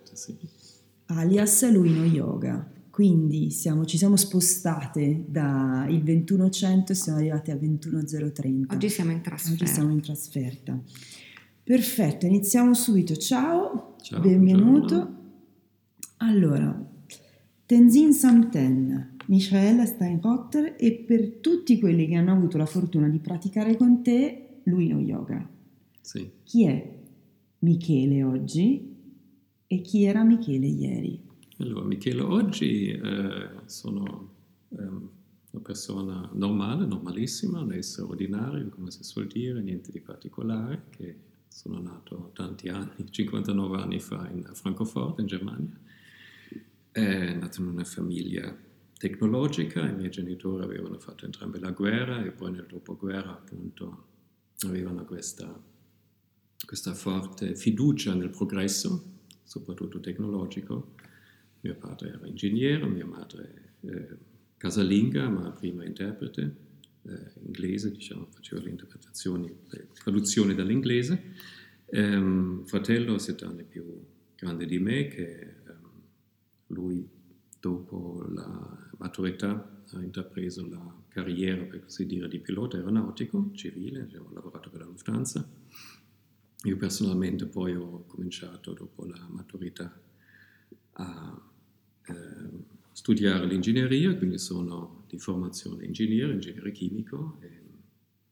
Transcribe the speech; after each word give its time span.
Corretta, 0.00 0.16
sì. 0.16 0.36
Alias 1.06 1.70
Luino 1.70 2.04
Yoga. 2.04 2.72
Quindi 2.90 3.50
siamo, 3.50 3.84
ci 3.84 3.96
siamo 3.96 4.16
spostate 4.16 5.24
dal 5.28 6.02
2100 6.02 6.92
e 6.92 6.94
siamo 6.94 7.18
arrivate 7.18 7.52
a 7.52 7.56
21030. 7.56 8.74
Oggi 8.74 8.88
siamo 8.88 9.12
in 9.12 9.20
trasferta. 9.22 9.62
Oggi 9.62 9.72
siamo 9.72 9.90
in 9.90 10.00
trasferta. 10.00 10.82
Perfetto, 11.62 12.26
iniziamo 12.26 12.74
subito. 12.74 13.16
Ciao, 13.16 13.96
Ciao, 14.02 14.20
benvenuto. 14.20 14.94
buongiorno. 14.94 15.18
Allora, 16.18 16.90
Tenzin 17.64 18.12
Samten, 18.12 19.16
Michael 19.26 19.86
Steinrotter 19.86 20.74
e 20.78 20.92
per 21.06 21.36
tutti 21.36 21.78
quelli 21.78 22.06
che 22.06 22.16
hanno 22.16 22.32
avuto 22.32 22.58
la 22.58 22.66
fortuna 22.66 23.08
di 23.08 23.18
praticare 23.18 23.76
con 23.76 24.02
te 24.02 24.60
Luino 24.64 25.00
Yoga. 25.00 25.48
Sì. 26.00 26.30
Chi 26.42 26.66
è 26.66 26.98
Michele 27.60 28.24
oggi 28.24 28.89
e 29.72 29.82
chi 29.82 30.02
era 30.02 30.24
Michele 30.24 30.66
ieri? 30.66 31.22
Allora, 31.58 31.84
Michele, 31.84 32.22
oggi 32.22 32.88
eh, 32.88 33.50
sono 33.66 34.34
ehm, 34.70 35.10
una 35.52 35.62
persona 35.62 36.28
normale, 36.32 36.86
normalissima, 36.86 37.60
un 37.60 37.72
essere 37.74 38.08
ordinario, 38.08 38.68
come 38.70 38.90
si 38.90 39.04
suol 39.04 39.28
dire, 39.28 39.62
niente 39.62 39.92
di 39.92 40.00
particolare, 40.00 40.86
che 40.90 41.16
sono 41.46 41.78
nato 41.78 42.32
tanti 42.34 42.68
anni, 42.68 42.90
59 43.08 43.80
anni 43.80 44.00
fa 44.00 44.28
in 44.28 44.42
Francoforte, 44.54 45.20
in 45.20 45.28
Germania. 45.28 45.78
È 46.90 47.34
nato 47.34 47.60
in 47.60 47.68
una 47.68 47.84
famiglia 47.84 48.52
tecnologica, 48.98 49.88
i 49.88 49.94
miei 49.94 50.10
genitori 50.10 50.64
avevano 50.64 50.98
fatto 50.98 51.26
entrambe 51.26 51.60
la 51.60 51.70
guerra 51.70 52.24
e 52.24 52.32
poi 52.32 52.50
nel 52.50 52.66
dopoguerra 52.66 53.30
appunto 53.30 54.06
avevano 54.66 55.04
questa, 55.04 55.62
questa 56.66 56.92
forte 56.92 57.54
fiducia 57.54 58.14
nel 58.14 58.30
progresso, 58.30 59.18
soprattutto 59.50 59.98
tecnologico. 59.98 60.94
Mio 61.62 61.74
padre 61.74 62.10
era 62.10 62.26
ingegnere, 62.26 62.86
mia 62.86 63.04
madre 63.04 63.74
eh, 63.80 64.16
casalinga, 64.56 65.28
ma 65.28 65.50
prima 65.50 65.84
interprete, 65.84 66.54
eh, 67.02 67.32
inglese, 67.44 67.90
diciamo, 67.90 68.28
faceva 68.30 68.62
le 68.62 68.70
interpretazioni, 68.70 69.52
le 69.68 69.88
traduzioni 69.92 70.54
dall'inglese. 70.54 71.20
Ehm, 71.86 72.64
fratello 72.64 73.18
sette 73.18 73.44
anni 73.44 73.64
più 73.64 73.84
grande 74.36 74.66
di 74.66 74.78
me, 74.78 75.08
che 75.08 75.40
ehm, 75.40 75.90
lui 76.68 77.08
dopo 77.58 78.24
la 78.30 78.88
maturità 78.98 79.82
ha 79.92 80.00
intrapreso 80.00 80.64
la 80.68 80.94
carriera, 81.08 81.64
per 81.64 81.82
così 81.82 82.06
dire, 82.06 82.28
di 82.28 82.38
pilota 82.38 82.76
aeronautico 82.76 83.50
civile, 83.54 84.08
ho 84.16 84.30
lavorato 84.32 84.70
per 84.70 84.80
la 84.80 84.86
Lufthansa. 84.86 85.44
Io 86.64 86.76
personalmente 86.76 87.46
poi 87.46 87.74
ho 87.74 88.04
cominciato 88.06 88.74
dopo 88.74 89.06
la 89.06 89.26
maturità 89.30 89.98
a 90.92 91.42
eh, 92.02 92.14
studiare 92.92 93.46
l'ingegneria, 93.46 94.14
quindi 94.14 94.38
sono 94.38 95.04
di 95.08 95.18
formazione 95.18 95.86
ingegnere, 95.86 96.34
ingegnere 96.34 96.70
chimico, 96.70 97.38
e 97.40 97.62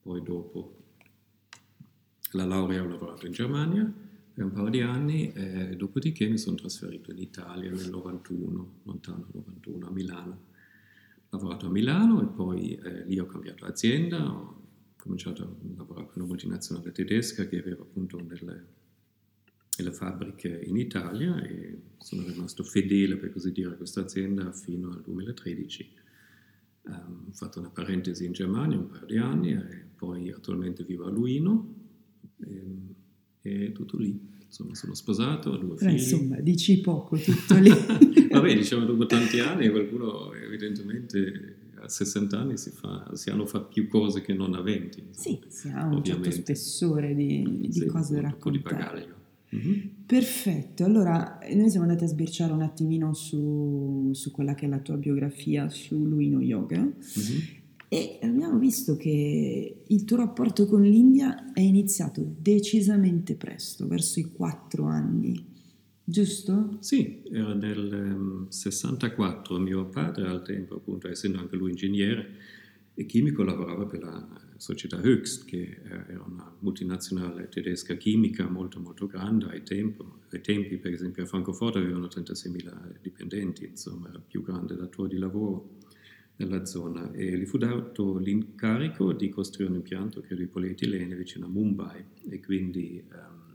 poi 0.02 0.22
dopo 0.22 0.76
la 2.32 2.44
laurea 2.44 2.82
ho 2.82 2.86
lavorato 2.86 3.24
in 3.24 3.32
Germania 3.32 3.90
per 4.34 4.44
un 4.44 4.52
paio 4.52 4.68
di 4.68 4.82
anni, 4.82 5.32
e 5.32 5.74
dopodiché 5.74 6.28
mi 6.28 6.36
sono 6.36 6.56
trasferito 6.56 7.10
in 7.10 7.18
Italia 7.18 7.70
nel 7.70 7.88
91, 7.88 8.80
lontano 8.82 9.26
91, 9.32 9.86
a 9.86 9.90
Milano. 9.90 10.30
Ho 11.30 11.36
lavorato 11.36 11.66
a 11.66 11.70
Milano 11.70 12.20
e 12.22 12.26
poi 12.26 12.74
eh, 12.74 13.04
lì 13.04 13.18
ho 13.18 13.26
cambiato 13.26 13.64
azienda, 13.64 14.30
ho 14.30 14.57
cominciato 15.08 15.42
a 15.42 15.48
lavorare 15.76 16.06
per 16.06 16.18
una 16.18 16.26
multinazionale 16.26 16.92
tedesca 16.92 17.48
che 17.48 17.58
aveva 17.58 17.82
appunto 17.82 18.18
delle, 18.18 18.64
delle 19.74 19.92
fabbriche 19.92 20.60
in 20.66 20.76
Italia 20.76 21.42
e 21.42 21.80
sono 21.96 22.26
rimasto 22.26 22.62
fedele, 22.62 23.16
per 23.16 23.32
così 23.32 23.50
dire, 23.50 23.70
a 23.70 23.72
questa 23.72 24.02
azienda 24.02 24.52
fino 24.52 24.90
al 24.90 25.00
2013. 25.02 25.90
Ehm, 26.88 27.24
ho 27.28 27.32
fatto 27.32 27.58
una 27.58 27.70
parentesi 27.70 28.26
in 28.26 28.32
Germania 28.32 28.76
un 28.76 28.88
paio 28.88 29.06
di 29.06 29.16
anni 29.16 29.52
e 29.52 29.86
poi 29.96 30.30
attualmente 30.30 30.84
vivo 30.84 31.06
a 31.06 31.10
Luino 31.10 31.74
e, 32.40 32.76
e 33.40 33.72
tutto 33.72 33.96
lì. 33.96 34.36
Insomma, 34.44 34.74
sono 34.74 34.94
sposato, 34.94 35.50
ho 35.50 35.56
due 35.56 35.76
figli. 35.76 35.92
insomma, 35.92 36.40
dici 36.40 36.80
poco, 36.80 37.16
tutto 37.16 37.56
lì. 37.58 37.70
Vabbè, 38.30 38.54
diciamo 38.54 38.84
dopo 38.84 39.06
tanti 39.06 39.40
anni 39.40 39.70
qualcuno 39.70 40.32
evidentemente 40.34 41.57
a 41.88 41.90
60 41.90 42.38
anni 42.38 42.56
si, 42.58 42.70
fa, 42.70 43.10
si 43.14 43.30
hanno 43.30 43.46
fatto 43.46 43.68
più 43.68 43.88
cose 43.88 44.20
che 44.20 44.34
non 44.34 44.54
aventi. 44.54 45.02
sì, 45.10 45.40
si 45.48 45.68
ha 45.68 45.84
un 45.86 45.94
certo 45.94 45.96
Ovviamente. 45.96 46.30
spessore 46.32 47.14
di, 47.14 47.58
di 47.62 47.72
Sì, 47.72 47.86
cose 47.86 48.14
da 48.14 48.20
raccontare. 48.20 49.16
Mhm. 49.50 49.90
Perfetto, 50.04 50.84
allora 50.84 51.38
noi 51.54 51.70
siamo 51.70 51.86
andati 51.86 52.04
a 52.04 52.08
sbirciare 52.08 52.52
un 52.52 52.60
attimino 52.60 53.14
su, 53.14 54.10
su 54.12 54.30
quella 54.30 54.54
che 54.54 54.66
è 54.66 54.68
la 54.68 54.78
tua 54.80 54.96
biografia 54.96 55.70
su 55.70 56.04
Luino 56.04 56.40
Yoga 56.42 56.80
Mhm. 56.82 56.92
e 57.88 58.18
abbiamo 58.22 58.58
visto 58.58 58.96
che 58.96 59.84
il 59.86 60.04
tuo 60.04 60.18
rapporto 60.18 60.66
con 60.66 60.82
l'India 60.82 61.52
è 61.54 61.60
iniziato 61.60 62.22
decisamente 62.38 63.34
presto, 63.36 63.86
verso 63.86 64.20
i 64.20 64.24
quattro 64.24 64.84
anni, 64.84 65.42
giusto? 66.10 66.78
Sì, 66.80 67.22
era 67.30 67.52
nel 67.54 67.92
ehm, 67.92 68.48
64, 68.48 69.58
mio 69.58 69.86
padre 69.88 70.26
al 70.26 70.42
tempo, 70.42 70.76
appunto, 70.76 71.08
essendo 71.08 71.38
anche 71.38 71.56
lui 71.56 71.70
ingegnere 71.70 72.36
e 72.94 73.06
chimico, 73.06 73.42
lavorava 73.42 73.86
per 73.86 74.02
la 74.02 74.26
società 74.56 74.98
Höchst, 75.00 75.44
che 75.44 75.60
eh, 75.60 76.12
era 76.12 76.24
una 76.26 76.52
multinazionale 76.60 77.48
tedesca 77.48 77.94
chimica 77.94 78.48
molto 78.48 78.80
molto 78.80 79.06
grande 79.06 79.46
ai, 79.46 79.62
tempo- 79.62 80.20
ai 80.30 80.40
tempi, 80.40 80.78
per 80.78 80.92
esempio 80.92 81.22
a 81.22 81.26
Francoforte 81.26 81.78
avevano 81.78 82.06
36.000 82.06 82.98
dipendenti, 83.00 83.66
insomma 83.66 84.08
il 84.08 84.22
più 84.26 84.42
grande 84.42 84.74
datore 84.76 85.10
di 85.10 85.18
lavoro 85.18 85.76
nella 86.36 86.64
zona. 86.64 87.12
E 87.12 87.36
gli 87.38 87.44
fu 87.44 87.58
dato 87.58 88.16
l'incarico 88.18 89.12
di 89.12 89.28
costruire 89.28 89.70
un 89.70 89.78
impianto 89.78 90.20
credo, 90.20 90.42
di 90.42 90.48
polietilene 90.48 91.14
vicino 91.14 91.46
a 91.46 91.48
Mumbai 91.48 92.02
e 92.28 92.40
quindi 92.40 92.98
ehm, 92.98 93.54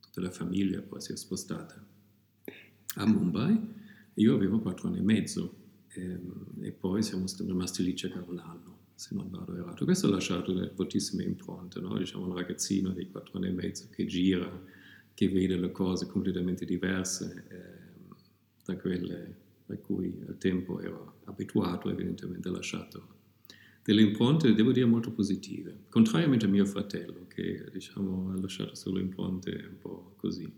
tutta 0.00 0.20
la 0.20 0.30
famiglia 0.30 0.82
poi 0.82 1.00
si 1.00 1.12
è 1.12 1.16
spostata 1.16 1.91
a 2.96 3.06
Mumbai. 3.06 3.58
Io 4.14 4.34
avevo 4.34 4.60
quattro 4.60 4.88
anni 4.88 4.98
e 4.98 5.02
mezzo 5.02 5.54
ehm, 5.88 6.46
e 6.60 6.72
poi 6.72 7.02
siamo 7.02 7.26
st- 7.26 7.42
rimasti 7.46 7.82
lì 7.82 7.96
circa 7.96 8.22
un 8.26 8.38
anno, 8.38 8.78
se 8.94 9.14
non 9.14 9.30
vado 9.30 9.56
errato. 9.56 9.84
Questo 9.84 10.06
ha 10.06 10.10
lasciato 10.10 10.52
delle 10.52 10.70
fortissime 10.70 11.24
impronte, 11.24 11.80
no? 11.80 11.96
diciamo 11.96 12.26
un 12.26 12.34
ragazzino 12.34 12.90
di 12.90 13.08
quattro 13.10 13.38
anni 13.38 13.48
e 13.48 13.52
mezzo 13.52 13.88
che 13.90 14.04
gira, 14.06 14.50
che 15.14 15.28
vede 15.28 15.56
le 15.56 15.70
cose 15.70 16.06
completamente 16.06 16.64
diverse 16.64 17.44
ehm, 17.48 18.14
da 18.64 18.76
quelle 18.76 19.36
a 19.66 19.76
cui 19.76 20.22
al 20.26 20.36
tempo 20.36 20.80
ero 20.80 21.20
abituato, 21.24 21.88
evidentemente 21.90 22.48
ha 22.48 22.52
lasciato 22.52 23.20
delle 23.82 24.02
impronte, 24.02 24.54
devo 24.54 24.70
dire, 24.70 24.86
molto 24.86 25.10
positive, 25.10 25.84
contrariamente 25.88 26.46
a 26.46 26.48
mio 26.48 26.64
fratello 26.64 27.26
che 27.26 27.66
diciamo, 27.72 28.30
ha 28.30 28.40
lasciato 28.40 28.74
solo 28.74 29.00
impronte 29.00 29.50
un 29.50 29.78
po' 29.78 30.14
così. 30.16 30.50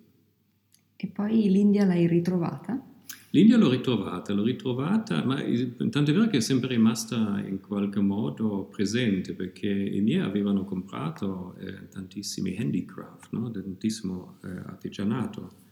E 0.97 1.07
poi 1.07 1.51
l'India 1.51 1.85
l'hai 1.85 2.07
ritrovata? 2.07 2.83
L'India 3.31 3.57
l'ho 3.57 3.69
ritrovata, 3.69 4.33
l'ho 4.33 4.45
ritrovata, 4.45 5.25
ma 5.25 5.43
tanto 5.91 6.11
è 6.11 6.15
vero 6.15 6.29
che 6.29 6.37
è 6.37 6.41
sempre 6.41 6.69
rimasta 6.69 7.43
in 7.45 7.61
qualche 7.61 7.99
modo 7.99 8.69
presente 8.71 9.33
perché 9.33 9.69
i 9.69 10.01
miei 10.01 10.21
avevano 10.21 10.65
comprato 10.65 11.57
eh, 11.59 11.89
tantissimi 11.89 12.57
handicraft, 12.57 13.33
no? 13.33 13.51
tantissimo 13.51 14.37
eh, 14.45 14.49
artigianato 14.49 15.63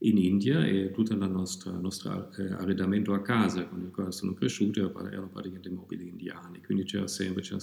in 0.00 0.18
India 0.18 0.64
e 0.66 0.90
tutto 0.90 1.14
il 1.14 1.18
nostro, 1.18 1.78
nostro 1.80 2.30
eh, 2.36 2.52
arredamento 2.52 3.14
a 3.14 3.22
casa 3.22 3.66
con 3.66 3.80
il 3.80 3.90
quale 3.90 4.12
sono 4.12 4.34
cresciuto 4.34 4.80
era- 4.80 5.10
erano 5.10 5.28
praticamente 5.28 5.70
mobili 5.70 6.08
indiani, 6.08 6.60
quindi 6.62 6.84
c'era 6.84 7.08
sempre 7.08 7.40
c'era 7.40 7.58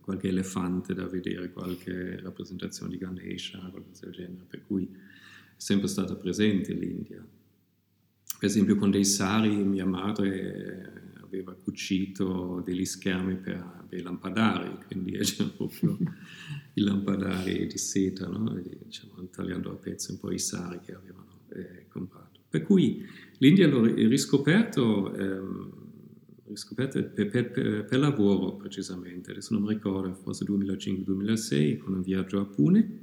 qualche 0.00 0.28
elefante 0.28 0.94
da 0.94 1.06
vedere, 1.06 1.50
qualche 1.50 2.20
rappresentazione 2.20 2.92
di 2.92 2.98
Ganesha, 2.98 3.58
qualcosa 3.58 4.04
del 4.04 4.14
genere, 4.14 4.44
per 4.48 4.62
cui 4.64 4.84
è 4.84 4.98
sempre 5.56 5.88
stata 5.88 6.14
presente 6.14 6.72
l'India. 6.72 7.26
Per 8.38 8.48
esempio 8.48 8.76
con 8.76 8.90
dei 8.90 9.04
sari 9.04 9.56
mia 9.64 9.86
madre 9.86 11.12
aveva 11.20 11.54
cucito 11.54 12.62
degli 12.64 12.84
schermi 12.84 13.36
per, 13.36 13.84
per 13.88 13.98
i 13.98 14.02
lampadari, 14.02 14.78
quindi 14.86 15.18
c'erano 15.18 15.54
proprio 15.56 15.98
i 16.74 16.80
lampadari 16.80 17.66
di 17.66 17.78
seta, 17.78 18.26
no? 18.26 18.52
Diciamo, 18.84 19.28
tagliando 19.30 19.70
a 19.70 19.74
pezzi 19.76 20.10
un 20.12 20.18
po' 20.18 20.30
i 20.32 20.38
sari 20.38 20.80
che 20.80 20.94
avevano 20.94 21.40
eh, 21.50 21.86
comprato. 21.88 22.40
Per 22.48 22.62
cui 22.62 23.04
l'India 23.38 23.66
l'ho 23.68 23.84
ri- 23.84 24.06
riscoperto, 24.06 25.12
ehm, 25.14 25.72
riscoperto 26.46 27.02
per, 27.02 27.28
per- 27.28 27.50
per- 27.50 27.84
per 27.84 27.98
lavoro 27.98 28.54
precisamente, 28.56 29.30
adesso 29.30 29.54
non 29.54 29.62
mi 29.62 29.72
ricordo, 29.74 30.14
forse 30.14 30.44
2005-2006 30.44 31.78
con 31.78 31.94
un 31.94 32.02
viaggio 32.02 32.40
a 32.40 32.44
Pune. 32.44 32.98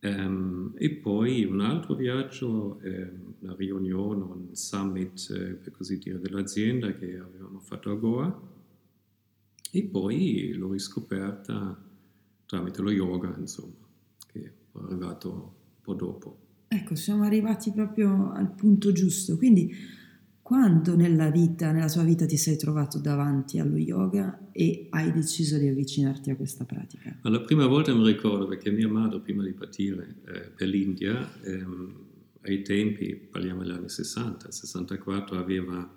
Ehm, 0.00 0.72
e 0.76 0.90
poi 0.90 1.44
un 1.44 1.60
altro 1.60 1.94
viaggio, 1.94 2.78
ehm, 2.80 3.34
una 3.40 3.54
riunione, 3.56 4.22
un 4.22 4.48
summit, 4.54 5.30
eh, 5.30 5.54
per 5.54 5.72
così 5.72 5.98
dire, 5.98 6.18
dell'azienda 6.20 6.92
che 6.94 7.16
avevamo 7.18 7.58
fatto 7.60 7.90
a 7.90 7.94
Goa 7.94 8.52
E 9.70 9.82
poi 9.82 10.52
l'ho 10.54 10.70
riscoperta 10.72 11.83
tramite 12.46 12.82
lo 12.82 12.90
yoga, 12.90 13.34
insomma, 13.38 13.86
che 14.26 14.40
è 14.42 14.52
arrivato 14.78 15.30
un 15.30 15.80
po' 15.82 15.94
dopo. 15.94 16.38
Ecco, 16.68 16.94
siamo 16.94 17.22
arrivati 17.24 17.72
proprio 17.72 18.32
al 18.32 18.50
punto 18.52 18.92
giusto. 18.92 19.36
Quindi, 19.36 19.72
quando 20.42 20.96
nella 20.96 21.30
vita, 21.30 21.72
nella 21.72 21.88
tua 21.88 22.02
vita, 22.02 22.26
ti 22.26 22.36
sei 22.36 22.56
trovato 22.56 22.98
davanti 22.98 23.58
allo 23.58 23.76
yoga 23.76 24.50
e 24.52 24.88
hai 24.90 25.12
deciso 25.12 25.56
di 25.56 25.68
avvicinarti 25.68 26.30
a 26.30 26.36
questa 26.36 26.64
pratica? 26.64 27.16
Ma 27.22 27.30
la 27.30 27.40
prima 27.40 27.66
volta 27.66 27.94
mi 27.94 28.04
ricordo 28.04 28.46
perché 28.46 28.70
mia 28.70 28.88
madre, 28.88 29.20
prima 29.20 29.42
di 29.42 29.52
partire 29.52 30.16
eh, 30.26 30.50
per 30.54 30.68
l'India, 30.68 31.40
ehm, 31.42 32.02
ai 32.42 32.62
tempi, 32.62 33.14
parliamo 33.14 33.62
degli 33.62 33.70
anni 33.70 33.88
60, 33.88 34.50
64, 34.50 35.38
aveva 35.38 35.88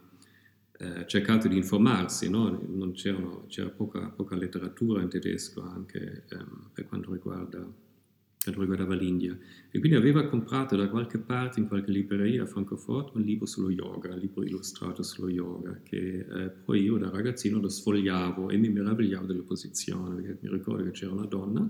eh, 0.79 1.07
cercato 1.07 1.47
di 1.47 1.57
informarsi, 1.57 2.29
no? 2.29 2.94
c'era 2.94 3.69
poca, 3.69 4.09
poca, 4.09 4.35
letteratura 4.35 5.01
in 5.01 5.09
tedesco 5.09 5.63
anche 5.63 6.25
ehm, 6.29 6.69
per 6.71 6.85
quanto 6.85 7.12
riguarda, 7.12 7.57
quanto 7.57 8.59
riguardava 8.62 8.94
l'India 8.94 9.35
e 9.71 9.79
quindi 9.79 9.97
aveva 9.97 10.27
comprato 10.27 10.75
da 10.75 10.88
qualche 10.88 11.18
parte 11.18 11.59
in 11.59 11.68
qualche 11.68 11.89
libreria 11.89 12.44
a 12.44 12.45
Francoforte 12.45 13.18
un 13.18 13.24
libro 13.24 13.47
sullo 13.47 13.71
yoga, 13.71 14.13
un 14.13 14.19
libro 14.19 14.44
illustrato 14.44 15.01
sullo 15.01 15.29
yoga 15.29 15.79
che 15.81 16.27
eh, 16.29 16.50
poi 16.50 16.83
io 16.83 16.97
da 16.97 17.09
ragazzino 17.09 17.59
lo 17.59 17.69
sfogliavo 17.69 18.50
e 18.50 18.57
mi 18.57 18.69
meravigliavo 18.69 19.25
delle 19.25 19.41
posizioni 19.41 20.21
perché 20.21 20.38
mi 20.41 20.50
ricordo 20.51 20.83
che 20.83 20.91
c'era 20.91 21.12
una 21.12 21.25
donna 21.25 21.68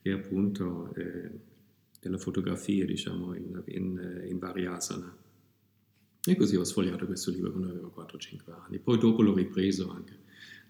che 0.00 0.10
appunto 0.10 0.92
eh, 0.96 1.30
delle 2.00 2.18
fotografie 2.18 2.86
diciamo 2.86 3.34
in, 3.34 3.62
in, 3.66 4.24
in 4.28 4.38
vari 4.38 4.66
asana 4.66 5.21
e 6.24 6.36
così 6.36 6.56
ho 6.56 6.62
sfogliato 6.64 7.06
questo 7.06 7.30
libro 7.30 7.50
quando 7.50 7.70
avevo 7.70 7.92
4-5 7.96 8.52
anni. 8.64 8.78
Poi 8.78 8.98
dopo 8.98 9.22
l'ho 9.22 9.34
ripreso 9.34 9.90
anche, 9.90 10.18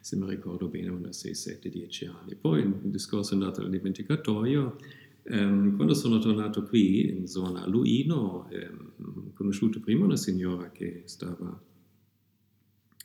se 0.01 0.17
mi 0.17 0.27
ricordo 0.29 0.69
bene, 0.69 0.89
quando 0.89 1.13
6, 1.13 1.35
7, 1.35 1.69
10 1.69 2.07
anni. 2.07 2.35
Poi 2.35 2.61
il 2.63 2.79
discorso 2.85 3.33
è 3.33 3.35
andato 3.35 3.61
al 3.61 3.71
dimenticatoio. 3.71 4.77
Um, 5.25 5.77
quando 5.77 5.95
sono 5.95 6.19
tornato 6.19 6.63
qui, 6.65 7.11
in 7.11 7.29
zona 7.29 7.67
Luino, 7.67 8.49
um, 8.51 9.27
ho 9.29 9.33
conosciuto 9.35 9.79
prima 9.81 10.05
una 10.05 10.17
signora 10.17 10.71
che 10.71 11.03
stava 11.05 11.61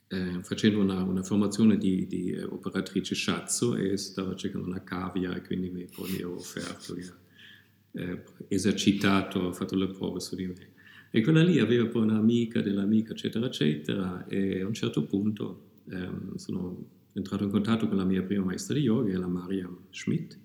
eh, 0.10 0.42
facendo 0.42 0.80
una, 0.80 1.04
una, 1.04 1.22
formazione 1.22 1.78
di, 1.78 2.08
di 2.08 2.32
eh, 2.32 2.44
operatrice 2.44 3.14
shiatsu 3.14 3.76
e 3.76 3.98
stava 3.98 4.36
cercando 4.36 4.66
una 4.66 4.82
cavia 4.82 5.36
e 5.36 5.42
quindi 5.42 5.70
mi, 5.70 5.86
poi 5.94 6.12
mi 6.12 6.24
ho 6.24 6.36
offerto, 6.36 6.94
ha 6.94 8.02
eh, 8.02 8.24
esercitato, 8.48 9.40
ho 9.40 9.52
fatto 9.52 9.76
le 9.76 9.88
prove 9.88 10.22
su 10.22 10.36
di 10.36 10.48
me. 10.48 10.76
E 11.10 11.22
quella 11.22 11.44
lì 11.44 11.60
aveva 11.60 11.88
poi 11.88 12.04
un'amica 12.04 12.62
dell'amica, 12.62 13.14
eccetera, 13.14 13.46
eccetera, 13.46 14.28
e 14.28 14.62
a 14.62 14.68
un 14.68 14.74
certo 14.74 15.06
punto 15.06 15.72
ehm, 15.90 16.36
sono 16.36 16.96
entrato 17.14 17.44
in 17.44 17.50
contatto 17.50 17.88
con 17.88 17.98
la 17.98 18.04
mia 18.04 18.22
prima 18.22 18.44
maestra 18.44 18.76
di 18.76 18.82
yoga, 18.82 19.18
la 19.18 19.28
Mariam 19.28 19.78
Schmidt, 19.90 20.38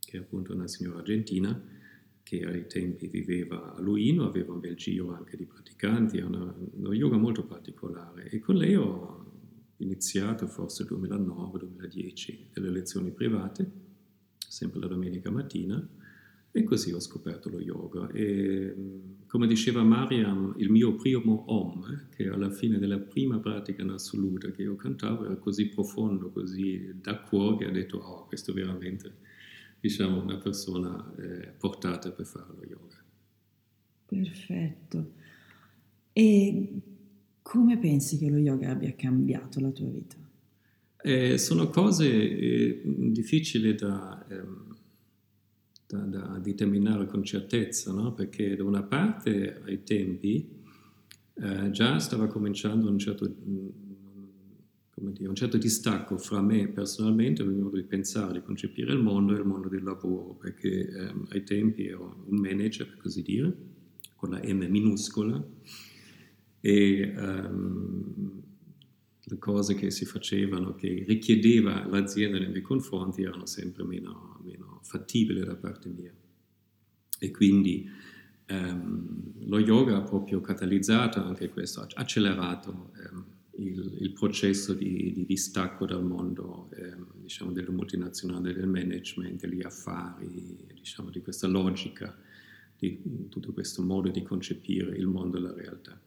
che 0.00 0.16
è 0.16 0.20
appunto 0.20 0.54
una 0.54 0.68
signora 0.68 0.98
argentina, 0.98 1.60
che 2.22 2.44
ai 2.44 2.66
tempi 2.66 3.08
viveva 3.08 3.74
a 3.74 3.80
Luino, 3.80 4.26
aveva 4.26 4.54
un 4.54 4.60
bel 4.60 4.76
giro 4.76 5.12
anche 5.12 5.36
di 5.36 5.44
praticanti, 5.44 6.18
una, 6.20 6.54
uno 6.72 6.92
yoga 6.94 7.16
molto 7.16 7.44
particolare. 7.44 8.30
E 8.30 8.38
con 8.38 8.56
lei 8.56 8.74
ho 8.76 9.32
iniziato 9.78 10.46
forse 10.46 10.84
2009-2010 10.84 12.36
delle 12.52 12.70
lezioni 12.70 13.10
private, 13.10 13.70
sempre 14.38 14.80
la 14.80 14.86
domenica 14.86 15.30
mattina, 15.30 15.86
e 16.56 16.62
così 16.62 16.92
ho 16.92 17.00
scoperto 17.00 17.50
lo 17.50 17.60
yoga. 17.60 18.08
E, 18.12 18.72
come 19.26 19.48
diceva 19.48 19.82
Mariam, 19.82 20.54
il 20.58 20.70
mio 20.70 20.94
primo 20.94 21.42
Om, 21.48 22.10
che 22.14 22.28
alla 22.28 22.48
fine 22.48 22.78
della 22.78 23.00
prima 23.00 23.40
pratica 23.40 23.82
in 23.82 23.88
assoluta 23.90 24.52
che 24.52 24.62
io 24.62 24.76
cantavo, 24.76 25.24
era 25.24 25.34
così 25.34 25.66
profondo, 25.66 26.30
così 26.30 26.92
da 26.94 27.18
cuore, 27.22 27.56
che 27.56 27.64
ha 27.64 27.72
detto, 27.72 27.96
oh, 27.96 28.26
questo 28.26 28.52
è 28.52 28.54
veramente, 28.54 29.16
diciamo, 29.80 30.22
una 30.22 30.36
persona 30.36 31.12
eh, 31.16 31.48
portata 31.58 32.12
per 32.12 32.24
fare 32.24 32.54
lo 32.54 32.64
yoga. 32.64 33.02
Perfetto. 34.06 35.12
E 36.12 36.68
come 37.42 37.78
pensi 37.78 38.16
che 38.16 38.30
lo 38.30 38.38
yoga 38.38 38.70
abbia 38.70 38.94
cambiato 38.94 39.58
la 39.58 39.70
tua 39.72 39.88
vita? 39.88 40.14
Eh, 41.02 41.36
sono 41.36 41.68
cose 41.68 42.06
eh, 42.06 42.80
difficili 42.84 43.74
da... 43.74 44.24
Ehm, 44.28 44.63
da, 45.94 46.18
da 46.18 46.38
determinare 46.38 47.06
con 47.06 47.22
certezza, 47.22 47.92
no? 47.92 48.12
perché 48.12 48.56
da 48.56 48.64
una 48.64 48.82
parte 48.82 49.60
ai 49.64 49.82
tempi 49.84 50.48
eh, 51.34 51.70
già 51.70 51.98
stava 51.98 52.26
cominciando 52.26 52.88
un 52.88 52.98
certo, 52.98 53.26
dire, 54.94 55.28
un 55.28 55.34
certo, 55.34 55.56
distacco 55.56 56.16
fra 56.18 56.40
me 56.40 56.68
personalmente 56.68 57.42
il 57.42 57.48
mio 57.48 57.64
modo 57.64 57.76
di 57.76 57.84
pensare, 57.84 58.32
di 58.34 58.42
concepire 58.42 58.92
il 58.92 59.00
mondo 59.00 59.34
e 59.34 59.38
il 59.38 59.46
mondo 59.46 59.68
del 59.68 59.82
lavoro, 59.82 60.34
perché 60.34 60.68
eh, 60.68 61.14
ai 61.30 61.44
tempi 61.44 61.86
ero 61.86 62.24
un 62.26 62.38
manager, 62.38 62.88
per 62.88 62.98
così 62.98 63.22
dire, 63.22 63.52
con 64.16 64.30
la 64.30 64.40
M 64.42 64.66
minuscola, 64.68 65.44
e 66.60 67.12
le 67.12 68.43
cose 69.38 69.74
che 69.74 69.90
si 69.90 70.04
facevano, 70.04 70.74
che 70.74 71.04
richiedeva 71.06 71.86
l'azienda 71.86 72.38
nei 72.38 72.48
miei 72.48 72.62
confronti, 72.62 73.22
erano 73.22 73.46
sempre 73.46 73.84
meno, 73.84 74.40
meno 74.42 74.80
fattibili 74.82 75.40
da 75.44 75.56
parte 75.56 75.88
mia. 75.88 76.12
E 77.18 77.30
quindi 77.30 77.88
ehm, 78.46 79.46
lo 79.46 79.58
yoga 79.58 79.96
ha 79.96 80.02
proprio 80.02 80.40
catalizzato 80.40 81.22
anche 81.22 81.48
questo, 81.48 81.80
ha 81.80 81.88
accelerato 81.94 82.92
ehm, 82.96 83.24
il, 83.56 83.96
il, 84.00 84.12
processo 84.12 84.74
di, 84.74 85.12
di, 85.12 85.24
distacco 85.24 85.86
dal 85.86 86.04
mondo 86.04 86.68
ehm, 86.74 87.06
diciamo, 87.14 87.52
delle 87.52 87.70
multinazionali, 87.70 88.52
del 88.52 88.66
management, 88.66 89.46
degli 89.46 89.62
affari, 89.62 90.66
diciamo, 90.74 91.10
di 91.10 91.22
questa 91.22 91.46
logica, 91.46 92.16
di 92.76 93.28
tutto 93.28 93.52
questo 93.52 93.82
modo 93.82 94.08
di 94.10 94.22
concepire 94.22 94.96
il 94.96 95.06
mondo 95.06 95.36
e 95.36 95.40
la 95.40 95.52
realtà. 95.52 95.98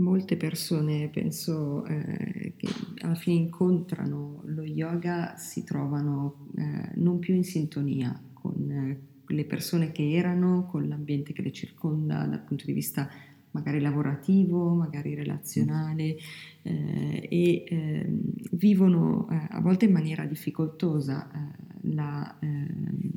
Molte 0.00 0.38
persone, 0.38 1.08
penso, 1.08 1.84
eh, 1.84 2.54
che 2.56 2.68
alla 3.00 3.14
fine 3.14 3.36
incontrano 3.36 4.40
lo 4.46 4.62
yoga 4.62 5.36
si 5.36 5.62
trovano 5.62 6.46
eh, 6.56 6.92
non 6.94 7.18
più 7.18 7.34
in 7.34 7.44
sintonia 7.44 8.18
con 8.32 8.70
eh, 8.70 8.98
le 9.26 9.44
persone 9.44 9.92
che 9.92 10.12
erano, 10.12 10.64
con 10.64 10.88
l'ambiente 10.88 11.34
che 11.34 11.42
le 11.42 11.52
circonda 11.52 12.24
dal 12.24 12.40
punto 12.40 12.64
di 12.64 12.72
vista 12.72 13.10
magari 13.50 13.78
lavorativo, 13.78 14.72
magari 14.72 15.14
relazionale 15.14 16.16
eh, 16.62 17.28
e 17.28 17.64
ehm, 17.68 18.20
vivono 18.52 19.28
eh, 19.30 19.48
a 19.50 19.60
volte 19.60 19.84
in 19.84 19.92
maniera 19.92 20.24
difficoltosa 20.24 21.30
eh, 21.30 21.90
la, 21.92 22.38
ehm, 22.40 23.10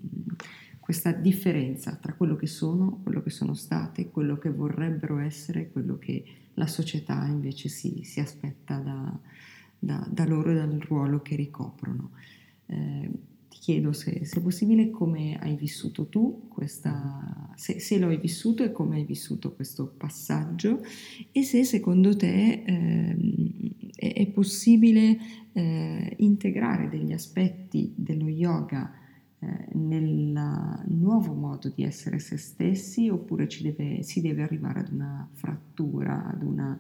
questa 0.81 1.13
differenza 1.13 1.95
tra 1.95 2.13
quello 2.13 2.35
che 2.35 2.47
sono, 2.47 2.99
quello 3.03 3.23
che 3.23 3.29
sono 3.29 3.53
state, 3.53 4.09
quello 4.09 4.37
che 4.37 4.49
vorrebbero 4.49 5.19
essere, 5.19 5.71
quello 5.71 5.97
che 5.97 6.25
la 6.55 6.67
società 6.67 7.25
invece 7.25 7.69
si, 7.69 8.01
si 8.03 8.19
aspetta 8.19 8.77
da, 8.77 9.19
da, 9.79 10.07
da, 10.09 10.25
loro 10.25 10.51
e 10.51 10.55
dal 10.55 10.79
ruolo 10.79 11.21
che 11.21 11.35
ricoprono. 11.35 12.11
Eh, 12.67 13.09
ti 13.49 13.59
chiedo 13.59 13.93
se, 13.93 14.25
se, 14.25 14.39
è 14.39 14.41
possibile 14.41 14.89
come 14.89 15.37
hai 15.39 15.55
vissuto 15.55 16.07
tu 16.07 16.47
questa, 16.49 17.51
se, 17.55 17.79
se, 17.79 17.97
lo 17.99 18.07
hai 18.07 18.17
vissuto 18.17 18.63
e 18.63 18.71
come 18.71 18.97
hai 18.97 19.05
vissuto 19.05 19.53
questo 19.53 19.93
passaggio 19.95 20.81
e 21.31 21.43
se 21.43 21.63
secondo 21.63 22.15
te 22.15 22.63
eh, 22.65 23.15
è, 23.95 24.13
è, 24.13 24.27
possibile 24.27 25.17
eh, 25.53 26.15
integrare 26.17 26.89
degli 26.89 27.11
aspetti 27.11 27.93
dello 27.95 28.27
yoga 28.27 28.91
eh, 29.43 29.77
nel 29.77 30.81
nuovo 30.87 31.33
modo 31.33 31.69
di 31.69 31.83
essere 31.83 32.19
se 32.19 32.37
stessi 32.37 33.09
oppure 33.09 33.47
deve, 33.61 34.03
si 34.03 34.21
deve 34.21 34.43
arrivare 34.43 34.79
ad 34.79 34.91
una 34.91 35.27
frattura, 35.33 36.25
ad 36.25 36.41
un 36.43 36.77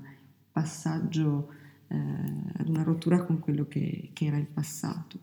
passaggio, 0.51 1.49
eh, 1.87 1.97
ad 2.57 2.69
una 2.69 2.83
rottura 2.83 3.23
con 3.25 3.39
quello 3.39 3.67
che, 3.67 4.11
che, 4.13 4.25
era 4.25 4.37
il 4.37 4.47
passato? 4.47 5.19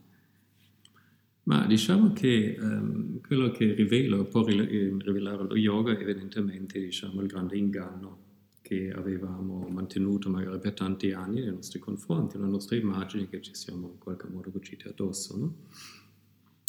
Ma 1.45 1.67
diciamo 1.67 2.13
che 2.13 2.57
um, 2.61 3.21
quello 3.21 3.51
che 3.51 3.73
rivela, 3.73 4.23
può 4.25 4.47
eh, 4.47 4.97
rivelare 4.99 5.45
lo 5.45 5.57
yoga 5.57 5.99
evidentemente 5.99 6.79
diciamo, 6.79 7.21
il 7.23 7.27
grande 7.27 7.57
inganno 7.57 8.19
che 8.61 8.93
avevamo 8.93 9.67
mantenuto 9.69 10.29
magari 10.29 10.59
per 10.59 10.75
tanti 10.75 11.13
anni 11.13 11.41
nei 11.41 11.51
nostri 11.51 11.79
confronti, 11.79 12.39
le 12.39 12.47
nostre 12.47 12.77
immagini 12.77 13.29
che 13.29 13.41
ci 13.41 13.55
siamo 13.55 13.89
in 13.89 13.99
qualche 13.99 14.29
modo 14.29 14.51
cucite 14.51 14.91
addosso. 14.91 15.37
No? 15.37 15.55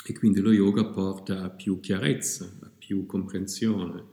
E 0.03 0.13
quindi 0.13 0.39
lo 0.39 0.51
yoga 0.51 0.85
porta 0.85 1.43
a 1.43 1.49
più 1.49 1.79
chiarezza, 1.79 2.51
a 2.61 2.71
più 2.75 3.05
comprensione 3.05 4.03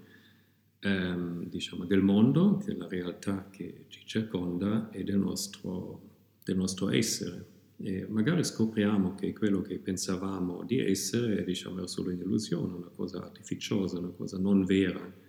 ehm, 0.80 1.48
diciamo, 1.48 1.86
del 1.86 2.02
mondo, 2.02 2.62
della 2.64 2.86
realtà 2.86 3.48
che 3.50 3.86
ci 3.88 4.02
circonda 4.04 4.90
e 4.90 5.02
del 5.02 5.18
nostro, 5.18 6.00
del 6.44 6.56
nostro 6.56 6.90
essere. 6.90 7.56
E 7.80 8.06
magari 8.08 8.44
scopriamo 8.44 9.14
che 9.14 9.32
quello 9.32 9.62
che 9.62 9.78
pensavamo 9.78 10.64
di 10.64 10.78
essere 10.78 11.44
diciamo, 11.44 11.78
era 11.78 11.86
solo 11.86 12.10
un'illusione, 12.10 12.74
una 12.74 12.90
cosa 12.94 13.22
artificiosa, 13.22 13.98
una 13.98 14.10
cosa 14.10 14.36
non 14.36 14.64
vera. 14.64 15.26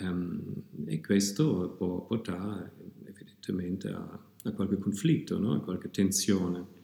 Um, 0.00 0.62
e 0.86 1.00
questo 1.00 1.74
può 1.76 2.04
portare 2.04 2.72
evidentemente 3.04 3.88
a, 3.88 4.20
a 4.44 4.52
qualche 4.52 4.78
conflitto, 4.78 5.38
no? 5.38 5.54
a 5.54 5.60
qualche 5.60 5.90
tensione 5.90 6.76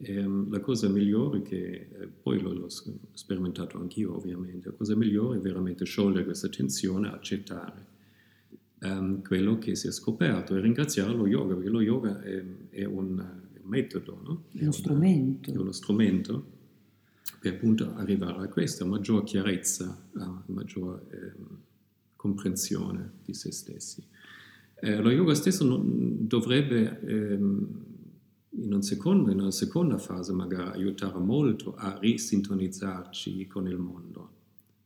ehm, 0.00 0.50
la 0.50 0.60
cosa 0.60 0.88
migliore 0.88 1.42
che, 1.42 1.88
eh, 1.92 2.06
poi 2.06 2.40
l'ho, 2.40 2.52
l'ho 2.52 2.68
sperimentato 3.12 3.78
anch'io 3.78 4.16
ovviamente, 4.16 4.68
la 4.68 4.74
cosa 4.74 4.96
migliore 4.96 5.38
è 5.38 5.40
veramente 5.40 5.84
sciogliere 5.84 6.24
questa 6.24 6.48
tensione, 6.48 7.08
accettare 7.08 7.86
um, 8.80 9.22
quello 9.22 9.58
che 9.58 9.74
si 9.74 9.88
è 9.88 9.90
scoperto 9.90 10.54
e 10.54 10.60
ringraziare 10.60 11.12
lo 11.12 11.26
yoga, 11.26 11.54
perché 11.54 11.70
lo 11.70 11.80
yoga 11.80 12.20
è, 12.22 12.42
è 12.70 12.84
un, 12.84 13.18
è 13.52 13.58
un 13.62 13.68
metodo, 13.68 14.20
no? 14.22 14.44
è, 14.52 14.62
uno 14.62 14.72
strumento. 14.72 15.52
È 15.52 15.56
uno 15.56 15.72
strumento 15.72 16.56
per 17.40 17.54
appunto 17.54 17.94
arrivare 17.94 18.44
a 18.44 18.48
questa 18.48 18.84
maggior 18.84 19.22
chiarezza, 19.24 20.08
a 20.14 20.42
maggior 20.46 21.06
eh, 21.10 21.32
comprensione 22.16 23.12
di 23.24 23.34
se 23.34 23.52
stessi. 23.52 24.04
Eh, 24.80 24.96
lo 25.00 25.10
yoga 25.10 25.34
stesso 25.34 25.64
non, 25.64 26.26
dovrebbe 26.26 27.00
ehm, 27.00 27.68
in, 28.50 28.72
un 28.72 28.82
secondo, 28.82 29.30
in 29.30 29.40
una 29.40 29.50
seconda 29.50 29.98
fase 29.98 30.32
magari 30.32 30.78
aiutare 30.78 31.18
molto 31.18 31.74
a 31.74 31.98
risintonizzarci 31.98 33.46
con 33.46 33.66
il 33.68 33.76
mondo, 33.76 34.30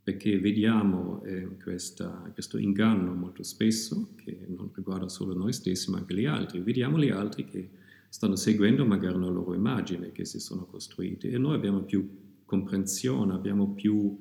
perché 0.02 0.38
vediamo 0.38 1.23
eh, 1.23 1.57
questa, 1.62 2.31
questo 2.33 2.59
inganno 2.59 3.12
molto 3.14 3.42
spesso, 3.42 4.11
che 4.16 4.47
non 4.49 4.71
riguarda 4.75 5.09
solo 5.09 5.35
noi 5.35 5.52
stessi 5.52 5.90
ma 5.90 5.99
anche 5.99 6.14
gli 6.14 6.26
altri, 6.26 6.61
vediamo 6.61 6.99
gli 6.99 7.11
altri 7.11 7.45
che 7.45 7.69
stanno 8.09 8.37
seguendo 8.37 8.85
magari 8.85 9.16
una 9.16 9.28
loro 9.28 9.54
immagine 9.54 10.12
che 10.12 10.25
si 10.25 10.38
sono 10.38 10.66
costruite 10.66 11.31
e 11.31 11.38
noi 11.38 11.54
abbiamo 11.54 11.81
più 11.81 12.21
comprensione, 12.45 13.33
abbiamo 13.33 13.73
più 13.73 14.19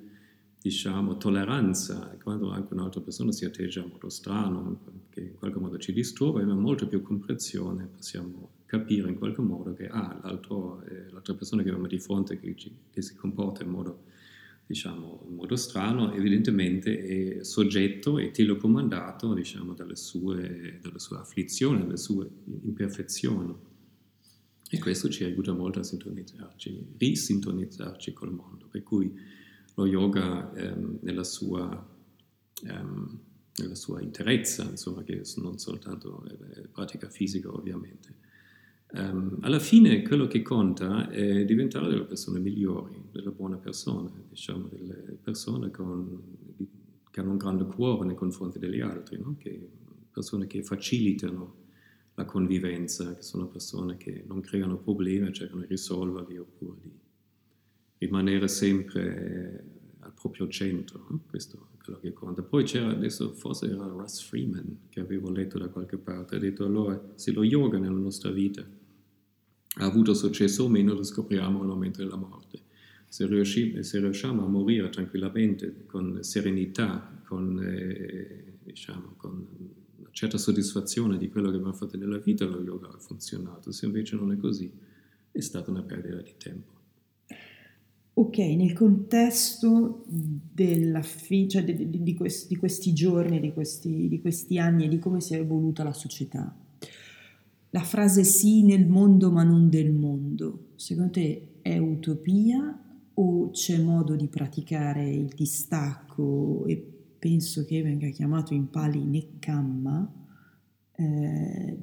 diciamo, 0.62 1.18
tolleranza, 1.18 2.16
quando 2.22 2.52
anche 2.52 2.74
un'altra 2.74 3.02
persona 3.02 3.32
si 3.32 3.46
atteggia 3.46 3.82
in 3.82 3.90
modo 3.90 4.10
strano, 4.10 4.80
che 5.10 5.22
in 5.22 5.36
qualche 5.36 5.60
modo 5.60 5.78
ci 5.80 5.92
disturba, 5.92 6.40
abbiamo 6.40 6.62
molto 6.62 6.88
più 6.88 7.02
comprensione, 7.02 7.90
possiamo 7.94 8.50
capire 8.72 9.10
in 9.10 9.16
qualche 9.16 9.42
modo 9.42 9.74
che 9.74 9.86
ah, 9.90 10.22
eh, 10.24 11.10
l'altra 11.12 11.34
persona 11.34 11.62
che 11.62 11.68
abbiamo 11.68 11.88
di 11.88 12.00
fronte, 12.00 12.40
che, 12.40 12.56
che 12.90 13.02
si 13.02 13.16
comporta 13.16 13.64
in 13.64 13.70
modo, 13.70 14.06
diciamo, 14.66 15.26
in 15.28 15.36
modo 15.36 15.58
strano, 15.58 16.14
evidentemente 16.14 17.40
è 17.40 17.44
soggetto 17.44 18.18
e 18.18 18.32
telecomandato 18.32 19.34
diciamo, 19.34 19.74
dalle, 19.74 19.98
sue, 19.98 20.80
dalle 20.82 21.00
sue 21.00 21.18
afflizioni, 21.18 21.82
dalle 21.82 21.98
sue 21.98 22.30
imperfezioni. 22.64 23.54
E 24.70 24.80
questo 24.80 25.10
ci 25.10 25.26
aiuta 25.26 25.52
molto 25.52 25.80
a 25.80 25.84
sintonizzarci, 25.84 26.94
risintonizzarci 26.98 28.14
col 28.14 28.32
mondo. 28.32 28.68
Per 28.72 28.84
cui 28.84 29.14
lo 29.76 29.86
yoga 29.86 30.54
ehm, 30.54 31.00
nella, 31.02 31.26
sua, 31.26 31.94
ehm, 32.68 33.20
nella, 33.58 33.76
sua, 33.76 34.02
interezza, 34.02 34.64
insomma, 34.64 35.04
che 35.04 35.24
non 35.42 35.58
soltanto 35.58 36.24
è 36.24 36.68
pratica 36.70 37.10
fisica 37.10 37.54
ovviamente. 37.54 38.30
Um, 38.94 39.38
alla 39.42 39.60
fine 39.60 40.02
quello 40.02 40.28
che 40.28 40.42
conta 40.42 41.10
è 41.10 41.46
diventare 41.46 41.88
delle 41.88 42.04
persone 42.04 42.40
migliori, 42.40 43.02
delle 43.10 43.32
buone 43.32 43.56
persone, 43.56 44.12
diciamo 44.28 44.68
delle 44.68 45.18
persone 45.22 45.72
con, 45.72 46.22
che 47.10 47.20
hanno 47.22 47.32
un 47.32 47.38
grande 47.38 47.64
cuore 47.66 48.06
nei 48.06 48.16
confronti 48.16 48.60
degli 48.60 48.82
altri, 48.82 49.18
no? 49.18 49.38
che, 49.38 49.70
persone 50.12 50.46
che 50.46 50.62
facilitano 50.62 51.60
la 52.16 52.26
convivenza, 52.26 53.16
che 53.16 53.22
sono 53.22 53.48
persone 53.48 53.96
che 53.96 54.26
non 54.28 54.42
creano 54.42 54.78
problemi, 54.78 55.32
cercano 55.32 55.62
di 55.62 55.68
risolverli 55.68 56.38
oppure 56.38 56.78
di 56.82 56.92
rimanere 58.00 58.50
sempre 58.50 59.66
al 60.00 60.12
proprio 60.14 60.50
centro. 60.50 61.06
No? 61.10 61.22
Questo 61.30 61.70
è 61.78 61.82
quello 61.82 62.00
che 62.00 62.12
conta. 62.12 62.42
Poi 62.44 62.66
c'era, 62.66 62.90
adesso 62.90 63.32
forse 63.32 63.68
era 63.68 63.88
Russ 63.88 64.22
Freeman 64.22 64.80
che 64.90 65.00
avevo 65.00 65.32
letto 65.32 65.58
da 65.58 65.70
qualche 65.70 65.98
parte, 65.98 66.36
ha 66.36 66.40
detto 66.40 66.66
allora 66.66 67.02
se 67.16 67.32
lo 67.32 67.46
yoga 67.46 67.78
nella 67.78 67.98
nostra 67.98 68.32
vita 68.32 68.80
ha 69.76 69.86
avuto 69.86 70.14
successo 70.14 70.64
o 70.66 70.70
meno 70.70 70.94
lo 70.94 71.04
scopriamo 71.04 71.62
al 71.62 71.68
momento 71.68 72.02
della 72.04 72.18
morte. 72.18 72.60
Se, 73.08 73.26
riusci, 73.26 73.84
se 73.84 74.00
riusciamo 74.00 74.44
a 74.44 74.48
morire 74.48 74.90
tranquillamente, 74.90 75.86
con 75.86 76.20
serenità, 76.22 77.22
con, 77.26 77.62
eh, 77.62 78.58
diciamo, 78.64 79.14
con 79.18 79.48
certa 80.12 80.38
soddisfazione 80.38 81.18
di 81.18 81.30
quello 81.30 81.50
che 81.50 81.56
abbiamo 81.56 81.74
fatto 81.74 81.98
nella 81.98 82.18
vita, 82.18 82.46
lo 82.46 82.62
yoga 82.62 82.88
ha 82.88 82.98
funzionato. 82.98 83.72
Se 83.72 83.86
invece 83.86 84.16
non 84.16 84.32
è 84.32 84.38
così, 84.38 84.72
è 85.32 85.40
stata 85.40 85.72
una 85.72 85.82
perdita 85.82 86.22
di 86.22 86.34
tempo. 86.38 86.80
Ok, 88.14 88.38
nel 88.38 88.74
contesto 88.74 90.06
fi- 91.02 91.48
cioè 91.48 91.64
di, 91.64 91.90
di, 91.90 92.04
di, 92.04 92.14
questi, 92.14 92.48
di, 92.50 92.56
questi, 92.58 92.94
giorni, 92.94 93.54
questi, 93.54 94.10
di 94.10 94.20
questi 94.20 94.60
anni 94.60 94.86
e 94.86 94.88
di 94.90 95.00
come 95.00 95.22
si 95.22 95.34
è 95.34 95.40
evoluta 95.40 95.84
la 95.84 95.94
società, 95.94 96.54
la 97.72 97.82
frase 97.82 98.24
sì 98.24 98.64
nel 98.64 98.88
mondo 98.88 99.32
ma 99.32 99.44
non 99.44 99.70
del 99.70 99.92
mondo, 99.92 100.72
secondo 100.76 101.12
te 101.12 101.60
è 101.62 101.78
utopia 101.78 102.78
o 103.14 103.50
c'è 103.52 103.78
modo 103.80 104.16
di 104.16 104.28
praticare 104.28 105.10
il 105.10 105.34
distacco? 105.36 106.66
E 106.66 106.76
penso 107.18 107.66
che 107.66 107.82
venga 107.82 108.10
chiamato 108.10 108.54
in 108.54 108.70
Pali 108.70 109.06
Nekkamma, 109.06 110.14
eh, 110.96 111.78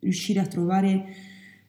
riuscire 0.00 0.40
a 0.40 0.46
trovare 0.46 1.04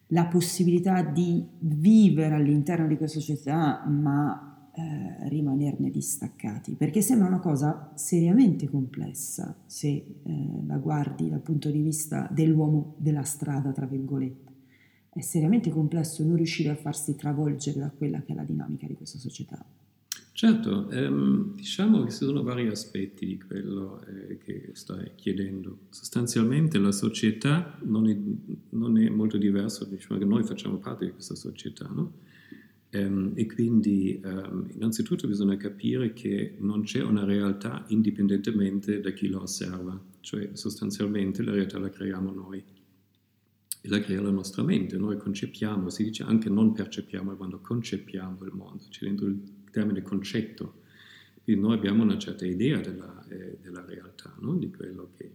la 0.07 0.25
possibilità 0.25 1.01
di 1.03 1.45
vivere 1.59 2.35
all'interno 2.35 2.87
di 2.87 2.97
questa 2.97 3.19
società 3.19 3.85
ma 3.87 4.50
eh, 4.73 5.27
rimanerne 5.29 5.89
distaccati, 5.89 6.75
perché 6.75 7.01
sembra 7.01 7.27
una 7.27 7.39
cosa 7.39 7.91
seriamente 7.95 8.69
complessa 8.69 9.55
se 9.65 9.89
eh, 9.89 10.05
la 10.65 10.77
guardi 10.77 11.29
dal 11.29 11.41
punto 11.41 11.69
di 11.69 11.81
vista 11.81 12.29
dell'uomo 12.31 12.95
della 12.97 13.23
strada, 13.23 13.71
tra 13.71 13.85
virgolette. 13.85 14.49
È 15.09 15.19
seriamente 15.19 15.71
complesso 15.71 16.23
non 16.23 16.37
riuscire 16.37 16.69
a 16.69 16.75
farsi 16.75 17.15
travolgere 17.15 17.79
da 17.79 17.89
quella 17.89 18.21
che 18.21 18.31
è 18.31 18.35
la 18.35 18.43
dinamica 18.43 18.87
di 18.87 18.95
questa 18.95 19.17
società. 19.17 19.61
Certo, 20.31 20.89
ehm, 20.89 21.53
diciamo 21.55 22.03
che 22.03 22.11
ci 22.11 22.17
sono 22.23 22.41
vari 22.41 22.67
aspetti 22.67 23.25
di 23.25 23.39
quello 23.39 24.01
eh, 24.05 24.37
che 24.37 24.69
stai 24.71 25.11
chiedendo. 25.15 25.79
Sostanzialmente 25.89 26.79
la 26.79 26.93
società 26.93 27.77
non 27.83 28.09
è, 28.09 28.17
non 28.69 28.97
è 28.97 29.09
molto 29.09 29.37
diversa, 29.37 29.83
diciamo 29.83 30.17
che 30.17 30.25
noi 30.25 30.43
facciamo 30.43 30.77
parte 30.77 31.05
di 31.05 31.11
questa 31.11 31.35
società, 31.35 31.89
no? 31.93 32.29
Ehm, 32.91 33.31
e 33.36 33.45
quindi 33.48 34.21
ehm, 34.24 34.69
innanzitutto 34.75 35.27
bisogna 35.27 35.57
capire 35.57 36.13
che 36.13 36.55
non 36.60 36.83
c'è 36.83 37.01
una 37.01 37.24
realtà 37.24 37.83
indipendentemente 37.88 39.00
da 39.00 39.12
chi 39.12 39.27
la 39.29 39.41
osserva, 39.41 40.00
cioè 40.19 40.51
sostanzialmente 40.53 41.43
la 41.43 41.51
realtà 41.51 41.79
la 41.79 41.89
creiamo 41.89 42.31
noi 42.31 42.63
e 43.83 43.89
la 43.89 44.00
crea 44.00 44.21
la 44.21 44.29
nostra 44.29 44.63
mente, 44.63 44.98
noi 44.98 45.17
concepiamo, 45.17 45.89
si 45.89 46.03
dice 46.03 46.24
anche 46.24 46.50
non 46.50 46.71
percepiamo 46.71 47.36
quando 47.36 47.60
concepiamo 47.60 48.43
il 48.43 48.51
mondo, 48.53 48.83
c'è 48.89 49.05
dentro 49.05 49.25
il 49.25 49.41
termine 49.71 50.03
concetto. 50.03 50.79
Quindi 51.43 51.63
noi 51.63 51.74
abbiamo 51.74 52.03
una 52.03 52.19
certa 52.19 52.45
idea 52.45 52.79
della, 52.79 53.25
eh, 53.27 53.57
della 53.60 53.83
realtà, 53.83 54.36
no? 54.39 54.55
di 54.55 54.69
quello 54.69 55.10
che 55.17 55.31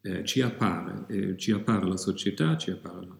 eh, 0.00 0.24
ci 0.24 0.40
appare. 0.40 1.06
Eh, 1.08 1.36
ci 1.36 1.52
appare 1.52 1.86
la 1.86 1.96
società, 1.96 2.56
ci 2.56 2.70
appaiono, 2.70 3.18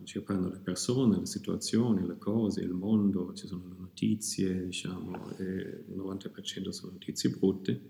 le 0.51 0.61
persone, 0.63 1.19
le 1.19 1.27
situazioni, 1.27 2.07
le 2.07 2.19
cose, 2.19 2.61
il 2.61 2.73
mondo, 2.73 3.33
ci 3.35 3.47
sono 3.47 3.69
le 3.69 3.77
notizie, 3.79 4.67
diciamo, 4.67 5.35
il 5.39 5.85
90% 5.97 6.69
sono 6.69 6.93
notizie 6.93 7.31
brutte, 7.31 7.81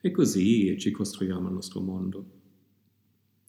e 0.00 0.10
così 0.10 0.76
ci 0.78 0.90
costruiamo 0.90 1.48
il 1.48 1.54
nostro 1.54 1.80
mondo. 1.80 2.40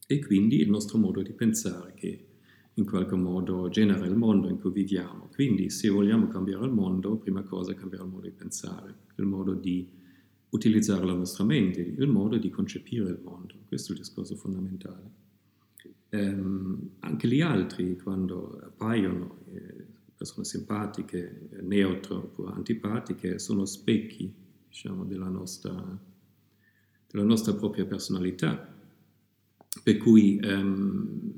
E 0.05 0.19
quindi 0.19 0.59
il 0.59 0.69
nostro 0.69 0.97
modo 0.97 1.21
di 1.21 1.31
pensare 1.31 1.93
che 1.95 2.27
in 2.75 2.85
qualche 2.85 3.15
modo 3.15 3.69
genera 3.69 4.05
il 4.05 4.15
mondo 4.15 4.49
in 4.49 4.59
cui 4.59 4.71
viviamo. 4.71 5.29
Quindi 5.33 5.69
se 5.69 5.89
vogliamo 5.89 6.27
cambiare 6.27 6.65
il 6.65 6.71
mondo, 6.71 7.17
prima 7.17 7.43
cosa 7.43 7.71
è 7.71 7.75
cambiare 7.75 8.03
il 8.03 8.09
modo 8.11 8.27
di 8.27 8.33
pensare, 8.33 8.95
il 9.15 9.25
modo 9.25 9.53
di 9.53 9.87
utilizzare 10.53 11.03
la 11.03 11.13
nostra 11.13 11.43
mente, 11.43 11.81
il 11.81 12.07
modo 12.07 12.37
di 12.37 12.49
concepire 12.49 13.09
il 13.09 13.19
mondo. 13.23 13.55
Questo 13.67 13.91
è 13.91 13.95
il 13.95 14.01
discorso 14.01 14.35
fondamentale. 14.35 15.21
Ehm, 16.09 16.89
anche 16.99 17.27
gli 17.27 17.41
altri, 17.41 17.97
quando 17.97 18.59
appaiono, 18.63 19.39
eh, 19.51 19.85
persone 20.15 20.45
simpatiche, 20.45 21.49
neutre 21.61 22.13
oppure 22.13 22.53
antipatiche, 22.53 23.39
sono 23.39 23.65
specchi, 23.65 24.31
diciamo, 24.67 25.05
della 25.05 25.27
nostra, 25.27 25.73
della 27.07 27.25
nostra 27.25 27.53
propria 27.55 27.85
personalità. 27.85 28.71
Per 29.81 29.97
cui 29.97 30.37
ehm, 30.37 31.31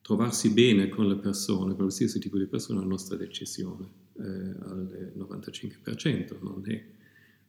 trovarsi 0.00 0.54
bene 0.54 0.88
con 0.88 1.06
le 1.06 1.16
persone, 1.16 1.74
qualsiasi 1.74 2.18
tipo 2.18 2.38
di 2.38 2.46
persona, 2.46 2.78
è 2.78 2.82
la 2.82 2.88
nostra 2.88 3.14
decisione 3.16 3.86
eh, 4.14 4.22
al 4.22 5.12
95%, 5.18 6.38
non 6.40 6.62
è 6.64 6.96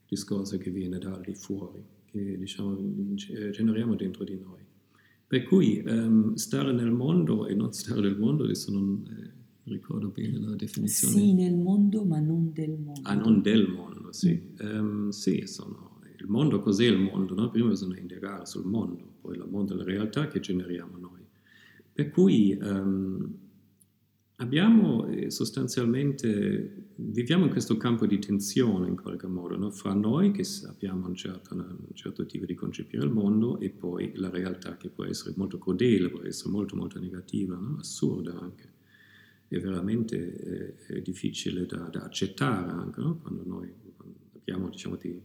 discorso 0.09 0.57
che 0.57 0.71
viene 0.71 0.97
da 0.97 1.19
lì 1.23 1.35
fuori, 1.35 1.83
che 2.05 2.37
diciamo 2.37 2.77
generiamo 3.15 3.95
dentro 3.95 4.23
di 4.23 4.37
noi. 4.37 4.65
Per 5.27 5.43
cui 5.43 5.83
um, 5.85 6.33
stare 6.33 6.71
nel 6.71 6.91
mondo 6.91 7.45
e 7.45 7.53
non 7.53 7.71
stare 7.71 8.01
nel 8.01 8.17
mondo, 8.17 8.45
adesso 8.45 8.71
non 8.71 9.05
eh, 9.07 9.69
ricordo 9.69 10.09
bene 10.09 10.39
la 10.39 10.55
definizione. 10.55 11.13
Sì, 11.13 11.33
nel 11.33 11.55
mondo 11.55 12.03
ma 12.03 12.19
non 12.19 12.51
del 12.51 12.71
mondo. 12.71 13.01
Ah, 13.03 13.13
non 13.13 13.43
del 13.43 13.67
mondo, 13.67 14.11
sì. 14.11 14.41
Mm. 14.63 14.79
Um, 14.79 15.09
sì, 15.09 15.43
sono, 15.45 15.99
il 16.17 16.25
mondo 16.27 16.59
cos'è 16.59 16.85
il 16.85 16.97
mondo? 16.97 17.35
No? 17.35 17.51
Prima 17.51 17.69
bisogna 17.69 17.99
indagare 17.99 18.47
sul 18.47 18.65
mondo, 18.65 19.17
poi 19.21 19.37
il 19.37 19.45
mondo 19.47 19.75
è 19.75 19.77
la 19.77 19.83
realtà 19.83 20.27
che 20.27 20.39
generiamo 20.39 20.97
noi. 20.97 21.21
Per 21.93 22.09
cui 22.09 22.57
um, 22.59 23.31
abbiamo 24.39 25.05
eh, 25.07 25.29
sostanzialmente, 25.31 26.91
viviamo 26.95 27.45
in 27.45 27.51
questo 27.51 27.77
campo 27.77 28.05
di 28.05 28.19
tensione 28.19 28.87
in 28.87 28.95
qualche 28.95 29.27
modo, 29.27 29.57
no? 29.57 29.71
fra 29.71 29.93
noi 29.93 30.31
che 30.31 30.43
abbiamo 30.67 31.07
un 31.07 31.15
certo, 31.15 31.53
un 31.55 31.93
certo, 31.93 32.25
tipo 32.25 32.45
di 32.45 32.55
concepire 32.55 33.03
il 33.03 33.11
mondo 33.11 33.59
e 33.59 33.69
poi 33.69 34.11
la 34.15 34.29
realtà 34.29 34.77
che 34.77 34.89
può 34.89 35.05
essere 35.05 35.33
molto 35.35 35.57
crudele, 35.57 36.09
può 36.09 36.21
essere 36.23 36.49
molto 36.49 36.75
molto 36.75 36.99
negativa, 36.99 37.55
no? 37.55 37.77
assurda 37.79 38.37
anche. 38.39 38.77
È 39.47 39.57
veramente 39.59 40.77
eh, 40.87 40.95
è 40.97 41.01
difficile 41.01 41.65
da, 41.65 41.89
da, 41.89 42.03
accettare 42.03 42.71
anche 42.71 43.01
no? 43.01 43.17
quando 43.17 43.43
noi 43.45 43.73
abbiamo 44.35 44.69
diciamo, 44.69 44.95
di, 44.95 45.19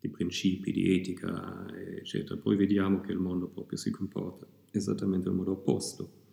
di 0.00 0.08
principi, 0.08 0.72
di 0.72 0.94
etica, 0.94 1.66
eccetera. 1.96 2.38
Poi 2.38 2.56
vediamo 2.56 3.00
che 3.00 3.12
il 3.12 3.18
mondo 3.18 3.46
proprio 3.46 3.78
si 3.78 3.90
comporta 3.90 4.46
esattamente 4.72 5.28
in 5.28 5.34
modo 5.36 5.52
opposto 5.52 6.26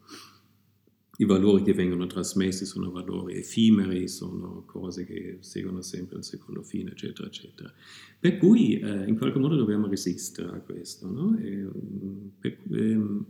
i 1.18 1.26
valori 1.26 1.64
che 1.64 1.74
vengono 1.74 2.08
trasmessi 2.08 2.66
sono 2.66 2.92
valori 2.92 3.36
effimeri, 3.38 4.08
sono 4.08 4.64
cose 4.66 5.06
che 5.06 5.38
seguono 5.40 5.82
sempre 5.82 6.18
il 6.18 6.24
secondo 6.24 6.62
fine, 6.62 6.92
eccetera, 6.92 7.28
eccetera. 7.28 7.72
Per 8.20 8.38
cui 8.38 8.80
eh, 8.80 9.06
in 9.08 9.18
qualche 9.18 9.40
modo 9.40 9.56
dobbiamo 9.56 9.88
resistere 9.88 10.50
a 10.50 10.60
questo. 10.60 11.10
No? 11.10 11.38
E, 11.38 11.56
mm, 11.56 12.28
per, 12.40 12.58
ehm, 12.70 13.26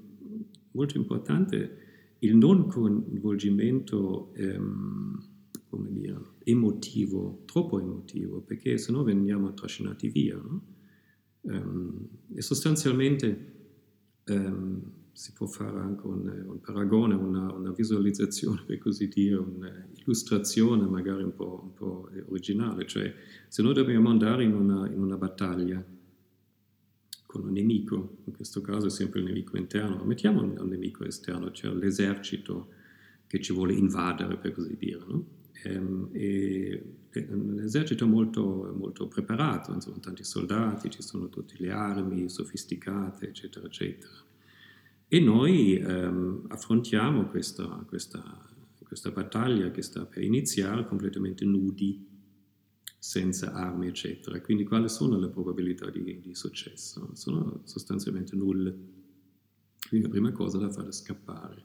molto 0.72 0.98
importante 0.98 1.77
il 2.20 2.36
non 2.36 2.68
coinvolgimento 2.68 4.34
ehm, 4.34 5.34
come 5.70 5.92
dire, 5.92 6.20
emotivo, 6.44 7.44
troppo 7.46 7.80
emotivo, 7.80 8.39
perché 8.42 8.77
se 8.77 8.92
no 8.92 9.04
veniamo 9.04 9.54
trascinati 9.54 10.08
via. 10.10 10.38
No? 10.38 10.74
Um, 11.42 12.08
e 12.34 12.42
sostanzialmente 12.42 13.54
um, 14.27 14.82
si 15.16 15.32
può 15.32 15.48
fare 15.48 15.80
anche 15.80 16.06
un, 16.08 16.44
un 16.46 16.60
paragone, 16.60 17.14
una, 17.16 17.50
una, 17.54 17.72
visualizzazione, 17.72 18.64
per 18.68 18.80
così 18.80 19.08
dire, 19.08 19.38
un'illustrazione 19.38 20.86
magari 20.88 21.24
un 21.24 21.34
po', 21.34 21.62
un 21.64 21.74
po', 21.74 22.10
originale. 22.28 22.86
Cioè, 22.86 23.14
se 23.48 23.64
noi 23.64 23.74
dobbiamo 23.74 24.10
andare 24.10 24.44
in 24.44 24.54
una, 24.54 24.86
in 24.90 25.02
una, 25.02 25.16
battaglia 25.16 25.82
con 27.26 27.46
un 27.46 27.52
nemico, 27.54 28.18
in 28.26 28.34
questo 28.34 28.60
caso 28.60 28.88
è 28.88 28.90
sempre 28.90 29.22
il 29.22 29.28
nemico 29.28 29.56
interno, 29.56 30.04
mettiamo 30.04 30.44
un, 30.44 30.58
un 30.60 30.68
nemico 30.68 31.06
esterno, 31.06 31.50
cioè 31.52 31.74
l'esercito 31.74 32.68
che 33.26 33.40
ci 33.40 33.54
vuole 33.54 33.74
invadere, 33.74 34.36
per 34.36 34.52
così 34.52 34.76
dire, 34.78 35.02
no? 35.08 35.26
Ehm, 35.64 36.10
e, 36.12 36.96
e 37.10 37.28
un 37.32 37.62
esercito 37.62 38.06
molto, 38.06 38.76
molto 38.78 39.08
preparato, 39.08 39.72
insomma, 39.72 39.98
tanti 40.00 40.26
soldati, 40.26 40.90
ci 40.90 41.02
sono 41.02 41.30
tutte 41.30 41.56
le 41.60 41.72
armi 41.72 42.28
sofisticate, 42.28 43.30
eccetera, 43.30 43.66
eccetera 43.68 44.26
e 45.16 45.20
noi 45.22 45.78
ehm, 45.78 46.48
affrontiamo 46.50 47.28
questa, 47.28 47.66
questa, 47.88 48.22
questa, 48.84 49.12
battaglia 49.12 49.72
che 49.72 49.82
sta 49.82 50.06
per 50.06 50.22
iniziare 50.22 50.86
completamente 50.86 51.46
nudi, 51.46 52.06
senza 53.00 53.54
armi, 53.54 53.88
eccetera. 53.88 54.42
Quindi 54.42 54.66
quali 54.66 54.90
sono 54.90 55.18
le 55.18 55.30
probabilità 55.30 55.90
di, 55.90 56.20
di 56.20 56.36
successo? 56.36 57.12
Sono 57.14 57.62
sostanzialmente 57.64 58.36
nulle. 58.36 58.78
Quindi 59.88 60.08
la 60.08 60.12
prima 60.12 60.34
cosa 60.34 60.58
da 60.58 60.70
fare 60.70 60.90
è 60.90 60.92
scappare. 60.92 61.64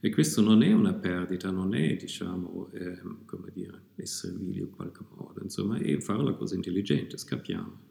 E 0.00 0.08
questo 0.08 0.40
non 0.40 0.62
è 0.62 0.72
una 0.72 0.94
perdita, 0.94 1.50
non 1.50 1.74
è, 1.74 1.94
diciamo, 1.94 2.70
ehm, 2.72 3.26
come 3.26 3.50
dire, 3.52 3.82
essere 3.96 4.34
vili 4.34 4.60
in 4.60 4.70
qualche 4.70 5.04
modo, 5.14 5.42
insomma, 5.42 5.76
è 5.76 6.00
fare 6.00 6.22
la 6.22 6.32
cosa 6.32 6.54
intelligente, 6.54 7.18
scappiamo. 7.18 7.87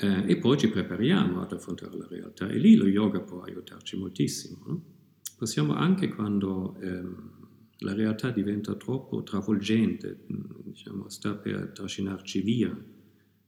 Eh, 0.00 0.30
e 0.30 0.36
poi 0.36 0.56
ci 0.56 0.68
prepariamo 0.68 1.42
ad 1.42 1.52
affrontare 1.52 1.96
la 1.96 2.06
realtà. 2.06 2.48
E 2.48 2.56
lì 2.58 2.76
lo 2.76 2.86
yoga 2.86 3.20
può 3.20 3.42
aiutarci 3.42 3.96
moltissimo. 3.96 4.62
No? 4.66 4.82
Possiamo 5.36 5.74
anche 5.74 6.08
quando 6.08 6.76
ehm, 6.80 7.30
la 7.78 7.94
realtà 7.94 8.30
diventa 8.30 8.74
troppo 8.74 9.22
travolgente, 9.24 10.24
diciamo, 10.62 11.08
sta 11.08 11.34
per 11.34 11.72
trascinarci 11.74 12.40
via 12.40 12.84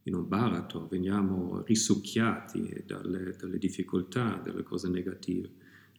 in 0.05 0.15
un 0.15 0.27
baratro, 0.27 0.87
veniamo 0.87 1.63
risucchiati 1.63 2.83
dalle, 2.85 3.37
dalle 3.39 3.59
difficoltà, 3.59 4.41
dalle 4.43 4.63
cose 4.63 4.89
negative 4.89 5.51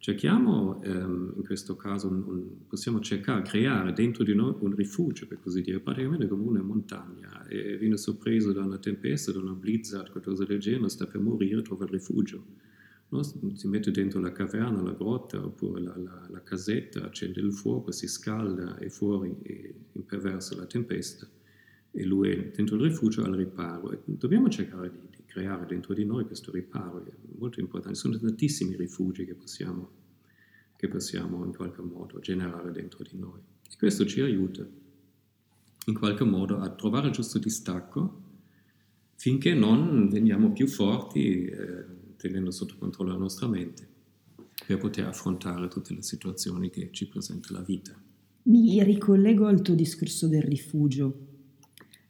cerchiamo 0.01 0.81
ehm, 0.81 1.33
in 1.37 1.43
questo 1.45 1.75
caso, 1.75 2.07
un, 2.07 2.23
un, 2.25 2.67
possiamo 2.67 2.99
cercare, 3.01 3.43
creare 3.43 3.93
dentro 3.93 4.23
di 4.23 4.33
noi 4.33 4.55
un 4.59 4.75
rifugio, 4.75 5.27
per 5.27 5.39
così 5.39 5.61
dire, 5.61 5.79
praticamente 5.79 6.27
come 6.27 6.43
una 6.43 6.63
montagna, 6.63 7.45
e 7.47 7.77
viene 7.77 7.97
sorpreso 7.97 8.51
da 8.51 8.63
una 8.63 8.79
tempesta, 8.79 9.31
da 9.31 9.37
una 9.37 9.53
blizzard, 9.53 10.09
qualcosa 10.09 10.43
del 10.43 10.59
genere, 10.59 10.89
sta 10.89 11.05
per 11.05 11.21
morire, 11.21 11.61
trova 11.61 11.85
il 11.85 11.91
rifugio. 11.91 12.43
No? 13.09 13.21
Si 13.21 13.67
mette 13.67 13.91
dentro 13.91 14.19
la 14.19 14.31
caverna, 14.31 14.81
la 14.81 14.93
grotta, 14.93 15.45
oppure 15.45 15.81
la, 15.81 15.95
la, 15.95 16.27
la, 16.31 16.41
casetta, 16.41 17.03
accende 17.03 17.39
il 17.39 17.53
fuoco, 17.53 17.91
si 17.91 18.07
scalda 18.07 18.79
e 18.79 18.89
fuori 18.89 19.35
e 19.43 19.73
imperversa 19.91 20.55
la 20.55 20.65
tempesta 20.65 21.27
e 21.93 22.05
lui 22.05 22.29
è 22.29 22.51
dentro 22.55 22.77
il 22.77 22.83
rifugio 22.83 23.23
al 23.23 23.33
riparo. 23.33 23.91
E 23.91 23.99
dobbiamo 24.05 24.49
cercare 24.49 24.89
di, 24.89 25.10
creare 25.31 25.65
dentro 25.65 25.93
di 25.93 26.03
noi 26.03 26.25
questo 26.25 26.51
riparo, 26.51 27.05
è 27.05 27.11
molto 27.37 27.59
importante. 27.61 27.97
Sono 27.97 28.17
tantissimi 28.17 28.75
rifugi 28.75 29.25
che 29.25 29.33
possiamo, 29.33 29.89
che 30.75 30.87
possiamo 30.87 31.45
in 31.45 31.55
qualche 31.55 31.81
modo 31.81 32.19
generare 32.19 32.71
dentro 32.71 33.03
di 33.09 33.17
noi. 33.17 33.39
E 33.69 33.75
questo 33.77 34.05
ci 34.05 34.19
aiuta 34.21 34.67
in 35.85 35.93
qualche 35.93 36.25
modo 36.25 36.57
a 36.59 36.69
trovare 36.69 37.07
il 37.07 37.13
giusto 37.13 37.39
distacco 37.39 38.21
finché 39.15 39.53
non 39.53 40.09
veniamo 40.09 40.51
più 40.51 40.67
forti 40.67 41.45
eh, 41.45 41.85
tenendo 42.17 42.51
sotto 42.51 42.75
controllo 42.77 43.11
la 43.11 43.17
nostra 43.17 43.47
mente 43.47 43.87
per 44.65 44.77
poter 44.77 45.07
affrontare 45.07 45.67
tutte 45.69 45.93
le 45.93 46.03
situazioni 46.03 46.69
che 46.69 46.89
ci 46.91 47.07
presenta 47.07 47.53
la 47.53 47.61
vita. 47.61 47.99
Mi 48.43 48.83
ricollego 48.83 49.47
al 49.47 49.61
tuo 49.61 49.75
discorso 49.75 50.27
del 50.27 50.41
rifugio 50.41 51.27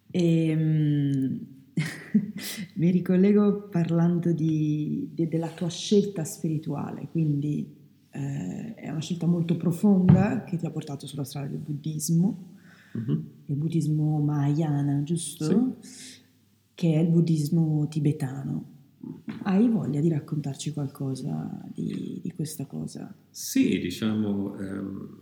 e, 0.09 0.55
um, 0.55 1.60
mi 2.75 2.91
ricollego 2.91 3.67
parlando 3.69 4.31
di, 4.31 5.09
di, 5.13 5.27
della 5.27 5.49
tua 5.49 5.69
scelta 5.69 6.23
spirituale, 6.23 7.07
quindi 7.11 7.79
eh, 8.11 8.73
è 8.75 8.89
una 8.89 8.99
scelta 8.99 9.25
molto 9.25 9.55
profonda 9.57 10.43
che 10.43 10.57
ti 10.57 10.65
ha 10.65 10.71
portato 10.71 11.07
sulla 11.07 11.23
strada 11.23 11.47
del 11.47 11.59
buddismo, 11.59 12.55
mm-hmm. 12.97 13.19
il 13.45 13.55
buddismo 13.55 14.19
mahayana, 14.19 15.03
giusto? 15.03 15.77
Sì. 15.79 16.19
Che 16.73 16.93
è 16.93 16.99
il 16.99 17.09
buddismo 17.09 17.87
tibetano. 17.87 18.69
Hai 19.43 19.67
voglia 19.69 19.99
di 20.01 20.09
raccontarci 20.09 20.73
qualcosa 20.73 21.63
di, 21.73 22.19
di 22.21 22.31
questa 22.33 22.65
cosa? 22.65 23.13
Sì, 23.29 23.79
diciamo, 23.79 24.57
ehm, 24.57 25.19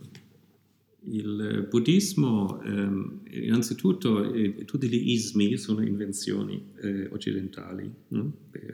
il 1.04 1.66
buddismo, 1.68 2.60
ehm, 2.62 3.20
innanzitutto, 3.30 4.32
eh, 4.32 4.64
tutti 4.64 4.88
gli 4.88 5.10
ismi 5.12 5.56
sono 5.56 5.82
invenzioni 5.82 6.72
eh, 6.80 7.08
occidentali. 7.10 7.90
No? 8.08 8.32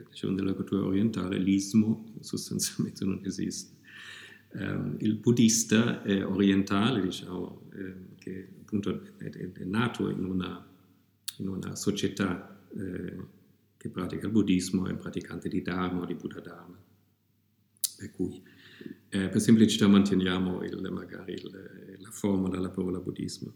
diciamo, 0.09 0.33
nella 0.33 0.53
cultura 0.53 0.85
orientale 0.85 1.37
l'ismo 1.37 2.13
sostanzialmente 2.19 3.05
non 3.05 3.21
esiste. 3.23 3.75
Um, 4.49 4.95
il 4.99 5.15
buddista 5.15 6.01
è 6.01 6.25
orientale, 6.25 7.01
diciamo, 7.01 7.69
eh, 7.73 7.93
che 8.17 8.47
appunto 8.61 9.01
è, 9.17 9.25
è, 9.25 9.51
è 9.51 9.63
nato 9.65 10.09
in 10.09 10.23
una, 10.23 10.65
in 11.37 11.47
una 11.47 11.75
società 11.75 12.59
eh, 12.75 13.15
che 13.77 13.89
pratica 13.89 14.25
il 14.25 14.31
buddismo, 14.31 14.87
è 14.87 14.95
praticante 14.95 15.47
di 15.49 15.61
Dharma 15.61 16.05
di 16.05 16.15
Buddha 16.15 16.39
Dharma. 16.39 16.77
Per 17.97 18.11
cui 18.11 18.41
eh, 19.09 19.29
per 19.29 19.39
semplicità 19.39 19.87
manteniamo 19.87 20.63
il, 20.63 20.89
magari 20.91 21.33
il, 21.33 21.86
la 22.07 22.11
forma 22.11 22.49
della 22.49 22.69
parola 22.69 22.99
buddismo. 22.99 23.53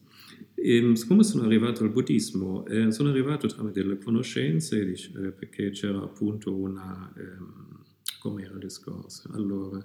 E, 0.53 0.77
ehm, 0.77 1.07
come 1.07 1.23
sono 1.23 1.43
arrivato 1.43 1.83
al 1.83 1.91
buddismo? 1.91 2.65
Eh, 2.65 2.91
sono 2.91 3.09
arrivato 3.09 3.47
tramite 3.47 3.81
delle 3.81 3.97
conoscenze 3.97 4.81
eh, 4.91 5.31
perché 5.31 5.71
c'era 5.71 6.01
appunto 6.03 6.53
una... 6.53 7.11
Ehm, 7.17 7.79
com'era 8.19 8.53
il 8.53 8.59
discorso? 8.59 9.31
Allora, 9.33 9.83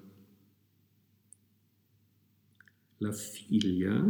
la 2.98 3.12
figlia 3.12 4.04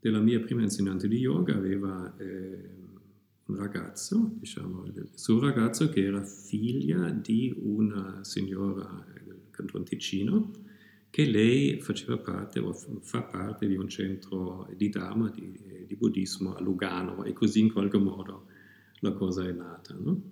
della 0.00 0.20
mia 0.20 0.40
prima 0.40 0.62
insegnante 0.62 1.06
di 1.06 1.18
yoga 1.18 1.54
aveva 1.54 2.16
eh, 2.16 2.70
un 3.44 3.56
ragazzo, 3.56 4.32
diciamo, 4.38 4.86
il 4.86 5.10
suo 5.14 5.38
ragazzo 5.38 5.88
che 5.90 6.04
era 6.04 6.24
figlia 6.24 7.10
di 7.10 7.54
una 7.58 8.24
signora 8.24 9.04
Canton 9.50 9.84
Ticino, 9.84 10.50
che 11.12 11.26
lei 11.26 11.78
faceva 11.78 12.16
parte 12.16 12.58
o 12.58 12.72
fa 12.72 13.20
parte 13.20 13.68
di 13.68 13.76
un 13.76 13.86
centro 13.86 14.66
di 14.74 14.88
Dharma, 14.88 15.28
di, 15.28 15.84
di 15.86 15.94
buddismo 15.94 16.54
a 16.54 16.60
Lugano 16.62 17.24
e 17.24 17.34
così 17.34 17.60
in 17.60 17.70
qualche 17.70 17.98
modo 17.98 18.46
la 19.00 19.12
cosa 19.12 19.46
è 19.46 19.52
nata. 19.52 19.94
No? 19.94 20.22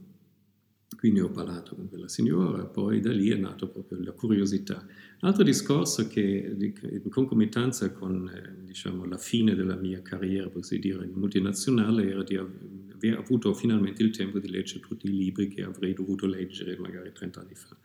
Quindi 0.97 1.21
ho 1.21 1.29
parlato 1.29 1.75
con 1.75 1.87
quella 1.91 2.09
signora, 2.09 2.65
poi 2.65 3.01
da 3.01 3.13
lì 3.13 3.29
è 3.29 3.37
nata 3.37 3.67
proprio 3.67 4.01
la 4.03 4.13
curiosità. 4.13 4.83
Altro 5.19 5.45
discorso 5.45 6.09
che 6.09 6.57
in 6.59 7.11
concomitanza 7.11 7.93
con 7.93 8.27
eh, 8.35 8.65
diciamo, 8.65 9.05
la 9.05 9.19
fine 9.19 9.55
della 9.55 9.77
mia 9.77 10.01
carriera, 10.01 10.45
per 10.45 10.63
così 10.63 10.79
dire, 10.79 11.05
multinazionale, 11.13 12.09
era 12.09 12.23
di 12.23 12.37
aver 12.37 13.19
avuto 13.19 13.53
finalmente 13.53 14.03
il 14.03 14.17
tempo 14.17 14.39
di 14.39 14.49
leggere 14.49 14.81
tutti 14.81 15.09
i 15.09 15.15
libri 15.15 15.49
che 15.49 15.63
avrei 15.63 15.93
dovuto 15.93 16.25
leggere 16.25 16.79
magari 16.79 17.13
30 17.13 17.41
anni 17.41 17.55
fa 17.55 17.77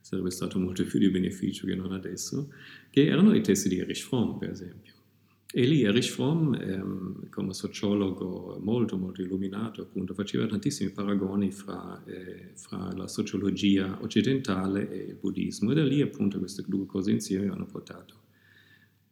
sarebbe 0.00 0.30
stato 0.30 0.58
molto 0.58 0.84
più 0.84 0.98
di 0.98 1.10
beneficio 1.10 1.66
che 1.66 1.74
non 1.74 1.92
adesso, 1.92 2.52
che 2.90 3.06
erano 3.06 3.34
i 3.34 3.42
testi 3.42 3.68
di 3.68 3.78
Erich 3.78 4.02
Fromm, 4.02 4.38
per 4.38 4.50
esempio. 4.50 4.94
E 5.52 5.66
lì 5.66 5.82
Erich 5.82 6.10
Fromm, 6.10 6.54
ehm, 6.54 7.28
come 7.28 7.52
sociologo 7.52 8.58
molto, 8.62 8.96
molto 8.96 9.20
illuminato, 9.20 9.82
appunto, 9.82 10.14
faceva 10.14 10.46
tantissimi 10.46 10.90
paragoni 10.90 11.50
fra, 11.50 12.00
eh, 12.06 12.52
fra, 12.54 12.92
la 12.92 13.08
sociologia 13.08 13.98
occidentale 14.00 14.88
e 14.90 15.08
il 15.08 15.16
buddismo. 15.16 15.72
E 15.72 15.74
da 15.74 15.84
lì, 15.84 16.02
appunto, 16.02 16.38
queste 16.38 16.62
due 16.66 16.86
cose 16.86 17.10
insieme 17.10 17.48
hanno 17.48 17.66
portato 17.66 18.14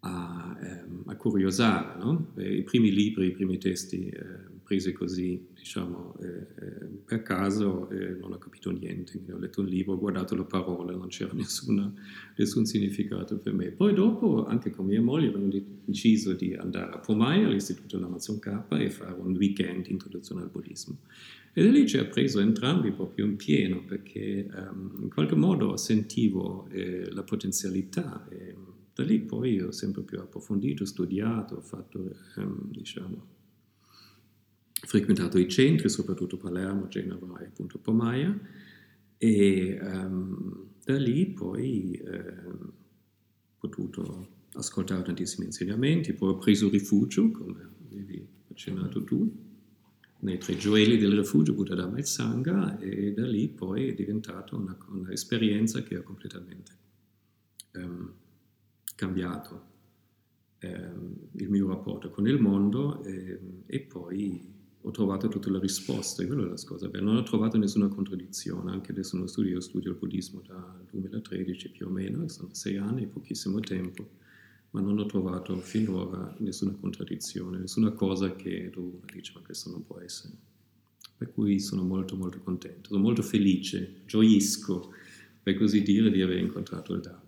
a, 0.00 0.56
ehm, 0.62 1.02
a 1.06 1.16
curiosare. 1.16 1.98
No? 1.98 2.32
I 2.36 2.62
primi 2.62 2.92
libri, 2.92 3.26
i 3.26 3.32
primi 3.32 3.58
testi 3.58 4.08
eh, 4.08 4.57
presi 4.68 4.92
così, 4.92 5.46
diciamo, 5.54 6.14
eh, 6.20 6.26
eh, 6.26 6.86
per 7.02 7.22
caso, 7.22 7.88
eh, 7.88 8.10
non 8.20 8.32
ho 8.32 8.36
capito 8.36 8.70
niente. 8.70 9.12
Quindi 9.12 9.32
ho 9.32 9.38
letto 9.38 9.62
un 9.62 9.66
libro, 9.66 9.94
ho 9.94 9.98
guardato 9.98 10.36
le 10.36 10.44
parole, 10.44 10.94
non 10.94 11.08
c'era 11.08 11.32
nessuna, 11.32 11.90
nessun 12.36 12.66
significato 12.66 13.38
per 13.38 13.54
me. 13.54 13.70
Poi 13.70 13.94
dopo, 13.94 14.44
anche 14.44 14.68
con 14.68 14.84
mia 14.84 15.00
moglie, 15.00 15.28
abbiamo 15.28 15.48
deciso 15.86 16.34
di 16.34 16.52
andare 16.52 16.92
a 16.92 16.98
Pomai, 16.98 17.44
all'Istituto 17.44 17.96
dell'Amazon 17.96 18.38
K, 18.40 18.64
e 18.72 18.90
fare 18.90 19.18
un 19.18 19.34
weekend 19.36 19.86
di 19.86 19.92
introduzione 19.92 20.42
al 20.42 20.50
buddismo. 20.50 20.98
E 21.54 21.62
lì 21.62 21.88
ci 21.88 21.96
ha 21.96 22.04
preso 22.04 22.38
entrambi 22.38 22.92
proprio 22.92 23.24
in 23.24 23.36
pieno, 23.36 23.82
perché 23.86 24.48
um, 24.54 24.98
in 25.00 25.08
qualche 25.08 25.34
modo 25.34 25.78
sentivo 25.78 26.68
eh, 26.68 27.10
la 27.10 27.22
potenzialità. 27.22 28.28
Da 28.94 29.02
lì 29.02 29.18
poi 29.20 29.62
ho 29.62 29.70
sempre 29.70 30.02
più 30.02 30.18
approfondito, 30.18 30.84
studiato, 30.84 31.58
fatto, 31.62 32.14
um, 32.36 32.70
diciamo, 32.70 33.36
frequentato 34.86 35.38
i 35.38 35.48
centri, 35.48 35.88
soprattutto 35.88 36.36
Palermo, 36.36 36.88
Genova 36.88 37.40
e 37.40 37.46
appunto 37.46 37.78
Pomaia, 37.78 38.38
e 39.16 39.78
um, 39.80 40.66
da 40.84 40.96
lì 40.96 41.26
poi 41.26 41.92
eh, 41.92 42.46
ho 42.46 42.72
potuto 43.58 44.28
ascoltare 44.52 45.02
tantissimi 45.02 45.46
insegnamenti, 45.46 46.12
poi 46.12 46.30
ho 46.30 46.38
preso 46.38 46.68
rifugio, 46.68 47.30
come 47.30 47.68
avevi 47.86 48.26
accennato 48.50 49.02
tu, 49.04 49.46
nei 50.20 50.38
tre 50.38 50.56
gioielli 50.56 50.96
del 50.96 51.16
rifugio 51.16 51.52
Buddha 51.52 51.74
Dhamma 51.74 51.98
e 51.98 52.04
Sangha 52.04 52.78
e 52.78 53.12
da 53.12 53.26
lì 53.26 53.48
poi 53.48 53.88
è 53.88 53.94
diventata 53.94 54.56
un'esperienza 54.56 55.82
che 55.82 55.96
ha 55.96 56.02
completamente 56.02 56.72
um, 57.74 58.12
cambiato 58.96 59.62
um, 60.62 61.14
il 61.32 61.48
mio 61.48 61.68
rapporto 61.68 62.10
con 62.10 62.26
il 62.26 62.40
mondo 62.40 63.04
e, 63.04 63.38
e 63.66 63.80
poi 63.80 64.56
ho 64.80 64.90
trovato 64.90 65.28
tutte 65.28 65.50
le 65.50 65.58
risposte, 65.58 66.26
quella 66.26 66.44
è 66.44 66.48
la 66.48 66.60
cosa 66.64 66.88
bella. 66.88 67.04
Non 67.04 67.16
ho 67.16 67.22
trovato 67.22 67.58
nessuna 67.58 67.88
contraddizione, 67.88 68.70
anche 68.70 68.92
adesso 68.92 69.16
nello 69.16 69.28
studio, 69.28 69.52
io 69.52 69.60
studio 69.60 69.90
il 69.90 69.96
buddismo 69.96 70.42
dal 70.46 70.86
2013 70.90 71.70
più 71.70 71.86
o 71.86 71.90
meno, 71.90 72.28
sono 72.28 72.50
sei 72.52 72.76
anni, 72.76 73.06
pochissimo 73.06 73.60
tempo, 73.60 74.08
ma 74.70 74.80
non 74.80 74.98
ho 74.98 75.06
trovato 75.06 75.56
finora 75.58 76.34
nessuna 76.38 76.72
contraddizione, 76.72 77.58
nessuna 77.58 77.90
cosa 77.90 78.34
che 78.36 78.70
uno 78.76 79.00
dice 79.12 79.32
ma 79.34 79.40
questo 79.40 79.70
non 79.70 79.84
può 79.84 79.98
essere. 79.98 80.34
Per 81.16 81.32
cui 81.32 81.58
sono 81.58 81.82
molto 81.82 82.16
molto 82.16 82.40
contento, 82.40 82.90
sono 82.90 83.02
molto 83.02 83.22
felice, 83.22 84.02
gioisco, 84.06 84.92
per 85.42 85.56
così 85.56 85.82
dire, 85.82 86.10
di 86.10 86.22
aver 86.22 86.38
incontrato 86.38 86.94
il 86.94 87.00
Dharma. 87.00 87.26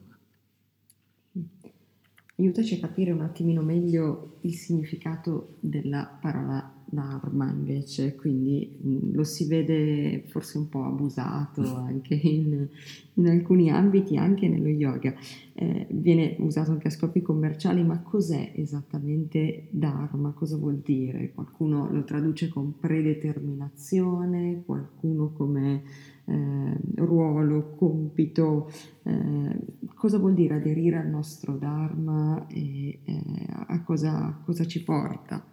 Aiutaci 2.37 2.77
a 2.77 2.79
capire 2.79 3.11
un 3.11 3.21
attimino 3.21 3.61
meglio 3.61 4.39
il 4.43 4.55
significato 4.55 5.57
della 5.61 6.19
parola 6.21 6.80
Dharma 6.91 7.49
invece, 7.51 8.17
quindi 8.17 8.77
lo 9.13 9.23
si 9.23 9.47
vede 9.47 10.25
forse 10.27 10.59
un 10.59 10.69
po' 10.69 10.85
abusato 10.85 11.63
anche 11.77 12.15
in, 12.15 12.67
in 13.15 13.29
alcuni 13.29 13.71
ambiti, 13.71 14.17
anche 14.17 14.49
nello 14.49 14.69
yoga. 14.69 15.15
Eh, 15.55 15.87
viene 15.91 16.37
usato 16.41 16.73
anche 16.73 16.89
a 16.89 16.91
scopi 16.91 17.23
commerciali, 17.23 17.85
ma 17.85 18.01
cos'è 18.01 18.53
esattamente 18.57 19.69
Dharma? 19.71 20.33
Cosa 20.33 20.57
vuol 20.57 20.81
dire? 20.85 21.33
Qualcuno 21.33 21.89
lo 21.91 22.03
traduce 22.05 22.49
con 22.49 22.79
predeterminazione, 22.79 24.63
qualcuno 24.65 25.33
come 25.33 25.83
eh, 26.25 26.77
ruolo, 26.97 27.75
compito. 27.77 28.71
Eh, 29.03 29.61
cosa 29.95 30.19
vuol 30.19 30.35
dire 30.35 30.55
aderire 30.57 30.97
al 30.97 31.09
nostro 31.09 31.57
Dharma 31.57 32.47
e 32.49 33.01
eh, 33.05 33.47
a 33.49 33.83
cosa, 33.83 34.41
cosa 34.45 34.67
ci 34.67 34.83
porta? 34.83 35.50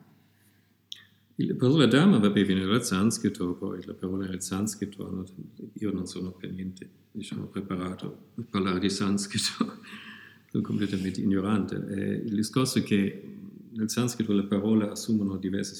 La 1.40 1.54
parola 1.54 1.86
Dharma, 1.86 2.18
vabbè, 2.18 2.44
viene 2.44 2.66
dal 2.66 2.84
sanscrito, 2.84 3.54
poi 3.54 3.86
la 3.86 3.94
parola 3.94 4.26
nel 4.26 4.42
sanscrito, 4.42 5.24
io 5.74 5.92
non 5.92 6.08
sono 6.08 6.32
per 6.32 6.52
niente, 6.52 6.90
diciamo, 7.12 7.46
preparato 7.46 8.30
a 8.38 8.44
parlare 8.50 8.80
di 8.80 8.90
sanscrito, 8.90 9.46
sono 10.50 10.64
completamente 10.64 11.22
ignorante. 11.22 11.76
Eh, 11.90 12.14
il 12.26 12.34
discorso 12.34 12.80
è 12.80 12.84
che 12.84 13.36
nel 13.70 13.88
sanscrito 13.88 14.34
le 14.34 14.46
parole 14.46 14.90
assumono 14.90 15.38
diversi 15.38 15.76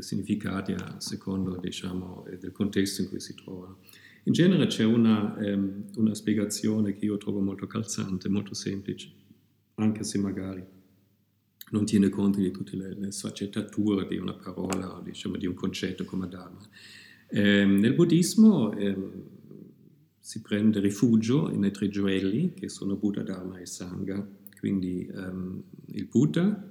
significati 0.00 0.72
a 0.72 0.96
secondo, 0.98 1.56
diciamo, 1.56 2.26
del 2.40 2.50
contesto 2.50 3.02
in 3.02 3.08
cui 3.08 3.20
si 3.20 3.34
trovano. 3.36 3.78
In 4.24 4.32
genere 4.32 4.66
c'è 4.66 4.82
una, 4.82 5.36
um, 5.38 5.84
una 5.94 6.14
spiegazione 6.14 6.96
che 6.96 7.04
io 7.04 7.16
trovo 7.16 7.38
molto 7.38 7.68
calzante, 7.68 8.28
molto 8.28 8.54
semplice, 8.54 9.12
anche 9.74 10.02
se 10.02 10.18
magari 10.18 10.74
non 11.70 11.84
tiene 11.84 12.08
conto 12.08 12.38
di 12.38 12.50
tutte 12.50 12.76
le, 12.76 12.94
le 12.94 13.10
sfaccettature 13.10 14.06
di 14.06 14.16
una 14.16 14.34
parola, 14.34 15.00
diciamo 15.02 15.36
di 15.36 15.46
un 15.46 15.54
concetto 15.54 16.04
come 16.04 16.28
Dharma. 16.28 16.60
Eh, 17.28 17.64
nel 17.64 17.94
buddismo 17.94 18.72
eh, 18.72 18.96
si 20.20 20.40
prende 20.40 20.80
rifugio 20.80 21.48
nei 21.48 21.72
tre 21.72 21.88
gioielli 21.88 22.54
che 22.54 22.68
sono 22.68 22.96
Buddha, 22.96 23.22
Dharma 23.22 23.58
e 23.58 23.66
Sangha, 23.66 24.26
quindi 24.58 25.06
ehm, 25.06 25.62
il 25.86 26.06
Buddha, 26.06 26.68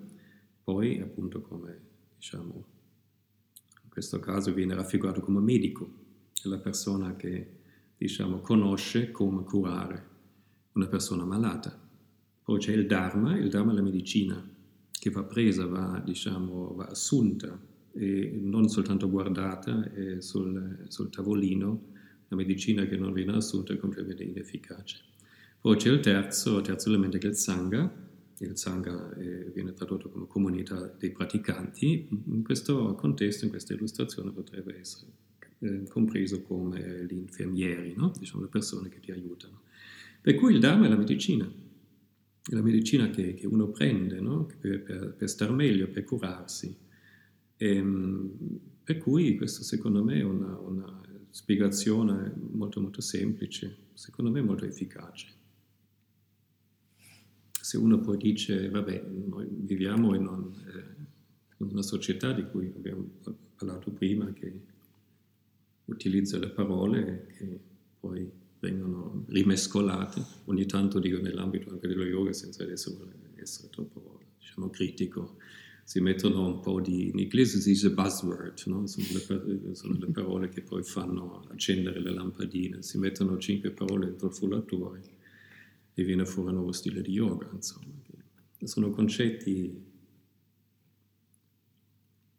poi 0.64 1.00
appunto 1.00 1.42
come 1.42 1.80
diciamo 2.18 2.66
in 3.84 3.90
questo 3.90 4.20
caso 4.20 4.54
viene 4.54 4.76
raffigurato 4.76 5.22
come 5.22 5.40
medico, 5.40 5.90
è 6.42 6.48
la 6.48 6.58
persona 6.58 7.16
che 7.16 7.48
diciamo 7.98 8.40
conosce 8.40 9.12
come 9.12 9.44
curare 9.44 10.14
una 10.74 10.88
persona 10.88 11.24
malata. 11.24 11.82
Poi 12.44 12.60
c'è 12.60 12.74
il 12.74 12.86
Dharma, 12.86 13.38
il 13.38 13.50
Dharma 13.50 13.72
è 13.72 13.76
la 13.76 13.82
medicina, 13.82 14.55
va 15.10 15.24
presa, 15.24 15.66
va, 15.66 16.02
diciamo, 16.04 16.74
va 16.76 16.86
assunta 16.86 17.60
e 17.94 18.38
non 18.42 18.68
soltanto 18.68 19.10
guardata 19.10 19.90
sul, 20.20 20.86
sul, 20.88 21.10
tavolino, 21.10 21.94
la 22.28 22.36
medicina 22.36 22.86
che 22.86 22.98
non 22.98 23.14
viene 23.14 23.34
assunta 23.34 23.74
è 23.74 23.78
completamente 23.78 24.24
inefficace. 24.24 25.00
Poi 25.62 25.78
c'è 25.78 25.90
il 25.90 26.00
terzo, 26.00 26.58
il 26.58 26.64
terzo 26.64 26.90
elemento 26.90 27.18
che 27.18 27.28
è 27.28 27.30
il 27.30 27.36
Sangha, 27.36 27.92
il 28.40 28.58
Sangha 28.58 29.16
eh, 29.16 29.50
viene 29.54 29.74
tradotto 29.74 30.10
come 30.10 30.28
comunità 30.28 30.94
dei 31.00 31.12
praticanti, 31.12 32.08
in 32.28 32.44
questo 32.44 32.96
contesto, 32.96 33.46
in 33.46 33.50
questa 33.50 33.74
illustrazione 33.74 34.32
potrebbe 34.32 34.78
essere 34.80 35.12
eh, 35.60 35.88
compreso 35.88 36.42
come 36.42 37.06
gli 37.10 37.16
infermieri, 37.16 37.94
no? 37.96 38.12
diciamo 38.18 38.44
le 38.44 38.50
persone 38.50 38.90
che 38.90 39.00
ti 39.00 39.12
aiutano. 39.12 39.62
Per 40.22 40.36
cui 40.36 40.54
il 40.54 40.60
Dharma 40.60 40.86
è 40.86 40.90
la 40.90 40.98
medicina, 40.98 41.50
la 42.50 42.62
medicina 42.62 43.10
che, 43.10 43.34
che 43.34 43.48
uno 43.48 43.70
prende 43.70 44.20
no? 44.20 44.46
per, 44.60 44.84
per, 44.84 45.14
per, 45.14 45.30
star 45.30 45.52
meglio, 45.52 45.88
per 45.88 46.04
curarsi. 46.04 46.76
E, 47.58 47.76
ehm, 47.76 48.32
per 48.84 48.98
cui 48.98 49.36
questo 49.36 49.64
secondo 49.64 50.04
me 50.04 50.20
è 50.20 50.24
una, 50.24 50.58
una, 50.60 51.02
spiegazione 51.32 52.34
molto 52.52 52.80
molto 52.80 53.02
semplice, 53.02 53.76
secondo 53.94 54.32
me 54.32 54.42
molto 54.42 54.64
efficace. 54.64 55.34
Se 57.52 57.78
uno 57.78 58.00
poi 58.00 58.16
dice, 58.18 58.70
vabbè, 58.70 59.06
noi 59.28 59.48
viviamo 59.50 60.16
in, 60.16 60.28
un, 60.28 60.54
eh, 60.54 61.04
in 61.58 61.72
una 61.72 61.82
società 61.82 62.32
di 62.32 62.46
cui 62.46 62.72
abbiamo 62.74 63.06
parlato 63.56 63.92
prima, 63.92 64.32
che 64.32 64.62
utilizza 65.86 66.38
le 66.38 66.50
parole 66.50 67.28
che 67.36 67.60
poi 68.00 68.32
vengono 68.66 69.26
rimescolate, 69.28 70.24
ogni 70.46 70.66
tanto 70.66 71.00
dico 71.00 71.20
nell'ambito 71.20 71.70
anche 71.70 71.88
dello 71.88 72.04
yoga 72.04 72.34
senza 72.34 72.64
adesso 72.64 72.98
essere 73.36 73.70
troppo 73.70 74.20
diciamo, 74.40 74.70
critico, 74.70 75.38
si 75.84 76.00
mettono 76.00 76.48
un 76.48 76.60
po' 76.62 76.82
di, 76.82 77.10
in 77.10 77.20
inglese 77.20 77.60
si 77.60 77.70
dice 77.70 77.92
buzzword, 77.92 78.64
no? 78.66 78.88
sono, 78.88 79.06
le, 79.12 79.76
sono, 79.76 79.98
le, 80.00 80.08
parole 80.08 80.50
che 80.50 80.62
poi 80.62 80.82
fanno 80.84 81.46
accendere 81.50 82.02
le 82.02 82.12
lampadine, 82.12 82.82
si 82.82 82.98
mettono 82.98 83.38
cinque 83.38 83.70
parole 83.70 84.08
dentro 84.08 84.28
il 84.28 84.34
frullatore 84.34 85.02
e 85.94 86.04
viene 86.04 86.26
fuori 86.26 86.50
un 86.50 86.56
nuovo 86.56 86.72
stile 86.72 87.02
di 87.02 87.12
yoga, 87.12 87.50
insomma. 87.54 87.94
Sono 88.64 88.90
concetti 88.90 89.84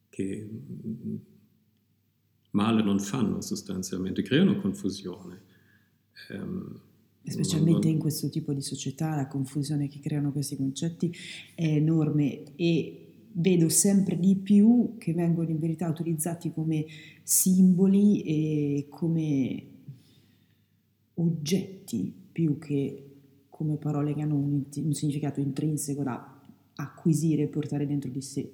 che 0.09 0.51
male 2.51 2.83
non 2.83 2.99
fanno 2.99 3.41
sostanzialmente, 3.41 4.23
creano 4.23 4.61
confusione 4.61 5.55
Ehm, 6.31 6.81
Specialmente 7.29 7.89
in 7.89 7.99
questo 7.99 8.29
tipo 8.29 8.53
di 8.53 8.63
società 8.63 9.17
la 9.17 9.27
confusione 9.27 9.89
che 9.89 9.99
creano 9.99 10.31
questi 10.31 10.57
concetti 10.57 11.13
è 11.57 11.67
enorme 11.67 12.55
e 12.55 13.07
vedo 13.33 13.69
sempre 13.69 14.19
di 14.19 14.37
più 14.37 14.95
che 14.97 15.13
vengono 15.13 15.51
in 15.51 15.59
verità 15.59 15.89
utilizzati 15.89 16.53
come 16.53 16.87
simboli 17.25 18.23
e 18.23 18.87
come 18.89 19.67
oggetti 21.15 22.15
più 22.31 22.59
che 22.59 23.03
come 23.49 23.77
parole 23.77 24.15
che 24.15 24.21
hanno 24.21 24.37
un, 24.37 24.65
un 24.75 24.93
significato 24.93 25.41
intrinseco 25.41 26.03
da 26.03 26.41
acquisire 26.77 27.45
e 27.45 27.49
portare 27.49 27.87
dentro 27.87 28.11
di 28.11 28.21
sé. 28.21 28.53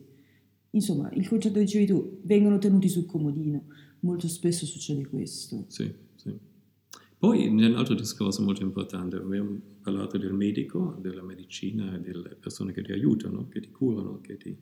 Insomma, 0.70 1.10
il 1.12 1.28
concetto 1.28 1.58
che 1.58 1.64
dicevi 1.64 1.86
tu, 1.86 2.20
vengono 2.22 2.58
tenuti 2.58 2.88
sul 2.88 3.04
comodino, 3.04 3.64
molto 4.00 4.28
spesso 4.28 4.64
succede 4.64 5.06
questo. 5.06 5.64
Sì, 5.66 5.92
sì. 6.14 6.38
Poi 7.22 7.46
un 7.46 7.62
altro 7.76 7.94
discorso 7.94 8.42
molto 8.42 8.64
importante, 8.64 9.14
abbiamo 9.14 9.56
parlato 9.80 10.18
del 10.18 10.32
medico, 10.32 10.98
della 11.00 11.22
medicina 11.22 11.94
e 11.94 12.00
delle 12.00 12.30
persone 12.30 12.72
che 12.72 12.82
ti 12.82 12.90
aiutano, 12.90 13.46
che 13.48 13.60
ti 13.60 13.70
curano, 13.70 14.20
che 14.20 14.36
ti 14.36 14.56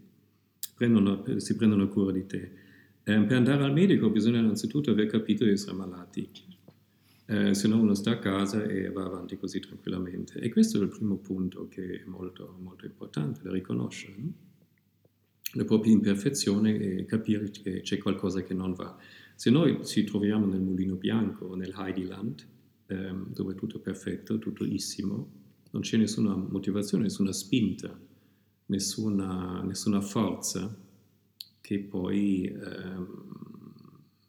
prendono, 0.74 1.24
si 1.38 1.56
prendono 1.56 1.88
cura 1.88 2.12
di 2.12 2.26
te. 2.26 2.52
Eh, 3.02 3.18
per 3.22 3.32
andare 3.38 3.64
al 3.64 3.72
medico 3.72 4.10
bisogna 4.10 4.40
innanzitutto 4.40 4.90
aver 4.90 5.06
capito 5.06 5.44
di 5.44 5.52
essere 5.52 5.74
malati, 5.74 6.28
eh, 7.28 7.54
se 7.54 7.66
no 7.66 7.80
uno 7.80 7.94
sta 7.94 8.10
a 8.10 8.18
casa 8.18 8.62
e 8.62 8.90
va 8.90 9.06
avanti 9.06 9.38
così 9.38 9.58
tranquillamente. 9.60 10.38
E 10.38 10.50
questo 10.50 10.78
è 10.78 10.82
il 10.82 10.88
primo 10.90 11.16
punto 11.16 11.66
che 11.66 12.02
è 12.02 12.04
molto, 12.04 12.58
molto 12.60 12.84
importante 12.84 13.40
da 13.42 13.52
riconoscere. 13.52 14.16
No? 14.18 14.32
Le 15.54 15.64
proprie 15.64 15.94
imperfezioni 15.94 16.76
e 16.76 17.06
capire 17.06 17.50
che 17.50 17.80
c'è 17.80 17.96
qualcosa 17.96 18.42
che 18.42 18.52
non 18.52 18.74
va. 18.74 18.98
Se 19.40 19.48
noi 19.48 19.86
ci 19.86 20.04
troviamo 20.04 20.44
nel 20.44 20.60
mulino 20.60 20.96
bianco 20.96 21.46
o 21.46 21.54
nel 21.54 21.72
Heidiland, 21.74 22.46
ehm, 22.88 23.32
dove 23.32 23.54
è 23.54 23.56
tutto 23.56 23.78
perfetto, 23.78 24.38
tutto 24.38 24.66
issimo, 24.66 25.30
non 25.70 25.80
c'è 25.80 25.96
nessuna 25.96 26.36
motivazione, 26.36 27.04
nessuna 27.04 27.32
spinta, 27.32 27.98
nessuna, 28.66 29.62
nessuna 29.62 30.02
forza 30.02 30.76
che 31.58 31.78
poi 31.78 32.44
ehm, 32.48 33.28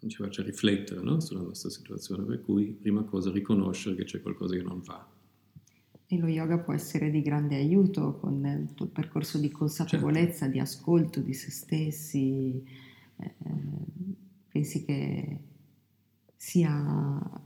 ci 0.08 0.15
faccia 0.15 0.43
riflettere 0.43 1.02
no? 1.02 1.19
sulla 1.19 1.41
nostra 1.41 1.69
situazione, 1.69 2.24
per 2.24 2.41
cui 2.41 2.67
prima 2.67 3.04
cosa 3.04 3.32
riconoscere 3.32 3.97
che 3.97 4.06
c'è 4.06 4.21
qualcosa 4.21 4.56
che 4.56 4.63
non 4.63 4.80
va. 4.80 5.06
E 6.08 6.17
lo 6.17 6.28
yoga 6.28 6.58
può 6.60 6.71
essere 6.71 7.12
di 7.12 7.21
grande 7.21 7.58
aiuto 7.58 8.13
con 8.13 8.45
il 8.45 8.74
tuo 8.76 8.86
percorso 8.86 9.39
di 9.39 9.52
consapevolezza, 9.52 10.45
certo. 10.45 10.54
di 10.54 10.60
ascolto 10.60 11.19
di 11.19 11.34
se 11.34 11.52
stessi. 11.52 12.63
Eh, 13.17 13.36
pensi 14.51 14.83
che 14.83 15.37
sia 16.35 17.41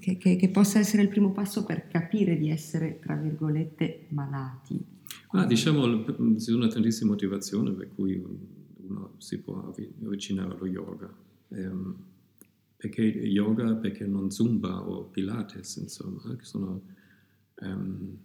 che, 0.00 0.16
che, 0.16 0.36
che, 0.36 0.48
possa 0.48 0.78
essere 0.78 1.02
il 1.02 1.08
primo 1.08 1.32
passo 1.32 1.64
per 1.64 1.88
capire 1.88 2.36
di 2.36 2.50
essere, 2.50 2.98
tra 2.98 3.14
virgolette, 3.14 4.06
malati? 4.10 4.82
Ah, 5.28 5.44
diciamo, 5.44 6.04
ci 6.04 6.40
sono 6.40 6.66
tantissime 6.68 7.10
motivazioni 7.10 7.72
per 7.72 7.90
cui 7.94 8.22
uno 8.88 9.14
si 9.18 9.38
può 9.38 9.66
avvicinare 9.66 10.54
allo 10.54 10.66
yoga. 10.66 11.14
Um, 11.48 11.94
perché 12.76 13.02
yoga, 13.02 13.74
perché 13.74 14.06
non 14.06 14.30
zumba 14.30 14.80
o 14.80 15.04
pilates, 15.04 15.76
insomma, 15.76 16.22
che 16.36 16.44
sono, 16.44 16.80
um, 17.60 18.16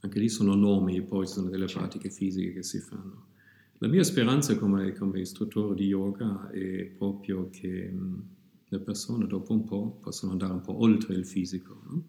anche 0.00 0.18
lì 0.18 0.28
sono 0.28 0.54
nomi, 0.54 1.00
poi 1.02 1.26
sono 1.26 1.48
delle 1.48 1.66
certo. 1.66 1.80
pratiche 1.80 2.10
fisiche 2.10 2.52
che 2.52 2.62
si 2.62 2.80
fanno. 2.80 3.34
La 3.78 3.88
mia 3.88 4.02
speranza 4.04 4.56
come, 4.56 4.92
come 4.92 5.20
istruttore 5.20 5.74
di 5.74 5.84
yoga 5.84 6.48
è 6.50 6.86
proprio 6.86 7.50
che 7.50 7.90
mh, 7.90 8.28
le 8.68 8.80
persone 8.80 9.26
dopo 9.26 9.52
un 9.52 9.64
po' 9.64 9.98
possono 10.00 10.32
andare 10.32 10.54
un 10.54 10.62
po' 10.62 10.80
oltre 10.80 11.14
il 11.14 11.26
fisico. 11.26 11.82
No? 11.84 12.04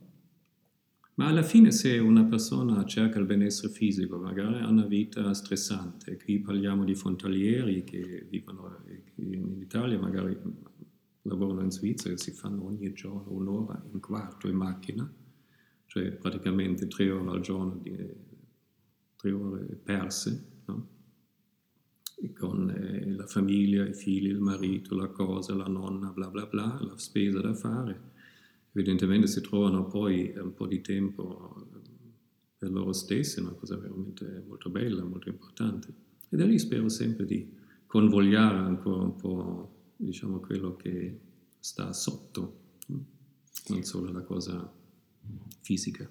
Ma 1.15 1.27
alla 1.27 1.43
fine 1.43 1.71
se 1.71 1.97
una 1.97 2.23
persona 2.23 2.85
cerca 2.85 3.19
il 3.19 3.25
benessere 3.25 3.73
fisico, 3.73 4.17
magari 4.17 4.61
ha 4.61 4.69
una 4.69 4.85
vita 4.85 5.33
stressante, 5.33 6.15
qui 6.15 6.39
parliamo 6.39 6.85
di 6.85 6.95
frontalieri 6.95 7.83
che 7.83 8.25
vivono 8.29 8.77
in 9.15 9.59
Italia, 9.59 9.99
magari 9.99 10.37
lavorano 11.23 11.63
in 11.63 11.71
Svizzera 11.71 12.13
e 12.13 12.17
si 12.17 12.31
fanno 12.31 12.65
ogni 12.65 12.93
giorno 12.93 13.31
un'ora, 13.31 13.83
un 13.91 13.99
quarto 13.99 14.47
in 14.47 14.55
macchina, 14.55 15.11
cioè 15.87 16.11
praticamente 16.11 16.87
tre 16.87 17.09
ore 17.11 17.31
al 17.31 17.41
giorno, 17.41 17.77
di, 17.81 17.93
tre 19.17 19.31
ore 19.31 19.65
perse, 19.83 20.61
no? 20.65 20.95
Con 22.37 22.69
eh, 22.69 23.11
la 23.11 23.27
famiglia, 23.27 23.87
i 23.87 23.93
figli, 23.93 24.27
il 24.27 24.39
marito, 24.39 24.95
la 24.95 25.07
cosa, 25.07 25.55
la 25.55 25.67
nonna, 25.67 26.09
bla 26.09 26.29
bla 26.29 26.45
bla, 26.45 26.79
la 26.81 26.97
spesa 26.97 27.39
da 27.39 27.53
fare. 27.53 28.15
Evidentemente 28.71 29.27
si 29.27 29.41
trovano 29.41 29.87
poi 29.87 30.33
un 30.37 30.53
po' 30.53 30.67
di 30.67 30.81
tempo 30.81 31.67
per 32.57 32.71
loro 32.71 32.91
stessi, 32.93 33.39
una 33.39 33.51
cosa 33.51 33.77
veramente 33.77 34.43
molto 34.47 34.69
bella, 34.69 35.03
molto 35.03 35.29
importante. 35.29 35.93
E 36.29 36.35
da 36.35 36.45
lì 36.45 36.57
spero 36.57 36.89
sempre 36.89 37.25
di 37.25 37.55
convogliare 37.85 38.57
ancora 38.57 39.03
un 39.03 39.15
po' 39.15 39.93
diciamo, 39.95 40.39
quello 40.39 40.75
che 40.75 41.19
sta 41.59 41.93
sotto, 41.93 42.65
non 43.67 43.83
solo 43.83 44.11
la 44.11 44.21
cosa 44.21 44.71
fisica. 45.61 46.09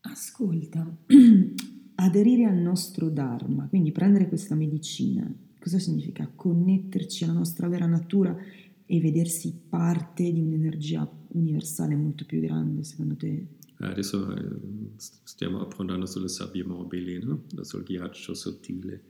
Ascolta, 0.00 0.96
aderire 1.96 2.44
al 2.44 2.56
nostro 2.56 3.08
Dharma, 3.08 3.66
quindi 3.68 3.92
prendere 3.92 4.28
questa 4.28 4.54
medicina, 4.54 5.32
cosa 5.58 5.78
significa? 5.78 6.30
Connetterci 6.34 7.24
alla 7.24 7.32
nostra 7.32 7.68
vera 7.68 7.86
natura 7.86 8.36
e 8.86 9.00
vedersi 9.00 9.54
parte 9.68 10.30
di 10.32 10.40
un'energia 10.40 11.08
universale 11.28 11.94
molto 11.94 12.24
più 12.24 12.40
grande, 12.40 12.84
secondo 12.84 13.16
te? 13.16 13.46
Eh, 13.78 13.86
adesso 13.86 14.34
eh, 14.36 14.42
stiamo 14.96 15.60
affrontando 15.60 16.06
sulle 16.06 16.28
sabbie 16.28 16.64
mobili, 16.64 17.18
no? 17.22 17.44
sul 17.62 17.82
ghiaccio 17.82 18.34
sottile, 18.34 19.00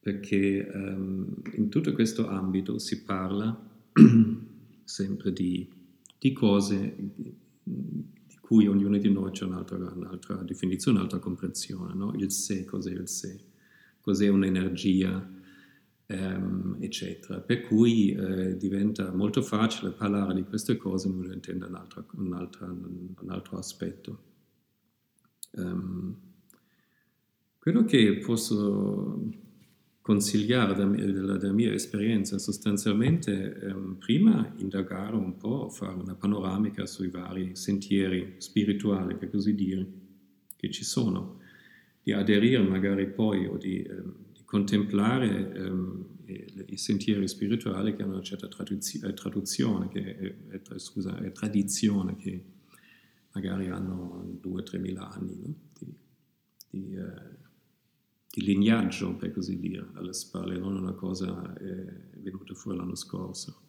perché 0.00 0.70
um, 0.72 1.42
in 1.56 1.68
tutto 1.68 1.92
questo 1.92 2.28
ambito 2.28 2.78
si 2.78 3.02
parla 3.02 3.68
sempre 4.84 5.32
di, 5.32 5.68
di 6.18 6.32
cose 6.32 6.96
cui 8.50 8.66
ognuno 8.66 8.98
di 8.98 9.08
noi 9.08 9.30
c'è 9.30 9.44
un'altra, 9.44 9.76
un'altra 9.76 10.34
definizione, 10.42 10.98
un'altra 10.98 11.20
comprensione. 11.20 11.94
No? 11.94 12.12
Il 12.16 12.32
sé, 12.32 12.64
cos'è 12.64 12.90
il 12.90 13.08
sé? 13.08 13.38
Cos'è 14.00 14.26
un'energia? 14.26 15.24
Ehm, 16.06 16.76
eccetera. 16.80 17.38
Per 17.38 17.60
cui 17.60 18.10
eh, 18.10 18.56
diventa 18.56 19.12
molto 19.12 19.40
facile 19.40 19.92
parlare 19.92 20.34
di 20.34 20.42
queste 20.42 20.76
cose 20.76 21.08
non 21.08 21.30
intende 21.32 21.66
un 21.66 21.76
un 22.14 22.32
un 23.20 23.30
altro 23.30 23.56
aspetto. 23.56 24.18
Um, 25.52 26.16
quello 27.56 27.84
che 27.84 28.18
posso 28.18 29.30
consigliare 30.02 30.74
da, 30.74 30.84
dalla 30.84 31.52
mia 31.52 31.72
esperienza 31.72 32.38
sostanzialmente 32.38 33.58
ehm, 33.60 33.96
prima 33.98 34.52
indagare 34.56 35.14
un 35.14 35.36
po', 35.36 35.68
fare 35.68 35.94
una 35.94 36.14
panoramica 36.14 36.86
sui 36.86 37.08
vari 37.08 37.54
sentieri 37.54 38.36
spirituali, 38.38 39.14
per 39.14 39.30
così 39.30 39.54
dire, 39.54 39.86
che 40.56 40.70
ci 40.70 40.84
sono, 40.84 41.40
di 42.02 42.12
aderire 42.12 42.62
magari 42.62 43.08
poi 43.08 43.46
o 43.46 43.56
di, 43.56 43.82
ehm, 43.82 44.14
di 44.32 44.42
contemplare 44.44 45.52
ehm, 45.54 46.06
i 46.66 46.76
sentieri 46.76 47.26
spirituali 47.28 47.94
che 47.94 48.02
hanno 48.02 48.14
una 48.14 48.22
certa 48.22 48.48
traduzio, 48.48 49.06
eh, 49.06 49.12
traduzione, 49.12 49.88
che 49.88 50.16
è, 50.16 50.60
è, 50.62 50.78
scusa, 50.78 51.12
tradizione, 51.32 52.16
che 52.16 52.44
magari 53.32 53.68
hanno 53.68 54.38
2-3 54.42 54.80
mila 54.80 55.10
anni 55.10 55.36
no? 55.40 55.54
di, 55.78 55.94
di 56.70 56.96
di 58.30 58.42
lignaggio, 58.42 59.14
per 59.14 59.32
così 59.32 59.58
dire, 59.58 59.88
alle 59.94 60.12
spalle, 60.12 60.56
non 60.56 60.76
una 60.76 60.92
cosa 60.92 61.52
eh, 61.56 62.10
venuta 62.18 62.54
fuori 62.54 62.78
l'anno 62.78 62.94
scorso. 62.94 63.62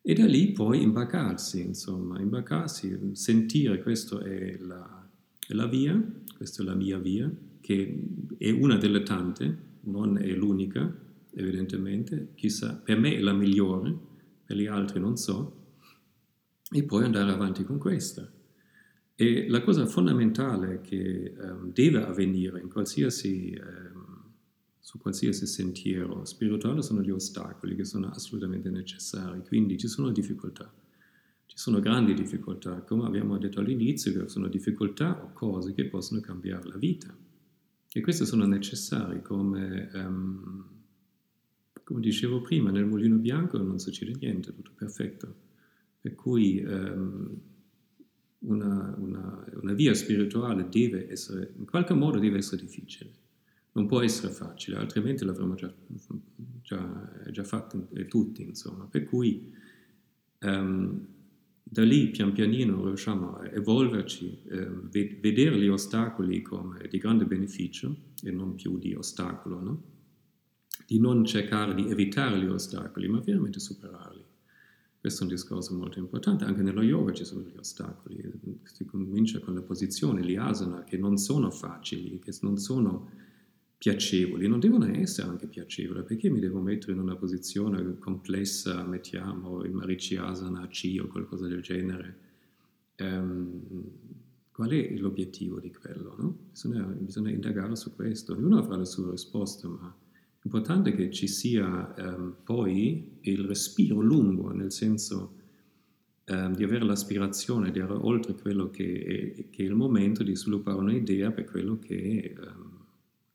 E 0.00 0.14
da 0.14 0.26
lì 0.26 0.52
poi 0.52 0.82
imbaccarsi, 0.82 1.60
insomma, 1.60 2.20
imbaccarsi, 2.20 3.10
sentire 3.12 3.82
questa 3.82 4.20
è 4.20 4.56
la, 4.58 5.08
la 5.48 5.66
via, 5.66 6.00
questa 6.36 6.62
è 6.62 6.66
la 6.66 6.74
mia 6.74 6.98
via, 6.98 7.30
che 7.60 8.04
è 8.38 8.50
una 8.50 8.76
delle 8.76 9.02
tante, 9.02 9.70
non 9.82 10.18
è 10.18 10.32
l'unica, 10.32 10.92
evidentemente, 11.34 12.32
chissà, 12.34 12.74
per 12.74 12.98
me 12.98 13.16
è 13.16 13.20
la 13.20 13.32
migliore, 13.32 13.96
per 14.44 14.56
gli 14.56 14.66
altri 14.66 15.00
non 15.00 15.16
so, 15.16 15.60
e 16.70 16.82
poi 16.84 17.04
andare 17.04 17.30
avanti 17.30 17.64
con 17.64 17.78
questa. 17.78 18.30
E 19.14 19.46
la 19.48 19.62
cosa 19.62 19.86
fondamentale 19.86 20.80
che 20.80 21.34
um, 21.38 21.70
deve 21.72 22.02
avvenire 22.02 22.60
in 22.60 22.70
qualsiasi, 22.70 23.56
um, 23.60 24.32
su 24.80 24.98
qualsiasi 24.98 25.46
sentiero 25.46 26.24
spirituale 26.24 26.82
sono 26.82 27.02
gli 27.02 27.10
ostacoli 27.10 27.76
che 27.76 27.84
sono 27.84 28.08
assolutamente 28.08 28.70
necessari, 28.70 29.42
quindi 29.46 29.76
ci 29.76 29.86
sono 29.86 30.10
difficoltà, 30.10 30.72
ci 31.44 31.58
sono 31.58 31.78
grandi 31.80 32.14
difficoltà, 32.14 32.80
come 32.80 33.04
abbiamo 33.04 33.36
detto 33.36 33.60
all'inizio, 33.60 34.12
che 34.12 34.28
sono 34.28 34.48
difficoltà 34.48 35.22
o 35.22 35.32
cose 35.32 35.74
che 35.74 35.84
possono 35.84 36.20
cambiare 36.20 36.66
la 36.68 36.78
vita. 36.78 37.14
E 37.94 38.00
queste 38.00 38.24
sono 38.24 38.46
necessarie, 38.46 39.20
come, 39.20 39.90
um, 39.92 40.64
come 41.84 42.00
dicevo 42.00 42.40
prima, 42.40 42.70
nel 42.70 42.86
mulino 42.86 43.16
bianco 43.16 43.58
non 43.58 43.78
succede 43.78 44.16
niente, 44.18 44.54
tutto 44.54 44.70
perfetto. 44.74 45.34
Per 46.00 46.14
cui 46.14 46.64
una, 48.42 48.94
una, 48.98 49.44
una, 49.60 49.72
via 49.72 49.94
spirituale 49.94 50.68
deve 50.68 51.10
essere, 51.10 51.52
in 51.58 51.66
qualche 51.66 51.94
modo 51.94 52.18
deve 52.18 52.38
essere 52.38 52.62
difficile, 52.62 53.10
non 53.72 53.86
può 53.86 54.02
essere 54.02 54.32
facile, 54.32 54.76
altrimenti 54.76 55.24
l'avremmo 55.24 55.54
già, 55.54 55.72
già, 56.62 57.12
già 57.30 57.44
fatto 57.44 57.88
tutti, 58.08 58.42
insomma. 58.42 58.84
Per 58.84 59.04
cui 59.04 59.52
um, 60.40 61.06
da 61.62 61.84
lì 61.84 62.08
pian 62.08 62.32
pianino 62.32 62.84
riusciamo 62.84 63.36
a 63.36 63.48
evolverci, 63.48 64.42
eh, 64.48 64.68
vedere 65.20 65.58
gli 65.58 65.68
ostacoli 65.68 66.42
come 66.42 66.86
di 66.88 66.98
grande 66.98 67.24
beneficio 67.24 67.96
e 68.22 68.30
non 68.30 68.54
più 68.54 68.78
di 68.78 68.94
ostacolo, 68.94 69.60
no? 69.60 69.82
di 70.86 70.98
non 70.98 71.24
cercare 71.24 71.74
di 71.74 71.88
evitare 71.88 72.38
gli 72.38 72.46
ostacoli, 72.46 73.08
ma 73.08 73.20
veramente 73.20 73.58
superarli. 73.58 74.24
Questo 75.02 75.24
è 75.24 75.26
un 75.26 75.32
discorso 75.32 75.74
molto 75.74 75.98
importante, 75.98 76.44
anche 76.44 76.62
nello 76.62 76.80
yoga 76.80 77.12
ci 77.12 77.24
sono 77.24 77.40
gli 77.40 77.56
ostacoli, 77.58 78.22
si 78.62 78.84
comincia 78.84 79.40
con 79.40 79.54
le 79.54 79.60
posizioni, 79.60 80.22
gli 80.22 80.36
asana, 80.36 80.84
che 80.84 80.96
non 80.96 81.16
sono 81.16 81.50
facili, 81.50 82.20
che 82.20 82.32
non 82.42 82.56
sono 82.56 83.10
piacevoli, 83.76 84.46
non 84.46 84.60
devono 84.60 84.86
essere 84.86 85.26
anche 85.26 85.48
piacevoli, 85.48 86.04
perché 86.04 86.30
mi 86.30 86.38
devo 86.38 86.60
mettere 86.60 86.92
in 86.92 87.00
una 87.00 87.16
posizione 87.16 87.98
complessa, 87.98 88.84
mettiamo 88.84 89.64
il 89.64 89.72
Mariciasana 89.72 90.68
C 90.68 90.96
o 91.02 91.08
qualcosa 91.08 91.48
del 91.48 91.62
genere. 91.62 92.16
Um, 92.98 93.60
qual 94.52 94.70
è 94.70 94.96
l'obiettivo 94.96 95.58
di 95.58 95.72
quello? 95.72 96.14
No? 96.16 96.36
Bisogna, 96.50 96.84
bisogna, 96.84 97.30
indagare 97.30 97.74
su 97.74 97.92
questo. 97.96 98.34
Ognuno 98.34 98.58
avrà 98.58 98.76
le 98.76 98.84
sue 98.84 99.10
risposte, 99.10 99.66
ma 99.66 99.92
importante 100.44 100.94
che 100.94 101.10
ci 101.10 101.26
sia 101.28 101.94
um, 101.96 102.34
poi 102.42 103.18
il 103.20 103.44
respiro 103.44 104.00
lungo, 104.00 104.52
nel 104.52 104.72
senso 104.72 105.34
um, 106.28 106.54
di 106.54 106.64
avere 106.64 106.84
l'aspirazione 106.84 107.70
di 107.70 107.80
andare 107.80 108.00
oltre 108.02 108.34
quello 108.34 108.70
che 108.70 109.34
è, 109.36 109.50
che 109.50 109.62
è, 109.62 109.66
il 109.66 109.74
momento 109.74 110.22
di 110.22 110.34
sviluppare 110.34 110.78
un'idea 110.78 111.30
per 111.30 111.44
quello 111.44 111.78
che 111.78 112.34
è 112.34 112.40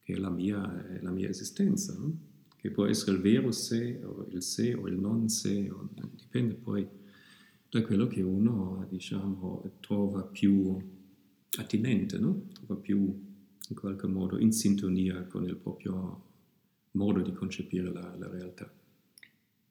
che 0.07 0.13
è 0.13 0.17
la 0.19 0.29
mia, 0.29 0.85
la 1.01 1.11
mia 1.11 1.27
esistenza, 1.27 1.93
no? 1.93 2.17
che 2.55 2.71
può 2.71 2.85
essere 2.85 3.17
il 3.17 3.21
vero 3.21 3.51
sé 3.51 3.99
o 4.05 4.25
il 4.31 4.41
sé 4.41 4.73
o 4.73 4.87
il 4.87 4.97
non 4.97 5.27
sé, 5.27 5.69
o, 5.69 5.89
dipende 6.15 6.53
poi 6.53 6.87
da 7.69 7.81
quello 7.81 8.07
che 8.07 8.21
uno 8.21 8.87
diciamo, 8.89 9.69
trova 9.81 10.23
più 10.23 10.77
attinente, 11.57 12.17
no? 12.19 12.43
trova 12.53 12.79
più 12.79 12.97
in 13.67 13.75
qualche 13.75 14.07
modo 14.07 14.37
in 14.37 14.53
sintonia 14.53 15.23
con 15.23 15.43
il 15.43 15.57
proprio 15.57 16.26
modo 16.91 17.21
di 17.21 17.33
concepire 17.33 17.91
la, 17.91 18.15
la 18.17 18.27
realtà. 18.29 18.71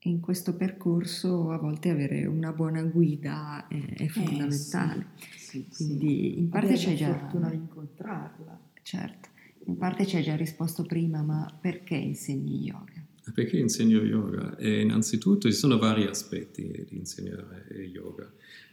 In 0.00 0.20
questo 0.20 0.55
percorso 0.55 1.50
a 1.50 1.59
volte 1.59 1.90
avere 1.90 2.26
una 2.26 2.52
buona 2.52 2.83
guida 2.83 3.66
è, 3.66 3.94
è 3.94 4.07
fondamentale. 4.07 5.07
Eh, 5.18 5.38
sì, 5.38 5.66
Quindi 5.68 6.09
sì. 6.09 6.38
in 6.38 6.48
parte 6.48 6.74
c'è 6.74 6.94
già... 6.94 7.16
fortuna 7.16 7.50
di 7.50 7.57
incontrarla. 7.57 8.61
Certo. 8.83 9.29
In 9.64 9.76
parte 9.76 10.07
ci 10.07 10.16
hai 10.16 10.22
già 10.22 10.37
risposto 10.37 10.85
prima, 10.85 11.22
ma 11.22 11.52
perché 11.61 11.96
insegni 11.96 12.62
yoga? 12.62 13.05
Perché 13.35 13.59
insegno 13.59 14.00
yoga? 14.02 14.57
E 14.57 14.83
innanzitutto 14.83 15.50
ci 15.50 15.57
sono 15.57 15.79
vari 15.79 16.05
aspetti 16.05 16.85
di 16.88 16.96
insegnare 16.96 17.66
yoga. 17.92 18.33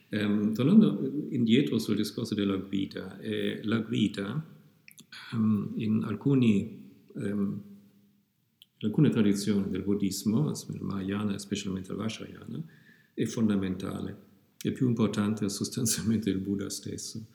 Um, 0.09 0.53
tornando 0.53 1.11
indietro 1.29 1.79
sul 1.79 1.95
discorso 1.95 2.35
della 2.35 2.57
guida, 2.57 3.17
eh, 3.17 3.61
la 3.63 3.79
guida 3.79 4.45
um, 5.31 5.71
in, 5.77 6.03
alcuni, 6.03 6.79
um, 7.13 7.59
alcune 8.85 9.09
tradizioni 9.09 9.69
del 9.69 9.83
buddismo, 9.83 10.51
il 10.51 10.81
Mahayana 10.81 11.35
e 11.35 11.39
specialmente 11.39 11.91
il 11.91 11.97
Vajrayana, 11.97 12.63
è 13.13 13.25
fondamentale, 13.25 14.17
è 14.61 14.71
più 14.71 14.87
importante 14.87 15.47
sostanzialmente 15.49 16.31
del 16.31 16.39
Buddha 16.39 16.69
stesso 16.69 17.25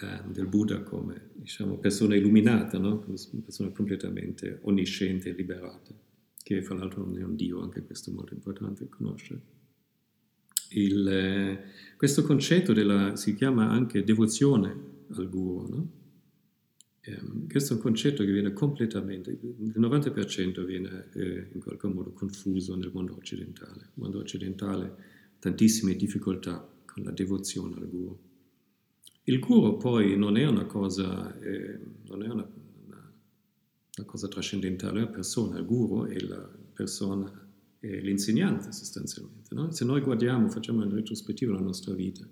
eh, 0.00 0.22
del 0.30 0.46
Buddha 0.46 0.82
come 0.82 1.30
diciamo, 1.34 1.76
persona 1.76 2.16
illuminata, 2.16 2.78
no? 2.78 2.98
persona 2.98 3.70
completamente 3.70 4.58
onnisciente 4.62 5.28
e 5.28 5.32
liberata, 5.32 5.94
che 6.42 6.62
fra 6.62 6.74
l'altro 6.74 7.04
non 7.04 7.18
è 7.18 7.22
un 7.22 7.36
Dio, 7.36 7.60
anche 7.60 7.82
questo 7.82 8.10
è 8.10 8.12
molto 8.12 8.34
importante 8.34 8.88
conoscere. 8.88 9.40
Il, 10.70 11.06
eh, 11.06 11.64
questo 11.96 12.22
concetto 12.22 12.72
della, 12.72 13.14
si 13.16 13.34
chiama 13.34 13.68
anche 13.68 14.02
devozione 14.02 14.74
al 15.14 15.28
guru, 15.28 15.68
no? 15.68 15.90
Eh, 17.02 17.20
questo 17.48 17.72
è 17.72 17.76
un 17.76 17.82
concetto 17.82 18.24
che 18.24 18.32
viene 18.32 18.52
completamente, 18.52 19.30
il 19.30 19.74
90% 19.76 20.64
viene 20.64 21.08
eh, 21.14 21.48
in 21.52 21.60
qualche 21.60 21.88
modo 21.88 22.12
confuso 22.12 22.76
nel 22.76 22.90
mondo 22.92 23.14
occidentale. 23.14 23.80
Il 23.80 24.02
mondo 24.02 24.18
occidentale 24.18 24.84
ha 24.84 24.94
tantissime 25.38 25.94
difficoltà 25.96 26.68
con 26.84 27.02
la 27.02 27.10
devozione 27.10 27.76
al 27.76 27.88
guru 27.88 28.18
il 29.24 29.38
guru 29.38 29.76
poi 29.76 30.16
non 30.16 30.36
è 30.36 30.46
una 30.46 30.64
cosa, 30.64 31.38
eh, 31.38 31.78
non 32.06 32.24
è 32.24 32.28
una, 32.28 32.44
una, 32.86 33.12
una, 33.96 34.06
cosa 34.06 34.26
trascendentale, 34.26 34.98
è 34.98 35.02
una 35.02 35.12
persona, 35.12 35.58
il 35.58 35.64
guru 35.64 36.06
è 36.06 36.18
la 36.20 36.48
persona, 36.72 37.30
l'insegnante 37.78 38.72
sostanzialmente. 38.72 39.54
No? 39.54 39.70
Se 39.70 39.84
noi 39.84 40.00
guardiamo, 40.00 40.48
facciamo 40.48 40.82
in 40.82 40.92
retrospettiva 40.92 41.52
la 41.52 41.60
nostra 41.60 41.94
vita, 41.94 42.26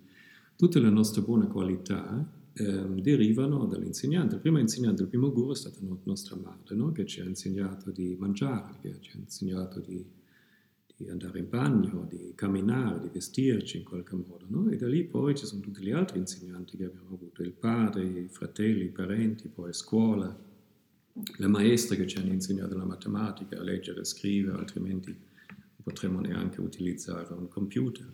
tutte 0.56 0.80
le 0.80 0.90
nostre 0.90 1.22
buone 1.22 1.46
qualità 1.46 2.28
eh, 2.60 3.00
derivano 3.00 3.66
dall'insegnante. 3.66 4.36
Il 4.36 4.40
primo 4.40 4.58
insegnante, 4.58 5.02
il 5.02 5.08
primo 5.08 5.32
guru 5.32 5.52
è 5.52 5.56
stata 5.56 5.78
nostra 6.04 6.36
madre, 6.36 6.74
no? 6.74 6.92
che 6.92 7.06
ci 7.06 7.20
ha 7.20 7.24
insegnato 7.24 7.90
di 7.90 8.16
mangiare, 8.18 8.76
che 8.80 8.96
ci 9.00 9.16
ha 9.16 9.18
insegnato 9.18 9.80
di 9.80 10.04
di 11.00 11.08
andare 11.08 11.38
in 11.38 11.48
bagno, 11.48 12.06
di 12.06 12.32
camminare, 12.34 13.00
di 13.00 13.08
vestirci 13.10 13.78
in 13.78 13.84
qualche 13.84 14.14
modo. 14.14 14.44
No? 14.48 14.68
E 14.68 14.76
da 14.76 14.86
lì 14.86 15.02
poi 15.02 15.34
ci 15.34 15.46
sono 15.46 15.62
tutti 15.62 15.82
gli 15.82 15.92
altri 15.92 16.18
insegnanti 16.18 16.76
che 16.76 16.84
abbiamo 16.84 17.14
avuto, 17.14 17.40
il 17.42 17.52
padre, 17.52 18.04
i 18.04 18.28
fratelli, 18.28 18.84
i 18.84 18.90
parenti, 18.90 19.48
poi 19.48 19.72
scuola, 19.72 20.36
le 21.38 21.46
maestre 21.46 21.96
che 21.96 22.06
ci 22.06 22.18
hanno 22.18 22.32
insegnato 22.32 22.76
la 22.76 22.84
matematica, 22.84 23.58
a 23.58 23.62
leggere 23.62 24.00
e 24.00 24.04
scrivere, 24.04 24.58
altrimenti 24.58 25.16
potremmo 25.82 26.20
neanche 26.20 26.60
utilizzare 26.60 27.32
un 27.32 27.48
computer. 27.48 28.06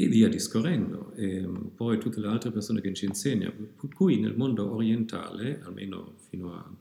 E 0.00 0.06
via 0.06 0.28
discorrendo. 0.28 1.12
E 1.16 1.44
poi 1.74 1.98
tutte 1.98 2.20
le 2.20 2.28
altre 2.28 2.52
persone 2.52 2.80
che 2.80 2.94
ci 2.94 3.04
insegnano. 3.04 3.52
Per 3.74 3.92
cui 3.92 4.20
nel 4.20 4.36
mondo 4.36 4.72
orientale, 4.72 5.60
almeno 5.60 6.14
fino 6.28 6.54
a 6.54 6.72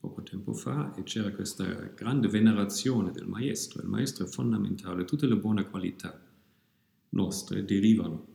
poco 0.00 0.22
tempo 0.22 0.54
fa 0.54 0.94
c'era 1.04 1.30
questa 1.32 1.66
grande 1.94 2.28
venerazione 2.28 3.10
del 3.10 3.26
maestro. 3.26 3.82
Il 3.82 3.88
maestro 3.88 4.24
è 4.24 4.28
fondamentale, 4.28 5.04
tutte 5.04 5.26
le 5.26 5.36
buone 5.36 5.68
qualità 5.68 6.18
nostre 7.10 7.64
derivano 7.66 8.26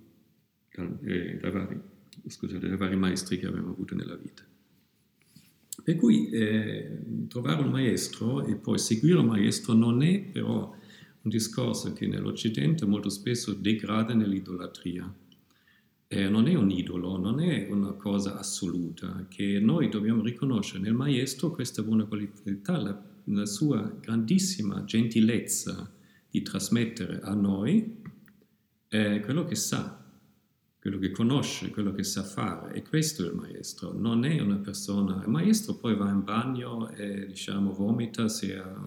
dai, 0.72 1.40
eh, 1.42 1.50
vari, 1.50 1.82
scusate, 2.28 2.68
dai 2.68 2.78
vari 2.78 2.96
maestri 2.96 3.40
che 3.40 3.48
abbiamo 3.48 3.72
avuto 3.72 3.96
nella 3.96 4.16
vita. 4.16 4.44
Per 5.84 5.96
cui 5.96 6.30
eh, 6.30 7.00
trovare 7.28 7.64
un 7.64 7.72
maestro 7.72 8.46
e 8.46 8.56
poi 8.56 8.78
seguire 8.78 9.18
un 9.18 9.26
maestro 9.26 9.74
non 9.74 10.04
è 10.04 10.20
però 10.22 10.76
un 11.24 11.30
discorso 11.30 11.94
che 11.94 12.06
nell'Occidente 12.06 12.86
molto 12.86 13.10
spesso 13.10 13.54
degrada 13.54 14.14
nell'idolatria. 14.14 15.12
Eh, 16.08 16.30
non 16.30 16.48
è 16.48 16.54
un 16.54 16.70
idolo, 16.70 17.18
non 17.18 17.40
è 17.40 17.68
una 17.70 17.94
cosa 17.94 18.38
assoluta, 18.38 19.26
che 19.30 19.60
noi 19.60 19.90
dobbiamo 19.90 20.22
riconoscere 20.22 20.80
nel 20.80 20.94
maestro 20.94 21.52
questa 21.52 21.82
buona 21.82 22.06
qualità, 22.06 22.78
la, 22.78 23.04
la 23.26 23.46
sua 23.46 23.82
grandissima 24.00 24.84
gentilezza 24.84 25.92
di 26.30 26.42
trasmettere 26.42 27.20
a 27.22 27.34
noi 27.34 28.02
eh, 28.90 29.22
quello 29.22 29.46
che 29.46 29.56
sa, 29.56 30.03
quello 30.84 31.00
che 31.00 31.12
conosce, 31.12 31.70
quello 31.70 31.94
che 31.94 32.04
sa 32.04 32.24
fare. 32.24 32.74
E 32.74 32.82
questo 32.82 33.24
è 33.24 33.30
il 33.30 33.36
maestro, 33.36 33.94
non 33.94 34.26
è 34.26 34.42
una 34.42 34.58
persona... 34.58 35.24
Il 35.24 35.30
maestro 35.30 35.76
poi 35.76 35.96
va 35.96 36.10
in 36.10 36.26
bagno 36.26 36.90
e 36.90 37.26
diciamo 37.26 37.72
vomita 37.72 38.28
se 38.28 38.58
ha 38.58 38.86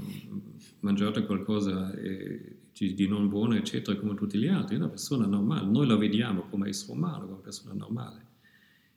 mangiato 0.80 1.24
qualcosa 1.24 1.94
di 1.94 3.08
non 3.08 3.30
buono, 3.30 3.54
eccetera, 3.54 3.98
come 3.98 4.14
tutti 4.14 4.36
gli 4.36 4.46
altri, 4.46 4.74
è 4.74 4.78
una 4.78 4.90
persona 4.90 5.24
normale, 5.24 5.70
noi 5.70 5.86
la 5.86 5.96
vediamo 5.96 6.42
come 6.50 6.68
essere 6.68 6.92
umano, 6.92 7.28
come 7.28 7.40
persona 7.40 7.72
normale. 7.72 8.26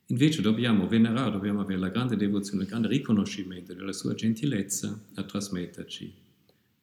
Invece 0.08 0.42
dobbiamo 0.42 0.86
venerare, 0.86 1.32
dobbiamo 1.32 1.62
avere 1.62 1.80
la 1.80 1.88
grande 1.88 2.18
devozione, 2.18 2.64
il 2.64 2.70
grande 2.70 2.90
riconoscimento 2.90 3.74
della 3.74 3.94
sua 3.94 4.14
gentilezza 4.14 5.06
a 5.14 5.24
trasmetterci 5.24 6.14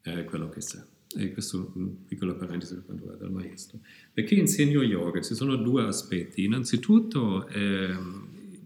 eh, 0.00 0.24
quello 0.24 0.48
che 0.48 0.62
sa. 0.62 0.95
E 1.16 1.32
questo 1.32 1.72
è 1.74 1.78
un 1.78 2.04
piccolo 2.04 2.36
parentesi 2.36 2.74
per 2.74 2.84
quanto 2.84 3.02
riguarda 3.02 3.26
il 3.26 3.32
maestro. 3.32 3.80
Perché 4.12 4.34
insegno 4.34 4.82
yoga? 4.82 5.20
Ci 5.20 5.34
sono 5.34 5.56
due 5.56 5.84
aspetti. 5.84 6.44
Innanzitutto, 6.44 7.46
eh, 7.48 7.94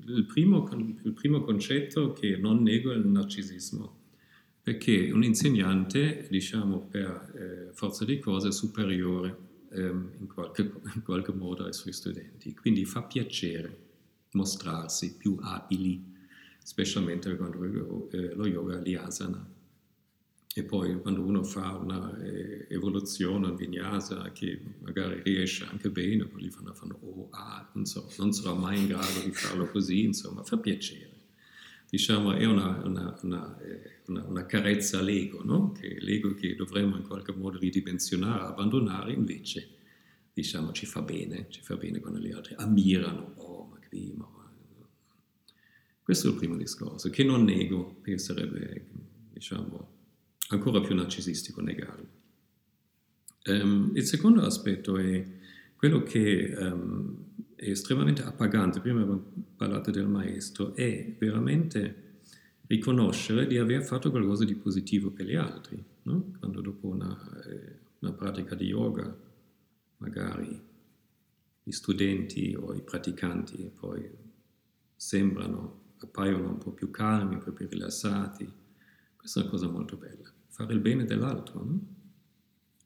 il, 0.07 0.25
primo, 0.27 0.69
il 1.03 1.13
primo 1.13 1.43
concetto 1.43 2.13
che 2.13 2.37
non 2.37 2.63
nego 2.63 2.93
è 2.93 2.97
il 2.97 3.07
narcisismo 3.07 3.99
perché 4.63 5.11
un 5.11 5.25
insegnante, 5.25 6.27
diciamo 6.31 6.81
per 6.81 7.33
eh, 7.35 7.75
forza 7.75 8.05
di 8.05 8.19
cose, 8.19 8.49
è 8.49 8.53
superiore 8.53 9.37
ehm, 9.71 10.11
in, 10.21 10.27
qualche, 10.27 10.71
in, 10.95 11.03
qualche, 11.03 11.33
modo 11.33 11.65
ai 11.65 11.73
suoi 11.73 11.93
studenti, 11.93 12.55
quindi 12.55 12.85
fa 12.85 13.03
piacere 13.03 13.89
mostrarsi 14.33 15.17
più 15.17 15.39
abili, 15.41 16.15
specialmente 16.63 17.35
quando 17.37 18.09
eh, 18.13 18.35
lo 18.35 18.47
yoga 18.47 18.79
li 18.79 18.95
asana. 18.95 19.45
E 20.53 20.65
poi 20.65 21.01
quando 21.01 21.23
uno 21.23 21.45
fa 21.45 21.77
un'evoluzione, 21.77 23.47
eh, 23.47 23.51
un 23.51 23.57
vinyasa 23.57 24.33
che 24.33 24.61
magari 24.81 25.23
riesce 25.23 25.65
anche 25.65 25.91
bene, 25.91 26.29
gli 26.37 26.51
fanno, 26.51 26.75
fanno 26.75 26.99
oh, 27.03 27.29
ah, 27.31 27.71
non, 27.75 27.85
so, 27.85 28.11
non 28.19 28.33
sarà 28.33 28.55
mai 28.55 28.81
in 28.81 28.89
grado 28.89 29.21
di 29.25 29.31
farlo 29.31 29.71
così, 29.71 30.03
insomma, 30.05 30.43
fa 30.43 30.59
piacere 30.59 31.11
diciamo, 31.91 32.33
è 32.33 32.45
una, 32.45 32.81
una, 32.85 33.19
una, 33.23 33.61
eh, 33.61 34.03
una 34.07 34.47
carezza 34.47 35.01
all'ego, 35.01 35.43
no? 35.43 35.73
che 35.73 35.99
l'ego 35.99 36.35
che 36.35 36.55
dovremmo 36.55 36.97
in 36.97 37.03
qualche 37.03 37.33
modo 37.33 37.59
ridimensionare, 37.59 38.45
abbandonare, 38.45 39.13
invece 39.13 39.69
diciamo, 40.33 40.71
ci 40.71 40.87
fa 40.87 41.03
bene, 41.03 41.47
ci 41.51 41.61
fa 41.63 41.77
bene 41.77 41.99
quando 41.99 42.21
gli 42.21 42.31
altri 42.31 42.55
ammirano, 42.57 43.33
oh, 43.37 43.67
ma 43.67 43.79
qui, 43.89 44.15
ma... 44.17 44.29
Questo 46.03 46.29
è 46.29 46.31
il 46.31 46.37
primo 46.37 46.57
discorso, 46.57 47.11
che 47.11 47.25
non 47.25 47.45
nego, 47.45 47.97
perché 48.01 48.19
sarebbe, 48.19 48.87
diciamo, 49.33 49.99
ancora 50.51 50.81
più 50.81 50.95
narcisistico 50.95 51.61
negarlo. 51.61 52.19
Um, 53.47 53.93
il 53.95 54.05
secondo 54.05 54.43
aspetto 54.43 54.99
è 54.99 55.27
quello 55.77 56.03
che 56.03 56.55
um, 56.57 57.17
è 57.57 57.71
estremamente 57.71 58.23
appagante, 58.23 58.81
prima 58.81 59.05
parlato 59.57 59.91
del 59.91 60.07
maestro, 60.07 60.75
è 60.75 61.15
veramente 61.19 62.09
riconoscere 62.67 63.47
di 63.47 63.59
aver 63.59 63.83
fatto 63.83 64.11
qualcosa 64.11 64.45
di 64.45 64.55
positivo 64.55 65.11
per 65.11 65.27
gli 65.27 65.35
altri. 65.35 65.83
No? 66.03 66.33
Quando 66.39 66.61
dopo 66.61 66.87
una, 66.87 67.43
eh, 67.45 67.79
una 68.01 68.13
pratica 68.13 68.55
di 68.55 68.67
yoga, 68.67 69.15
magari 69.99 70.69
gli 71.63 71.71
studenti 71.73 72.57
o 72.59 72.75
i 72.75 72.83
praticanti 72.83 73.71
poi 73.79 74.09
sembrano, 74.95 75.95
appaiono 75.99 76.49
un 76.49 76.59
po' 76.59 76.73
più 76.73 76.91
calmi, 76.91 77.35
un 77.35 77.43
po' 77.43 77.53
più 77.53 77.67
rilassati, 77.69 78.51
questa 79.17 79.41
è 79.41 79.43
una 79.43 79.51
cosa 79.51 79.69
molto 79.69 79.97
bella. 79.97 80.33
Fare 80.51 80.73
il 80.73 80.81
bene 80.81 81.05
dell'altro, 81.05 81.65
no? 81.65 81.81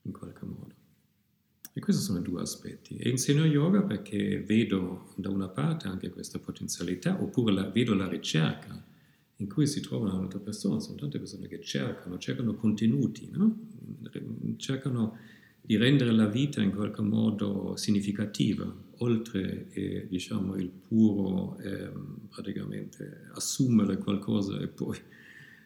in 0.02 0.12
qualche 0.12 0.44
modo. 0.44 0.74
E 1.72 1.80
questi 1.80 2.02
sono 2.02 2.20
due 2.20 2.40
aspetti. 2.40 2.96
E 2.96 3.10
insegno 3.10 3.44
yoga 3.44 3.82
perché 3.82 4.40
vedo 4.40 5.12
da 5.16 5.30
una 5.30 5.48
parte 5.48 5.88
anche 5.88 6.10
questa 6.10 6.38
potenzialità, 6.38 7.20
oppure 7.20 7.52
la, 7.52 7.68
vedo 7.68 7.94
la 7.94 8.08
ricerca 8.08 8.80
in 9.38 9.48
cui 9.48 9.66
si 9.66 9.80
trovano 9.80 10.20
altre 10.20 10.38
persone, 10.38 10.80
sono 10.80 10.96
tante 10.96 11.18
persone 11.18 11.48
che 11.48 11.60
cercano, 11.60 12.18
cercano 12.18 12.54
contenuti, 12.54 13.28
no? 13.32 13.58
cercano 14.56 15.18
di 15.60 15.76
rendere 15.76 16.12
la 16.12 16.26
vita 16.26 16.62
in 16.62 16.72
qualche 16.72 17.02
modo 17.02 17.74
significativa, 17.76 18.72
oltre 18.98 19.68
eh, 19.70 20.06
diciamo, 20.08 20.54
il 20.56 20.68
puro 20.68 21.58
eh, 21.58 21.90
praticamente 22.28 23.28
assumere 23.32 23.98
qualcosa 23.98 24.60
e 24.60 24.68
poi 24.68 24.96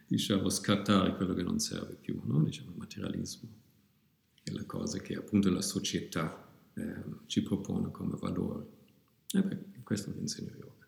diciamo, 0.09 0.49
scartare 0.49 1.15
quello 1.15 1.35
che 1.35 1.43
non 1.43 1.59
serve 1.59 1.93
più, 1.93 2.19
no? 2.23 2.41
diciamo, 2.43 2.71
il 2.71 2.77
materialismo 2.77 3.47
e 4.43 4.51
le 4.51 4.65
cose 4.65 5.01
che 5.01 5.13
appunto 5.13 5.51
la 5.51 5.61
società 5.61 6.49
eh, 6.73 7.03
ci 7.27 7.43
propone 7.43 7.91
come 7.91 8.15
valore. 8.19 8.65
E 9.31 9.43
beh, 9.43 9.57
questo 9.83 10.11
vi 10.11 10.21
insegno 10.21 10.49
yoga. 10.57 10.87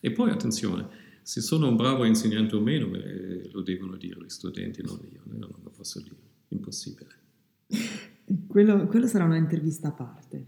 E 0.00 0.10
poi 0.10 0.30
attenzione, 0.30 0.88
se 1.20 1.42
sono 1.42 1.68
un 1.68 1.76
bravo 1.76 2.04
insegnante 2.04 2.56
o 2.56 2.60
meno, 2.60 2.88
beh, 2.88 3.50
lo 3.50 3.60
devono 3.60 3.96
dire 3.96 4.24
gli 4.24 4.30
studenti, 4.30 4.82
non 4.82 5.00
io, 5.12 5.20
non 5.24 5.52
lo 5.62 5.70
posso 5.70 6.00
dire, 6.00 6.16
impossibile. 6.48 7.14
Quello, 8.48 8.86
quello 8.88 9.06
sarà 9.06 9.22
un'intervista 9.22 9.88
a 9.88 9.92
parte. 9.92 10.46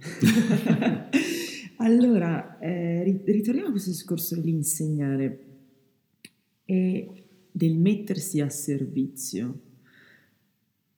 allora, 1.79 2.59
eh, 2.59 3.23
ritorniamo 3.25 3.69
a 3.69 3.71
questo 3.71 3.91
discorso 3.91 4.35
dell'insegnare 4.35 5.45
e 6.65 7.28
del 7.51 7.77
mettersi 7.77 8.41
a 8.41 8.49
servizio. 8.49 9.61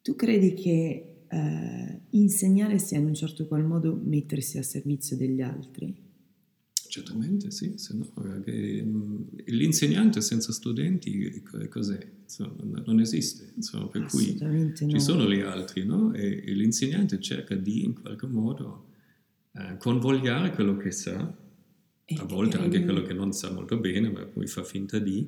Tu 0.02 0.14
credi 0.16 0.54
che 0.54 1.10
eh, 1.28 2.00
insegnare 2.10 2.78
sia 2.78 2.98
in 2.98 3.06
un 3.06 3.14
certo 3.14 3.46
qual 3.46 3.64
modo 3.64 3.98
mettersi 4.02 4.58
a 4.58 4.62
servizio 4.62 5.16
degli 5.16 5.40
altri? 5.40 6.08
Certamente 6.90 7.52
sì, 7.52 7.74
se 7.76 7.94
no, 7.94 8.42
eh, 8.46 8.84
l'insegnante 9.46 10.20
senza 10.20 10.52
studenti 10.52 11.40
cos'è? 11.68 12.04
Insomma, 12.24 12.82
non 12.84 12.98
esiste, 12.98 13.52
insomma, 13.54 13.86
per 13.86 14.06
cui 14.06 14.36
no. 14.40 14.72
ci 14.74 15.00
sono 15.00 15.30
gli 15.30 15.40
altri, 15.40 15.84
no? 15.84 16.12
E, 16.12 16.42
e, 16.44 16.52
l'insegnante 16.52 17.20
cerca 17.20 17.54
di 17.54 17.84
in 17.84 17.94
qualche 17.94 18.26
modo 18.26 18.86
eh, 19.52 19.76
convogliare 19.78 20.50
quello 20.50 20.76
che 20.76 20.90
sa, 20.90 21.32
a 22.16 22.24
volte 22.24 22.58
anche 22.58 22.82
quello 22.82 23.02
che 23.02 23.12
non 23.12 23.32
sa 23.32 23.50
molto 23.50 23.78
bene, 23.78 24.10
ma 24.10 24.24
poi 24.24 24.46
fa 24.46 24.64
finta 24.64 24.98
di, 24.98 25.26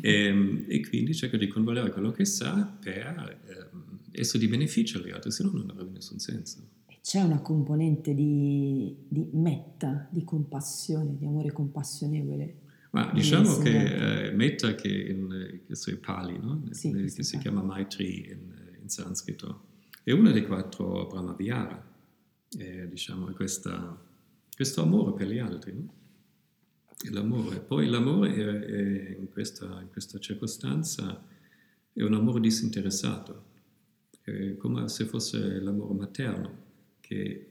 e, 0.00 0.24
ehm, 0.26 0.64
e, 0.66 0.86
quindi 0.88 1.14
cerca 1.14 1.36
di 1.36 1.48
convogliare 1.48 1.90
quello 1.90 2.10
che 2.10 2.24
sa 2.24 2.64
per 2.80 3.40
eh, 3.46 4.20
essere 4.20 4.38
di 4.38 4.48
beneficio 4.48 4.98
agli 4.98 5.10
altri, 5.10 5.30
se 5.30 5.42
no 5.42 5.50
non 5.52 5.70
avrebbe 5.70 5.92
nessun 5.92 6.18
senso. 6.18 6.76
C'è 7.00 7.20
una 7.20 7.40
componente 7.40 8.14
di, 8.14 8.94
di 9.08 9.28
metta, 9.32 10.06
di 10.10 10.24
compassione, 10.24 11.16
di 11.16 11.24
amore 11.24 11.52
compassionevole. 11.52 12.56
Ma 12.90 13.10
diciamo 13.12 13.58
che 13.58 14.26
eh, 14.26 14.30
metta 14.32 14.74
che 14.74 14.88
in 14.88 15.60
questo 15.66 15.90
è 15.90 15.96
Pali, 15.96 16.38
no? 16.38 16.62
sì, 16.70 16.90
che 16.90 17.08
si 17.08 17.32
Pali. 17.32 17.42
chiama 17.42 17.62
Maitri 17.62 18.28
in, 18.30 18.80
in, 18.82 18.88
sanscrito, 18.88 19.66
è 20.02 20.10
una 20.12 20.32
dei 20.32 20.44
quattro 20.46 21.06
Brahmavihara, 21.06 21.86
eh, 22.58 22.88
diciamo, 22.88 23.26
questa, 23.32 23.98
questo 24.58 24.82
amore 24.82 25.12
per 25.12 25.28
gli 25.28 25.38
altri. 25.38 25.72
No? 25.72 25.94
l'amore. 27.12 27.60
Poi 27.60 27.86
l'amore 27.86 28.34
è, 28.34 28.44
è 28.44 29.16
in, 29.16 29.28
questa, 29.28 29.66
in, 29.80 29.88
questa, 29.88 30.18
circostanza 30.18 31.24
è 31.92 32.02
un 32.02 32.12
amore 32.12 32.40
disinteressato, 32.40 33.44
è 34.20 34.56
come 34.56 34.88
se 34.88 35.04
fosse 35.04 35.60
l'amore 35.60 35.94
materno, 35.94 36.62
che 36.98 37.46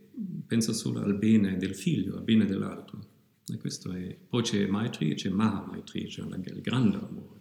pensa 0.45 0.73
solo 0.73 0.99
al 0.99 1.17
bene 1.17 1.55
del 1.55 1.75
figlio, 1.75 2.17
al 2.17 2.23
bene 2.23 2.45
dell'altro. 2.45 2.99
E 3.45 3.55
è, 3.55 4.17
poi 4.27 4.41
c'è 4.41 4.67
Maitri, 4.67 5.15
c'è 5.15 5.29
Maha 5.29 5.65
Maitri, 5.65 6.07
c'è 6.07 6.23
il 6.23 6.61
grande 6.61 6.97
amore, 6.97 7.39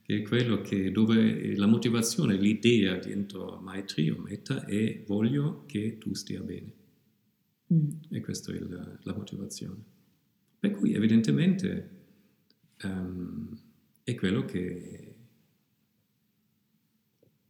che 0.00 0.16
è 0.16 0.22
quello 0.22 0.62
che, 0.62 0.90
dove 0.90 1.54
la 1.56 1.66
motivazione, 1.66 2.38
l'idea 2.38 2.96
dentro 2.96 3.60
Maitri 3.62 4.08
o 4.08 4.16
Metta 4.16 4.64
è 4.64 5.02
voglio 5.06 5.64
che 5.66 5.98
tu 5.98 6.14
stia 6.14 6.40
bene. 6.40 6.77
Mm. 7.72 7.88
E 8.10 8.20
questa 8.20 8.52
è 8.52 8.58
la, 8.58 8.98
la 9.02 9.14
motivazione. 9.14 9.82
Per 10.58 10.70
cui 10.72 10.94
evidentemente 10.94 11.90
um, 12.82 13.56
è 14.02 14.14
quello 14.14 14.44
che, 14.44 15.14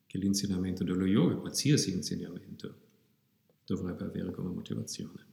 che 0.06 0.18
l'insegnamento 0.18 0.84
dello 0.84 1.06
yoga, 1.06 1.36
qualsiasi 1.36 1.92
insegnamento, 1.92 2.86
dovrebbe 3.64 4.04
avere 4.04 4.30
come 4.32 4.50
motivazione. 4.50 5.26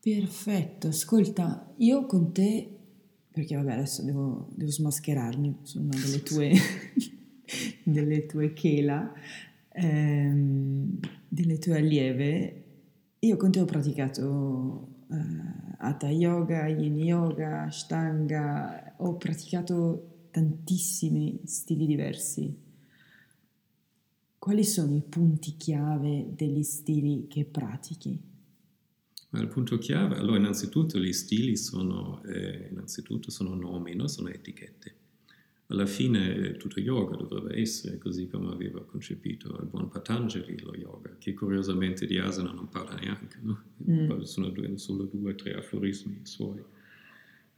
Perfetto, 0.00 0.88
ascolta, 0.88 1.74
io 1.78 2.06
con 2.06 2.32
te, 2.32 2.70
perché 3.32 3.56
vabbè 3.56 3.72
adesso 3.72 4.04
devo, 4.04 4.48
devo 4.54 4.70
smascherarmi, 4.70 5.58
sono 5.62 5.86
una 5.86 6.00
delle 6.00 6.22
tue, 6.22 6.52
delle 7.82 8.26
tue 8.26 8.52
chela, 8.52 9.12
ehm, 9.72 11.00
delle 11.28 11.58
tue 11.58 11.76
allieve, 11.76 12.64
io 13.18 13.36
con 13.36 13.50
te 13.50 13.60
ho 13.60 13.64
praticato 13.64 14.88
uh, 15.06 15.16
Hatha 15.78 16.08
Yoga, 16.08 16.66
Yin 16.68 16.96
Yoga, 16.96 17.62
Ashtanga, 17.62 18.94
ho 18.98 19.16
praticato 19.16 20.28
tantissimi 20.30 21.40
stili 21.44 21.86
diversi. 21.86 22.64
Quali 24.38 24.64
sono 24.64 24.94
i 24.94 25.02
punti 25.02 25.56
chiave 25.56 26.34
degli 26.34 26.62
stili 26.62 27.26
che 27.28 27.44
pratichi? 27.44 28.34
Il 29.32 29.48
punto 29.48 29.76
chiave, 29.78 30.16
allora 30.16 30.38
innanzitutto 30.38 30.98
gli 30.98 31.12
stili 31.12 31.56
sono, 31.56 32.22
eh, 32.24 32.68
innanzitutto 32.70 33.30
sono 33.30 33.54
nomi, 33.54 33.94
no? 33.94 34.06
sono 34.06 34.28
etichette 34.28 35.04
alla 35.68 35.86
fine 35.86 36.56
tutto 36.56 36.78
yoga 36.78 37.16
dovrebbe 37.16 37.58
essere 37.58 37.98
così 37.98 38.28
come 38.28 38.52
aveva 38.52 38.84
concepito 38.84 39.58
il 39.60 39.66
buon 39.66 39.88
Patanjali 39.88 40.60
lo 40.60 40.74
yoga, 40.76 41.16
che 41.18 41.34
curiosamente 41.34 42.06
di 42.06 42.18
asana 42.18 42.52
non 42.52 42.68
parla 42.68 42.94
neanche, 42.94 43.38
no? 43.42 43.62
mm. 43.90 44.20
sono 44.22 44.50
due, 44.50 44.78
solo 44.78 45.04
due 45.04 45.32
o 45.32 45.34
tre 45.34 45.54
aforismi 45.54 46.20
suoi 46.22 46.62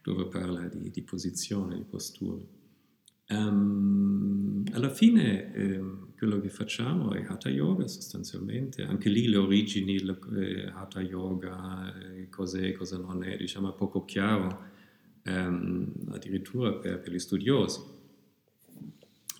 dove 0.00 0.26
parla 0.28 0.66
di, 0.68 0.90
di 0.90 1.02
posizione, 1.02 1.76
di 1.76 1.84
postura. 1.84 2.42
Um, 3.30 4.64
alla 4.72 4.88
fine 4.88 5.52
um, 5.54 6.14
quello 6.16 6.40
che 6.40 6.48
facciamo 6.48 7.12
è 7.12 7.22
Hatha 7.28 7.50
Yoga 7.50 7.86
sostanzialmente, 7.86 8.84
anche 8.84 9.10
lì 9.10 9.28
le 9.28 9.36
origini, 9.36 10.02
le, 10.02 10.18
eh, 10.34 10.66
Hatha 10.72 11.02
Yoga, 11.02 11.94
eh, 12.14 12.30
cos'è, 12.30 12.72
cosa 12.72 12.96
non 12.96 13.22
è, 13.22 13.36
diciamo 13.36 13.70
è 13.70 13.76
poco 13.76 14.06
chiaro, 14.06 14.62
um, 15.26 15.92
addirittura 16.08 16.72
per, 16.72 17.00
per 17.00 17.12
gli 17.12 17.18
studiosi 17.18 17.96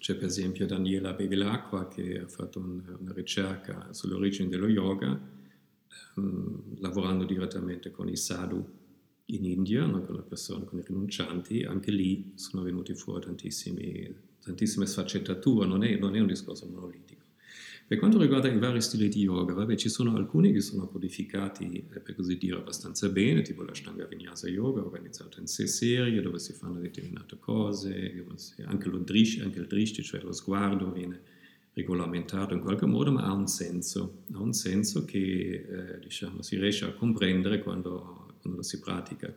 c'è 0.08 0.14
per 0.14 0.28
esempio 0.28 0.64
Daniela 0.64 1.12
Bevilacqua 1.12 1.86
che 1.86 2.20
ha 2.20 2.26
fatto 2.26 2.60
un, 2.60 2.82
una 2.98 3.12
ricerca 3.12 3.92
sull'origine 3.92 4.48
dello 4.48 4.66
yoga, 4.66 5.20
ehm, 6.16 6.78
lavorando 6.78 7.24
direttamente 7.24 7.90
con 7.90 8.08
i 8.08 8.16
sadhu 8.16 8.66
in 9.26 9.44
India, 9.44 9.84
no? 9.84 10.00
con 10.00 10.14
le 10.14 10.22
persone, 10.22 10.64
con 10.64 10.78
i 10.78 10.82
rinuncianti, 10.82 11.62
anche 11.62 11.90
lì 11.90 12.32
sono 12.36 12.62
venuti 12.62 12.94
fuori 12.94 13.26
tantissime 14.40 14.86
sfaccettature, 14.86 15.66
non 15.66 15.84
è, 15.84 15.98
non 15.98 16.16
è 16.16 16.20
un 16.20 16.28
discorso 16.28 16.66
monolitico. 16.66 17.17
Per 17.88 17.96
quanto 17.96 18.20
riguarda 18.20 18.48
i 18.48 18.58
vari 18.58 18.82
stili 18.82 19.08
di 19.08 19.22
yoga, 19.22 19.54
vabbè, 19.54 19.74
ci 19.74 19.88
sono 19.88 20.14
alcuni 20.14 20.52
che 20.52 20.60
sono 20.60 20.88
codificati, 20.88 21.86
eh, 21.90 22.00
per 22.00 22.14
così 22.14 22.36
dire, 22.36 22.56
abbastanza 22.56 23.08
bene, 23.08 23.40
tipo 23.40 23.62
la 23.62 23.72
Shtanga 23.72 24.04
Vinyasa 24.04 24.46
Yoga, 24.46 24.84
organizzato 24.84 25.40
in 25.40 25.46
sei 25.46 25.68
serie, 25.68 26.20
dove 26.20 26.38
si 26.38 26.52
fanno 26.52 26.80
determinate 26.80 27.38
cose, 27.38 28.26
anche, 28.66 28.90
lo 28.90 28.98
drish, 28.98 29.40
anche 29.40 29.60
il 29.60 29.66
drishti, 29.66 30.02
cioè 30.02 30.20
lo 30.20 30.32
sguardo, 30.32 30.92
viene 30.92 31.18
regolamentato 31.72 32.52
in 32.52 32.60
qualche 32.60 32.84
modo, 32.84 33.10
ma 33.10 33.22
ha 33.22 33.32
un 33.32 33.46
senso, 33.46 34.24
ha 34.34 34.38
un 34.38 34.52
senso 34.52 35.06
che 35.06 35.64
eh, 35.66 35.98
diciamo, 35.98 36.42
si 36.42 36.58
riesce 36.58 36.84
a 36.84 36.92
comprendere 36.92 37.60
quando, 37.60 38.34
quando 38.42 38.58
lo 38.58 38.62
si 38.64 38.80
pratica. 38.80 39.34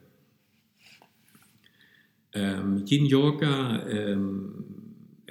Um, 2.34 2.84
yin 2.86 3.06
Yoga 3.06 3.82
um, 3.88 4.81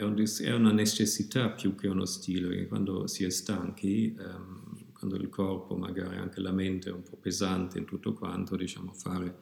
è, 0.00 0.02
un, 0.02 0.24
è, 0.42 0.52
una 0.54 0.72
necessità 0.72 1.50
più 1.50 1.74
che 1.74 1.86
uno 1.86 2.06
stile, 2.06 2.66
quando 2.66 3.06
si 3.06 3.24
è 3.24 3.30
stanchi, 3.30 4.16
um, 4.18 4.92
quando 4.94 5.16
il 5.16 5.28
corpo, 5.28 5.76
magari 5.76 6.16
anche 6.16 6.40
la 6.40 6.52
mente 6.52 6.88
è 6.88 6.92
un 6.92 7.02
po' 7.02 7.16
pesante 7.16 7.78
in 7.78 7.84
tutto 7.84 8.14
quanto, 8.14 8.56
diciamo 8.56 8.92
fare 8.94 9.40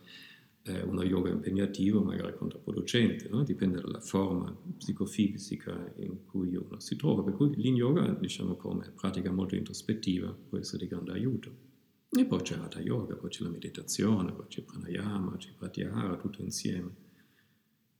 eh, 0.62 0.82
uno 0.82 1.04
yoga 1.04 1.30
impegnativo 1.30 2.02
magari 2.02 2.34
controproducente, 2.36 3.28
no? 3.28 3.44
dipende 3.44 3.80
dalla 3.80 4.00
forma 4.00 4.54
psicofisica 4.76 5.92
in 5.98 6.24
cui 6.26 6.56
uno 6.56 6.80
si 6.80 6.96
trova, 6.96 7.22
per 7.22 7.34
cui 7.34 7.54
l'in 7.54 7.76
yoga, 7.76 8.08
diciamo 8.08 8.56
come 8.56 8.90
pratica 8.94 9.30
molto 9.30 9.54
introspettiva, 9.54 10.36
può 10.48 10.58
essere 10.58 10.78
di 10.78 10.88
grande 10.88 11.12
aiuto. 11.12 11.66
E 12.10 12.24
poi 12.24 12.40
c'è 12.40 12.56
Hatha 12.56 12.80
Yoga, 12.80 13.14
poi 13.16 13.28
c'è 13.28 13.42
la 13.44 13.50
meditazione, 13.50 14.32
poi 14.32 14.46
c'è 14.48 14.62
Pranayama, 14.62 15.36
c'è 15.36 15.50
Pratyahara, 15.56 16.16
tutto 16.16 16.40
insieme, 16.40 16.94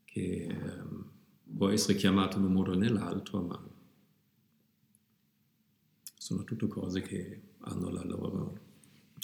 che 0.05 0.47
ehm, 0.49 1.18
può 1.57 1.69
essere 1.71 1.97
chiamato 1.97 2.39
in 2.39 2.45
un 2.45 2.53
modo 2.53 2.73
o 2.73 2.77
nell'altro, 2.77 3.41
ma 3.43 3.69
sono 6.15 6.45
tutte 6.45 6.67
cose 6.67 7.01
che 7.01 7.41
hanno 7.61 7.91
la 7.91 8.05
loro 8.05 8.67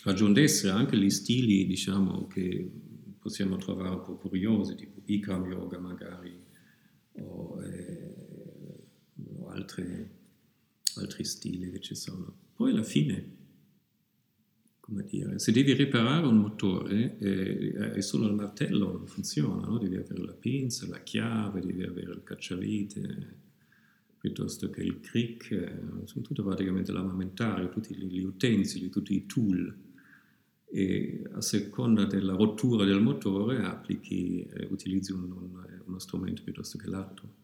ragione 0.05 0.33
d'essere, 0.33 0.73
anche 0.73 0.97
gli 0.97 1.11
stili, 1.11 1.67
diciamo, 1.67 2.27
che 2.27 2.71
possiamo 3.19 3.57
trovare 3.57 3.95
un 3.95 4.03
po' 4.03 4.17
curiosi, 4.17 4.75
tipo 4.75 5.01
Bikram 5.03 5.51
Yoga 5.51 5.79
magari, 5.79 6.43
o, 7.21 7.63
eh, 7.63 8.15
o 9.39 9.49
altri, 9.49 10.09
altri 10.97 11.25
stili 11.25 11.71
che 11.71 11.81
ci 11.81 11.95
sono. 11.95 12.35
Poi 12.55 12.71
alla 12.71 12.83
fine, 12.83 13.44
come 14.85 15.03
dire, 15.05 15.39
se 15.39 15.51
devi 15.51 15.73
riparare 15.73 16.27
un 16.27 16.37
motore 16.37 17.17
eh, 17.19 17.93
è 17.93 18.03
solo 18.03 18.27
il 18.27 18.35
martello, 18.35 18.93
non 18.93 19.07
funziona, 19.07 19.67
no? 19.67 19.79
devi 19.79 19.97
avere 19.97 20.23
la 20.23 20.35
pinza, 20.35 20.87
la 20.87 21.03
chiave, 21.03 21.63
devi 21.63 21.85
avere 21.85 22.11
il 22.11 22.23
cacciavite, 22.23 23.37
piuttosto 24.19 24.69
che 24.69 24.83
il 24.83 25.01
crick, 25.01 25.53
eh, 25.53 25.81
sono 26.05 26.23
tutto 26.23 26.45
praticamente 26.45 26.93
l'armamentario, 26.93 27.71
tutti 27.71 27.97
gli 27.97 28.23
utensili, 28.23 28.91
tutti 28.91 29.15
i 29.15 29.25
tool 29.25 29.75
e 30.67 31.23
a 31.33 31.41
seconda 31.41 32.05
della 32.05 32.35
rottura 32.35 32.85
del 32.85 33.01
motore 33.01 33.65
applichi, 33.65 34.43
eh, 34.43 34.67
utilizzi 34.71 35.13
un, 35.13 35.33
un, 35.33 35.81
uno 35.87 35.99
strumento 35.99 36.43
piuttosto 36.43 36.77
che 36.77 36.89
l'altro. 36.89 37.44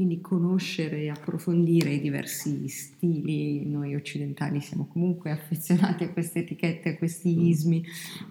Quindi 0.00 0.22
conoscere 0.22 1.02
e 1.02 1.08
approfondire 1.10 1.90
i 1.90 2.00
diversi 2.00 2.66
stili, 2.68 3.66
noi 3.66 3.94
occidentali 3.94 4.62
siamo 4.62 4.86
comunque 4.86 5.30
affezionati 5.30 6.04
a 6.04 6.10
queste 6.10 6.38
etichette, 6.38 6.88
a 6.88 6.96
questi 6.96 7.36
mm. 7.36 7.44
ismi, 7.44 7.84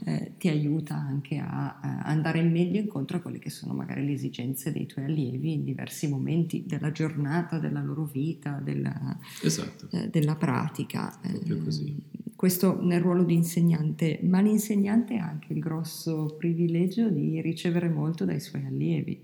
eh, 0.05 0.31
ti 0.39 0.47
aiuta 0.47 0.95
anche 0.95 1.37
a, 1.37 1.77
a, 1.79 1.99
andare 2.05 2.41
meglio 2.41 2.79
incontro 2.79 3.17
a 3.17 3.19
quelle 3.19 3.37
che 3.37 3.51
sono 3.51 3.75
magari 3.75 4.03
le 4.03 4.13
esigenze 4.13 4.71
dei 4.71 4.87
tuoi 4.87 5.05
allievi 5.05 5.53
in 5.53 5.63
diversi 5.63 6.07
momenti 6.09 6.63
della 6.65 6.91
giornata, 6.91 7.59
della 7.59 7.83
loro 7.83 8.05
vita, 8.05 8.59
della, 8.63 9.15
esatto. 9.43 9.89
eh, 9.91 10.09
della 10.09 10.37
pratica. 10.37 11.19
Proprio 11.21 11.59
così. 11.59 11.95
Eh, 11.95 12.31
questo 12.35 12.83
nel 12.83 12.99
ruolo 12.99 13.23
di 13.23 13.35
insegnante, 13.35 14.19
ma 14.23 14.41
l'insegnante 14.41 15.17
ha 15.17 15.27
anche 15.27 15.53
il 15.53 15.59
grosso 15.59 16.35
privilegio 16.35 17.09
di 17.09 17.39
ricevere 17.41 17.89
molto 17.89 18.25
dai 18.25 18.39
suoi 18.39 18.65
allievi. 18.65 19.21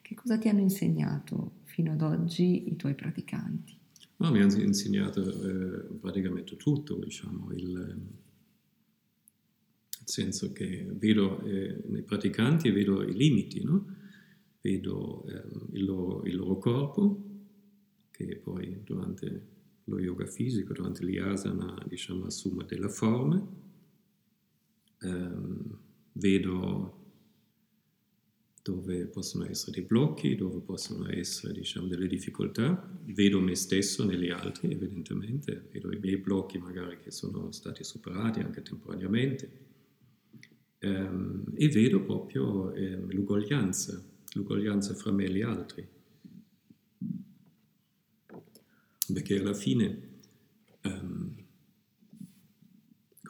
Che 0.00 0.14
cosa 0.14 0.38
ti 0.38 0.48
hanno 0.48 0.60
insegnato 0.60 1.60
fino 1.72 1.92
ad 1.92 2.02
oggi 2.02 2.70
i 2.70 2.76
tuoi 2.76 2.94
praticanti? 2.94 3.74
No, 4.18 4.30
mi 4.30 4.40
hanno 4.40 4.60
insegnato 4.60 5.22
eh, 5.22 5.94
praticamente 5.98 6.56
tutto, 6.56 6.96
diciamo, 6.96 7.50
il, 7.52 7.70
il, 10.00 10.04
senso 10.04 10.52
che 10.52 10.86
vedo 10.92 11.42
eh, 11.44 11.82
nei 11.86 12.02
praticanti 12.02 12.70
vedo 12.70 13.02
i 13.02 13.14
limiti, 13.14 13.64
no? 13.64 13.86
vedo 14.60 15.24
eh, 15.26 15.42
il, 15.72 15.84
loro, 15.84 16.24
il 16.24 16.36
loro 16.36 16.58
corpo, 16.58 17.22
che 18.10 18.36
poi 18.36 18.82
durante 18.84 19.48
lo 19.84 19.98
yoga 19.98 20.26
fisico 20.26 20.74
durante 20.74 21.04
l'asana 21.04 21.82
diciamo, 21.88 22.26
assume 22.26 22.66
della 22.66 22.88
forma, 22.90 23.44
ehm, 25.00 25.78
vedo 26.12 27.01
dove 28.62 29.06
possono 29.06 29.44
essere 29.48 29.72
dei 29.72 29.82
blocchi, 29.82 30.36
dove 30.36 30.60
possono 30.60 31.10
essere 31.10 31.52
diciamo, 31.52 31.88
delle 31.88 32.06
difficoltà, 32.06 32.88
vedo 33.06 33.40
me 33.40 33.56
stesso 33.56 34.04
negli 34.04 34.30
altri 34.30 34.70
evidentemente, 34.70 35.68
vedo 35.72 35.92
i 35.92 35.98
miei 35.98 36.16
blocchi 36.18 36.58
magari 36.58 36.98
che 36.98 37.10
sono 37.10 37.50
stati 37.50 37.82
superati 37.82 38.38
anche 38.40 38.62
temporaneamente. 38.62 39.70
Ehm, 40.78 41.44
e 41.54 41.68
vedo 41.68 42.02
proprio 42.02 42.72
ehm, 42.72 43.10
l'uguaglianza, 43.10 44.00
l'uguaglianza 44.34 44.94
fra 44.94 45.10
me 45.10 45.24
e 45.24 45.30
gli 45.32 45.42
altri. 45.42 45.88
Perché 49.12 49.38
alla 49.38 49.54
fine 49.54 50.10
um, 50.84 51.41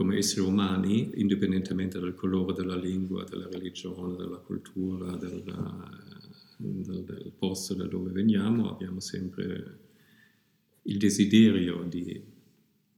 come 0.03 0.17
esseri 0.17 0.41
umani, 0.41 1.13
indipendentemente 1.21 2.01
dal 2.01 2.17
colore 2.17 2.55
della 2.55 2.75
lingua, 2.75 3.23
della 3.23 3.49
religione, 3.49 4.17
della 4.17 4.39
cultura, 4.39 5.15
della, 5.15 5.89
del, 6.57 7.05
del, 7.05 7.33
posto 7.39 7.75
da 7.75 7.87
dove 7.87 8.11
veniamo, 8.11 8.69
abbiamo 8.69 8.99
sempre 8.99 9.79
il 10.83 10.99
desiderio 10.99 11.85
di, 11.85 12.21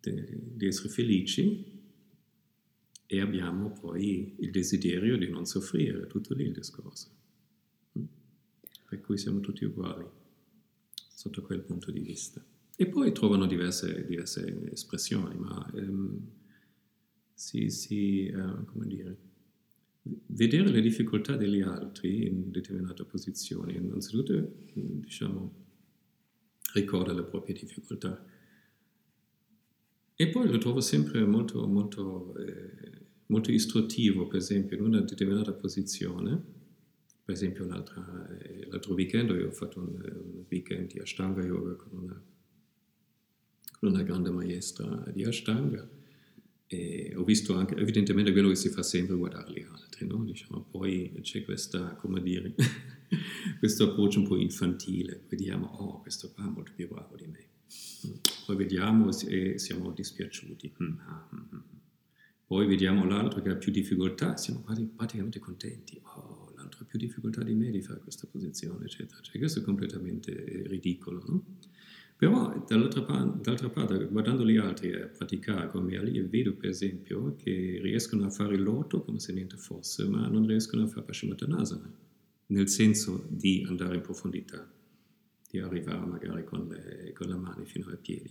di, 0.01 0.25
di 0.55 0.67
essere 0.67 0.89
felici 0.89 1.73
e 3.05 3.21
abbiamo 3.21 3.73
poi 3.79 4.37
il 4.39 4.51
desiderio 4.51 5.19
di 5.19 5.29
non 5.29 5.45
soffrire, 5.45 6.07
tutto 6.07 6.33
lì 6.33 6.45
il 6.45 6.53
discorso. 6.53 7.11
Mm? 7.99 8.05
Per 8.89 9.01
cui 9.03 9.19
siamo 9.19 9.41
tutti 9.41 9.67
uguali 9.67 10.07
sotto 11.15 11.43
quel 11.43 11.61
punto 11.61 11.91
di 11.91 12.01
vista. 12.01 12.43
E 12.75 12.87
poi 12.87 13.13
trovano 13.13 13.45
diverse, 13.45 14.07
diverse 14.07 14.71
espressioni, 14.73 15.37
ma 15.37 15.71
ehm, 15.75 16.43
si, 17.35 17.71
si 17.71 18.33
uh, 18.35 18.65
come 18.65 18.87
dire, 18.87 19.19
vedere 20.27 20.71
le 20.71 20.81
difficoltà 20.81 21.37
degli 21.37 21.61
altri 21.61 22.27
in 22.27 22.51
determinate 22.51 23.05
posizioni, 23.05 23.77
innanzitutto, 23.77 24.53
diciamo, 24.73 25.53
ricorda 26.75 27.13
le 27.13 27.25
proprie 27.25 27.55
difficoltà. 27.55 28.25
E 30.17 30.29
poi 30.29 30.49
lo 30.49 30.59
trovo 30.59 30.81
sempre 30.81 31.25
molto, 31.25 31.67
molto, 31.67 32.37
eh, 32.37 33.07
molto 33.27 33.51
istruttivo, 33.51 34.29
per 34.29 34.39
esempio, 34.39 34.77
in 34.77 34.85
una 34.85 35.01
determinata 35.01 35.53
posizione, 35.53 36.53
per 37.25 37.35
esempio 37.35 37.65
eh, 37.65 38.67
l'altro 38.69 38.95
weekend 38.95 39.31
io 39.31 39.49
ho 39.49 39.51
fatto 39.51 39.81
un, 39.81 39.95
un 39.95 40.45
weekend 40.49 40.93
di 40.93 41.01
Ashtanga 41.01 41.43
Yoga 41.43 41.75
con 41.75 41.99
una 41.99 42.23
una 43.81 44.03
grande 44.03 44.31
maestra 44.31 45.05
di 45.13 45.25
Ashtanga 45.25 45.89
ho 47.15 47.25
visto 47.25 47.55
anche 47.55 47.77
evidentemente 47.77 48.33
quello 48.33 48.49
che 48.49 48.55
si 48.55 48.69
fa 48.69 48.83
sempre 48.83 49.17
guardare 49.17 49.53
gli 49.53 49.67
altri, 49.71 50.07
no? 50.07 50.25
diciamo, 50.25 50.67
poi 50.71 51.13
c'è 51.21 51.45
questa, 51.45 51.95
come 51.95 52.23
dire, 52.23 52.55
questo 53.59 53.91
approccio 53.91 54.21
un 54.21 54.29
po' 54.29 54.37
infantile, 54.37 55.25
vediamo, 55.29 55.67
oh 55.67 56.01
questo 56.01 56.33
qua 56.33 56.45
è 56.45 56.49
molto 56.49 56.73
più 56.75 56.89
bravo 56.89 57.17
di 57.17 57.27
me, 57.27 57.47
poi 58.47 58.57
vediamo 58.57 59.11
e 59.27 59.59
siamo 59.59 59.91
dispiaciuti, 59.93 60.75
mm, 60.83 60.99
ah, 61.01 61.29
mm, 61.35 61.57
mm. 61.57 61.61
poi 62.47 62.67
vediamo 62.67 63.05
l'altro 63.05 63.43
che 63.43 63.51
ha 63.51 63.57
più 63.57 63.73
difficoltà, 63.73 64.37
siamo 64.37 64.65
praticamente 64.95 65.39
contenti, 65.39 66.01
oh 66.03 66.53
l'altro 66.57 66.85
ha 66.85 66.87
più 66.87 66.99
difficoltà 66.99 67.43
di 67.43 67.55
me 67.55 67.71
di 67.71 67.83
fare 67.83 68.01
questa 68.01 68.27
posizione, 68.31 68.85
eccetera, 68.85 69.21
cioè, 69.21 69.39
questo 69.39 69.61
è 69.61 69.63
completamente 69.63 70.63
ridicolo, 70.67 71.25
no? 71.27 71.45
Però 72.17 72.65
dall'altra, 72.67 73.01
dall'altra 73.01 73.69
parte, 73.71 74.07
guardando 74.07 74.47
gli 74.47 74.57
altri 74.57 74.95
a 74.95 75.09
praticare 75.09 75.69
come 75.69 75.97
allievi, 75.97 76.29
vedo 76.29 76.55
per 76.55 76.71
esempio 76.71 77.35
che 77.35 77.81
riescono 77.83 78.25
a 78.25 78.31
fare 78.31 78.57
l'otto 78.57 79.03
come 79.03 79.19
se 79.19 79.33
niente 79.33 79.57
fosse, 79.57 80.07
ma 80.07 80.27
non 80.29 80.47
riescono 80.47 80.85
a 80.85 80.87
fare 80.87 81.05
Paschimottanasana, 81.07 81.93
nel 82.47 82.69
senso 82.69 83.27
di 83.29 83.65
andare 83.69 83.97
in 83.97 84.03
profondità, 84.03 84.71
di 85.51 85.59
arrivare 85.59 86.07
magari 86.07 86.45
con 86.45 86.69
le, 86.69 87.13
con 87.13 87.27
le 87.27 87.37
mani 87.37 87.67
fino 87.67 87.89
ai 87.89 87.99
piedi. 88.01 88.31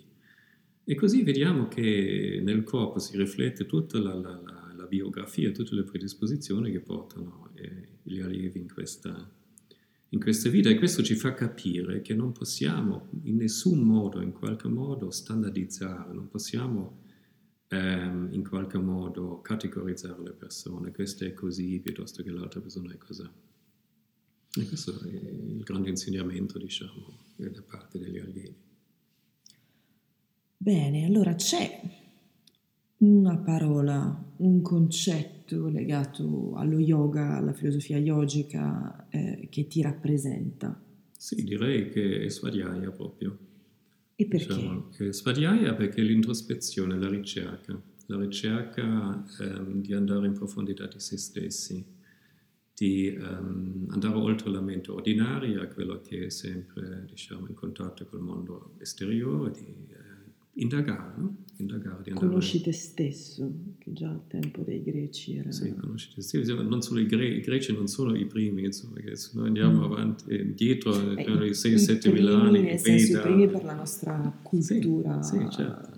E 0.86 0.96
così 0.96 1.24
vediamo 1.24 1.68
che 1.68 2.42
nel 2.44 2.64
corpo 2.64 3.00
si 3.00 3.18
riflette 3.18 3.66
tutta 3.66 4.00
la, 4.00 4.14
la, 4.14 4.42
la, 4.44 4.74
la 4.76 4.86
biografia, 4.86 5.52
tutte 5.52 5.76
le 5.76 5.84
predisposizioni 5.84 6.72
che 6.72 6.80
portano 6.80 7.52
eh, 7.56 7.88
gli 8.02 8.20
allievi 8.20 8.60
in 8.60 8.72
questa 8.72 9.30
in 10.14 10.20
questa 10.20 10.50
vita 10.50 10.70
e 10.70 10.78
questo 10.78 11.02
ci 11.02 11.16
fa 11.16 11.34
capire 11.34 12.02
che 12.02 12.14
non 12.14 12.32
possiamo 12.34 13.10
in 13.24 13.36
nessun 13.36 13.80
modo, 13.80 14.22
in 14.22 14.32
qualche 14.32 14.68
modo, 14.68 15.10
standardizzare, 15.10 16.14
non 16.14 16.28
possiamo 16.28 17.00
ehm, 17.68 18.30
in 18.32 18.48
qualche 18.48 18.78
modo 18.78 19.42
categorizzare 19.42 20.22
le 20.22 20.34
persone, 20.34 20.92
questo 20.92 21.26
è 21.26 21.34
così 21.34 21.80
piuttosto 21.80 22.22
che 22.22 22.30
l'altra 22.30 22.62
persona 22.62 22.94
è 22.94 22.98
così. 22.98 23.28
E 24.56 24.68
questo 24.68 25.02
è 25.02 25.10
il 25.10 25.64
grande 25.64 25.90
insegnamento, 25.90 26.60
diciamo, 26.60 27.18
da 27.36 27.64
parte 27.64 27.98
degli 27.98 28.20
allievi. 28.20 28.56
Bene, 30.56 31.06
allora 31.06 31.34
c'è 31.34 31.82
una 32.98 33.36
parola, 33.38 34.32
un 34.38 34.62
concetto 34.62 35.43
legato 35.48 36.54
allo 36.56 36.80
yoga, 36.80 37.38
alla 37.38 37.54
filosofia 37.54 37.98
yogica 37.98 39.08
eh, 39.10 39.48
che 39.50 39.68
ti 39.68 39.82
rappresenta? 39.82 40.82
Sì, 41.18 41.44
direi 41.44 41.90
che 41.90 42.22
è 42.22 42.30
Svadhyaya 42.30 42.92
proprio. 42.92 43.38
E 44.16 44.26
perché? 44.26 44.56
Diciamo, 44.56 44.90
Svadhyaya 45.10 45.74
perché 45.74 46.02
l'introspezione, 46.02 46.98
la 46.98 47.10
ricerca, 47.10 47.82
la 48.08 48.20
ricerca 48.20 49.24
ehm, 49.40 49.82
di 49.82 49.94
andare 49.94 50.28
in 50.28 50.34
profondità 50.34 50.86
di 50.88 51.00
se 51.00 51.18
stessi, 51.18 51.84
di 52.74 53.08
ehm, 53.08 53.88
andare 53.90 54.16
oltre 54.16 54.50
la 54.50 54.62
mente 54.62 54.92
ordinaria, 54.92 55.68
quello 55.68 56.02
che 56.02 56.26
è 56.26 56.30
sempre 56.30 57.06
diciamo, 57.08 57.48
in 57.48 57.54
contatto 57.54 58.06
col 58.06 58.22
mondo 58.22 58.76
esteriore, 58.80 59.52
di 59.52 59.94
eh, 60.54 60.62
indagare, 60.62 61.14
no? 61.18 61.36
indagare 61.58 62.02
di 62.04 62.10
andare... 62.10 62.28
Conosci 62.28 62.62
te 62.62 62.72
stesso, 62.72 63.52
che 63.78 63.94
già 63.94 64.10
al 64.10 64.28
tempo 64.28 64.62
dei 64.62 64.84
greci 64.84 65.36
era... 65.38 65.52
Sì, 65.52 65.74
conosci 65.74 66.14
te 66.14 66.22
stesso, 66.22 66.62
non 66.62 66.82
solo 66.82 67.00
i, 67.00 67.06
gre- 67.06 67.36
i 67.36 67.42
greci, 67.42 67.74
non 67.74 67.88
solo 67.88 68.16
i 68.16 68.26
primi, 68.26 68.66
insomma, 68.66 69.00
che 69.00 69.16
se 69.16 69.32
noi 69.34 69.48
andiamo 69.48 69.80
mm. 69.80 69.92
avanti 69.92 70.24
e 70.30 70.42
indietro, 70.42 70.94
eh, 71.16 71.22
i 71.22 71.52
6-7 71.52 72.12
mila 72.12 72.42
anni... 72.42 72.62
Nel 72.62 72.80
senso, 72.80 73.18
i 73.18 73.22
primi 73.22 73.48
per 73.48 73.64
la 73.64 73.76
nostra 73.76 74.40
cultura... 74.42 75.22
Sì, 75.22 75.38
sì 75.38 75.50
certo 75.50 75.93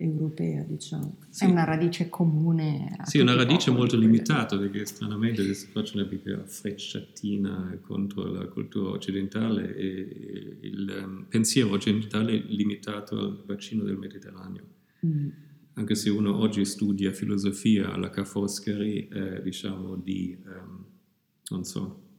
europea, 0.00 0.62
diciamo. 0.62 1.18
Sì. 1.28 1.44
È 1.44 1.48
una 1.48 1.64
radice 1.64 2.08
comune. 2.08 2.96
sì, 3.04 3.18
una 3.18 3.34
radice 3.34 3.70
molto 3.70 3.96
limitata, 3.96 4.58
perché 4.58 4.84
stranamente 4.86 5.52
si 5.54 5.66
faccia 5.66 5.98
una 5.98 6.06
piccola 6.06 6.44
frecciatina 6.44 7.78
contro 7.82 8.24
la 8.24 8.46
cultura 8.46 8.90
occidentale 8.90 9.76
e 9.76 10.58
il 10.62 11.02
um, 11.04 11.26
pensiero 11.28 11.70
occidentale 11.70 12.32
è 12.32 12.42
limitato 12.48 13.18
al 13.18 13.42
bacino 13.44 13.84
del 13.84 13.96
Mediterraneo. 13.96 14.64
Mm. 15.06 15.28
Anche 15.74 15.94
se 15.94 16.10
uno 16.10 16.36
oggi 16.36 16.64
studia 16.64 17.12
filosofia 17.12 17.92
alla 17.92 18.10
Ca' 18.10 18.24
Foscari, 18.24 19.08
eh, 19.08 19.42
diciamo 19.42 19.96
di, 19.96 20.36
um, 20.44 20.84
non 21.50 21.64
so, 21.64 22.09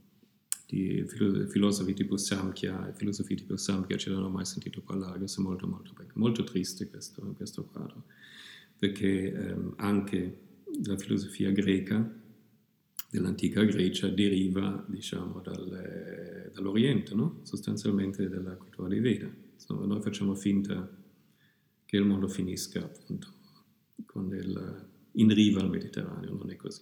di 0.72 1.06
filosofi 1.50 1.94
tipo 1.94 2.16
Samkhya 2.16 2.88
e 2.88 2.94
filosofi 2.94 3.36
tipo 3.36 3.58
Samkhya 3.58 3.98
ce 3.98 4.10
l'hanno 4.10 4.30
mai 4.30 4.46
sentito 4.46 4.80
parlare, 4.80 5.20
è 5.22 5.42
molto 5.42 5.68
molto, 5.68 5.94
molto 6.14 6.46
triste 6.46 6.90
questo, 6.90 7.22
questo 7.36 7.66
quadro, 7.66 8.06
perché 8.80 9.34
ehm, 9.34 9.74
anche 9.78 10.40
la 10.86 10.98
filosofia 10.98 11.52
greca 11.52 12.20
dell'antica 13.10 13.64
Grecia 13.64 14.08
deriva 14.08 14.86
diciamo 14.88 15.42
dal, 15.42 16.50
dall'Oriente, 16.54 17.14
no? 17.16 17.42
sostanzialmente 17.44 18.30
dalla 18.30 18.56
cultura 18.56 18.88
dei 18.88 19.02
Veda. 19.02 19.30
Insomma, 19.54 19.86
noi 19.86 20.02
facciamo 20.02 20.34
finta 20.36 20.90
che 21.84 21.98
il 21.98 22.06
mondo 22.06 22.30
finisca 22.30 22.82
appunto 22.82 23.28
il, 24.30 24.88
in 25.12 25.34
riva 25.34 25.60
al 25.60 25.70
Mediterraneo, 25.70 26.34
non 26.34 26.50
è 26.50 26.56
così. 26.56 26.82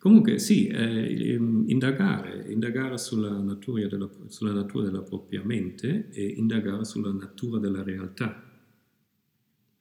Comunque 0.00 0.38
sì, 0.38 0.66
eh, 0.66 1.34
indagare, 1.66 2.50
indagare 2.50 2.96
sulla 2.96 3.38
natura, 3.38 3.86
della, 3.86 4.10
sulla 4.28 4.54
natura, 4.54 4.86
della, 4.86 5.02
propria 5.02 5.44
mente 5.44 6.08
e 6.08 6.24
indagare 6.24 6.86
sulla 6.86 7.12
natura 7.12 7.58
della 7.58 7.82
realtà, 7.82 8.42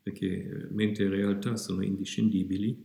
perché 0.04 0.68
mente 0.72 1.06
e 1.06 1.08
realtà 1.08 1.56
sono 1.56 1.86
indiscendibili, 1.86 2.78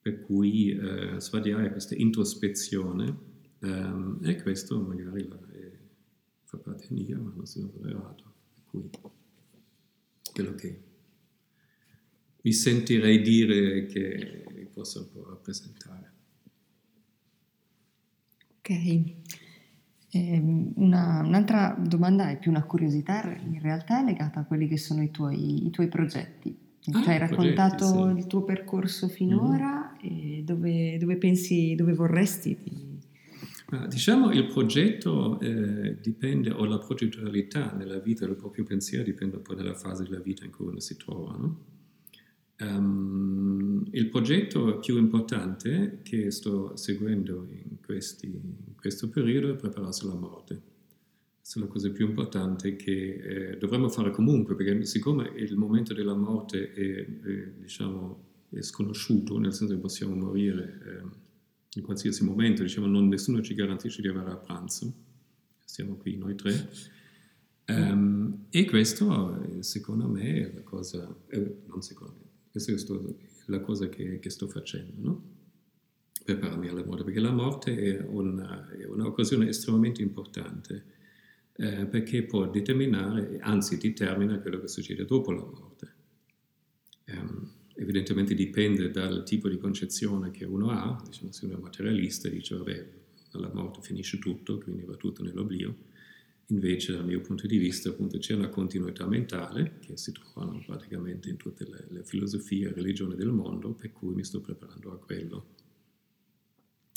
per 0.00 0.22
cui 0.22 0.70
eh, 0.70 1.20
Svadhyaya 1.20 1.70
questa 1.70 1.96
introspezione 1.96 3.14
ehm, 3.58 4.20
e 4.22 4.40
questo 4.40 4.80
magari 4.80 5.28
la, 5.28 5.38
è, 5.50 5.70
fa 6.44 6.56
parte 6.56 6.86
mia, 6.92 7.18
ma 7.18 7.30
non 7.36 7.44
sono 7.44 7.70
errato, 7.84 8.32
per 8.54 8.62
cui 8.70 8.88
quello 10.32 10.54
che 10.54 10.80
mi 12.40 12.52
sentirei 12.54 13.20
dire 13.20 13.84
che 13.84 14.70
possa 14.72 15.00
un 15.00 15.10
po' 15.12 15.28
rappresentare. 15.28 16.11
Ok. 18.62 18.70
Eh, 20.14 20.72
una, 20.76 21.22
un'altra 21.24 21.76
domanda 21.84 22.30
è 22.30 22.38
più 22.38 22.50
una 22.50 22.62
curiosità, 22.62 23.24
in 23.44 23.60
realtà 23.60 24.02
è 24.02 24.04
legata 24.04 24.40
a 24.40 24.44
quelli 24.44 24.68
che 24.68 24.76
sono 24.76 25.02
i 25.02 25.10
tuoi, 25.10 25.66
i 25.66 25.70
tuoi 25.70 25.88
progetti. 25.88 26.56
Ah, 26.92 27.02
cioè, 27.02 27.14
hai 27.14 27.18
raccontato 27.18 27.90
progetti, 27.90 28.12
sì. 28.12 28.18
il 28.18 28.26
tuo 28.26 28.42
percorso 28.44 29.08
finora 29.08 29.96
mm-hmm. 30.04 30.38
e 30.38 30.42
dove, 30.44 30.98
dove, 30.98 31.16
pensi, 31.16 31.74
dove 31.74 31.92
vorresti? 31.92 32.56
Ah, 33.66 33.86
diciamo 33.86 34.30
il 34.30 34.46
progetto 34.46 35.40
eh, 35.40 35.98
dipende, 36.00 36.50
o 36.50 36.64
la 36.64 36.78
progettualità 36.78 37.72
nella 37.72 37.98
vita, 37.98 38.24
il 38.26 38.36
proprio 38.36 38.64
pensiero 38.64 39.02
dipende 39.02 39.36
un 39.36 39.42
po' 39.42 39.54
dalla 39.54 39.74
fase 39.74 40.04
della 40.04 40.20
vita 40.20 40.44
in 40.44 40.52
cui 40.52 40.66
uno 40.66 40.78
si 40.78 40.96
trova. 40.96 41.36
No? 41.36 41.70
Um, 42.60 43.82
il 43.90 44.08
progetto 44.08 44.78
più 44.78 44.96
importante 44.96 46.00
che 46.02 46.30
sto 46.30 46.76
seguendo 46.76 47.46
in, 47.50 47.80
questi, 47.92 48.26
in 48.26 48.74
questo 48.74 49.10
periodo 49.10 49.52
è 49.52 49.56
prepararsi 49.56 50.04
alla 50.04 50.14
morte. 50.14 50.70
Questa 51.38 51.60
è 51.60 51.62
la 51.62 51.68
cosa 51.68 51.90
più 51.90 52.06
importante 52.08 52.76
che 52.76 53.50
eh, 53.52 53.58
dovremmo 53.58 53.88
fare 53.90 54.10
comunque, 54.10 54.54
perché 54.54 54.84
siccome 54.86 55.30
il 55.36 55.56
momento 55.56 55.92
della 55.92 56.14
morte 56.14 56.72
è, 56.72 57.04
è, 57.04 57.52
diciamo, 57.58 58.30
è 58.48 58.62
sconosciuto, 58.62 59.38
nel 59.38 59.52
senso 59.52 59.74
che 59.74 59.80
possiamo 59.80 60.14
morire 60.14 60.80
eh, 60.86 61.78
in 61.78 61.82
qualsiasi 61.82 62.24
momento, 62.24 62.62
diciamo, 62.62 62.86
non, 62.86 63.08
nessuno 63.08 63.42
ci 63.42 63.54
garantisce 63.54 64.00
di 64.00 64.08
avere 64.08 64.30
a 64.30 64.36
pranzo, 64.36 64.92
siamo 65.64 65.96
qui 65.96 66.16
noi 66.16 66.34
tre. 66.34 66.70
Um, 67.66 68.46
e 68.50 68.64
questo, 68.64 69.60
secondo 69.60 70.06
me, 70.08 70.50
è 70.50 70.54
la 70.54 70.62
cosa, 70.62 71.14
eh, 71.28 71.56
non 71.66 71.82
secondo 71.82 72.14
me, 72.14 72.30
questa 72.50 72.72
è 72.72 73.00
la 73.46 73.60
cosa 73.60 73.88
che, 73.88 74.18
che 74.18 74.30
sto 74.30 74.46
facendo, 74.46 74.92
no? 75.00 75.31
Prepararmi 76.24 76.68
alla 76.68 76.84
morte, 76.84 77.04
perché 77.04 77.20
la 77.20 77.32
morte 77.32 77.76
è, 77.76 78.04
una, 78.06 78.68
è 78.70 78.84
un'occasione 78.84 79.48
estremamente 79.48 80.02
importante, 80.02 80.84
eh, 81.54 81.86
perché 81.86 82.22
può 82.22 82.48
determinare, 82.48 83.38
anzi 83.40 83.78
determina 83.78 84.38
quello 84.38 84.60
che 84.60 84.68
succede 84.68 85.04
dopo 85.04 85.32
la 85.32 85.44
morte. 85.44 85.94
Um, 87.06 87.50
evidentemente 87.74 88.34
dipende 88.34 88.90
dal 88.90 89.24
tipo 89.24 89.48
di 89.48 89.58
concezione 89.58 90.30
che 90.30 90.44
uno 90.44 90.70
ha, 90.70 91.02
diciamo, 91.04 91.32
se 91.32 91.46
uno 91.46 91.56
è 91.56 91.60
materialista 91.60 92.28
dice 92.28 92.56
vabbè, 92.56 92.86
alla 93.32 93.50
morte 93.52 93.80
finisce 93.82 94.18
tutto, 94.18 94.58
quindi 94.58 94.82
va 94.82 94.94
tutto 94.94 95.22
nell'oblio, 95.22 95.74
Invece, 96.52 96.92
dal 96.92 97.06
mio 97.06 97.20
punto 97.22 97.46
di 97.46 97.56
vista, 97.56 97.88
appunto, 97.88 98.18
c'è 98.18 98.34
una 98.34 98.48
continuità 98.48 99.06
mentale 99.06 99.78
che 99.80 99.96
si 99.96 100.12
trovano 100.12 100.62
praticamente 100.66 101.30
in 101.30 101.36
tutte 101.36 101.64
le, 101.66 101.86
le 101.88 102.04
filosofie 102.04 102.68
e 102.68 102.72
religioni 102.72 103.14
del 103.14 103.30
mondo, 103.30 103.72
per 103.72 103.90
cui 103.92 104.12
mi 104.12 104.22
sto 104.22 104.40
preparando 104.40 104.92
a 104.92 104.98
quello, 104.98 105.46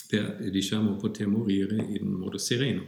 per 0.07 0.49
diciamo, 0.49 0.95
poter 0.95 1.27
morire 1.27 1.75
in 1.75 2.07
modo 2.07 2.37
sereno. 2.37 2.83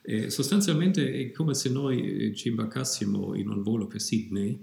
E 0.00 0.30
sostanzialmente 0.30 1.12
è 1.12 1.30
come 1.30 1.54
se 1.54 1.70
noi 1.70 2.32
ci 2.34 2.48
impaccassimo 2.48 3.34
in 3.36 3.48
un 3.48 3.62
volo 3.62 3.86
per 3.86 4.00
Sydney, 4.00 4.58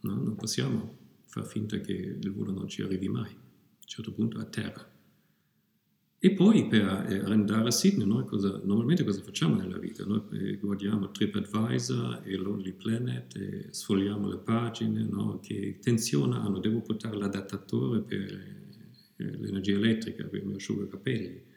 no? 0.00 0.14
non 0.14 0.34
possiamo 0.34 0.98
far 1.26 1.46
finta 1.46 1.78
che 1.78 1.92
il 1.92 2.32
volo 2.32 2.50
non 2.50 2.66
ci 2.66 2.82
arrivi 2.82 3.08
mai, 3.08 3.30
a 3.30 3.34
un 3.34 3.86
certo 3.86 4.12
punto 4.12 4.38
a 4.38 4.44
terra. 4.44 4.88
E 6.22 6.32
poi 6.32 6.66
per 6.66 7.06
eh, 7.08 7.18
andare 7.24 7.68
a 7.68 7.70
Sydney, 7.70 8.06
noi 8.06 8.26
cosa, 8.26 8.60
normalmente 8.64 9.04
cosa 9.04 9.22
facciamo 9.22 9.54
nella 9.54 9.78
vita? 9.78 10.04
Noi 10.04 10.22
eh, 10.32 10.56
guardiamo 10.56 11.10
TripAdvisor 11.10 12.22
e 12.24 12.36
Lonely 12.36 12.72
Planet 12.72 13.36
e 13.36 13.68
sfogliamo 13.70 14.28
le 14.28 14.36
pagine 14.36 15.02
no? 15.02 15.38
che 15.40 15.78
tensionano, 15.80 16.58
devo 16.58 16.82
portare 16.82 17.16
l'adattatore 17.16 18.00
per 18.00 18.20
eh, 18.20 18.69
l'energia 19.22 19.74
elettrica 19.74 20.24
per 20.24 20.44
mio 20.44 20.56
asciugacapelli. 20.56 21.48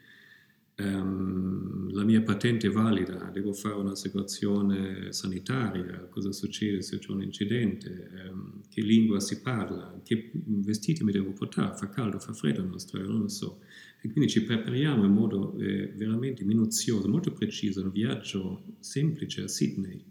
Um, 0.76 1.92
la 1.92 2.02
mia 2.02 2.20
patente 2.22 2.66
è 2.66 2.70
valida, 2.70 3.30
devo 3.32 3.52
fare 3.52 3.76
un'assicurazione 3.76 5.12
sanitaria, 5.12 6.08
cosa 6.10 6.32
succede 6.32 6.82
se 6.82 6.98
c'è 6.98 7.12
un 7.12 7.22
incidente, 7.22 8.10
um, 8.28 8.60
che 8.68 8.80
lingua 8.80 9.20
si 9.20 9.40
parla, 9.40 10.00
che 10.02 10.32
vestiti 10.32 11.04
mi 11.04 11.12
devo 11.12 11.32
portare, 11.32 11.76
fa 11.76 11.88
caldo, 11.88 12.18
fa 12.18 12.32
freddo 12.32 12.62
in 12.62 12.70
Australia, 12.70 13.08
non 13.08 13.20
lo 13.20 13.28
so. 13.28 13.60
E 14.02 14.10
quindi 14.10 14.28
ci 14.28 14.42
prepariamo 14.42 15.04
in 15.04 15.12
modo 15.12 15.56
eh, 15.58 15.92
veramente 15.96 16.44
minuzioso, 16.44 17.08
molto 17.08 17.32
preciso, 17.32 17.80
un 17.80 17.92
viaggio 17.92 18.64
semplice 18.80 19.42
a 19.42 19.48
Sydney 19.48 20.04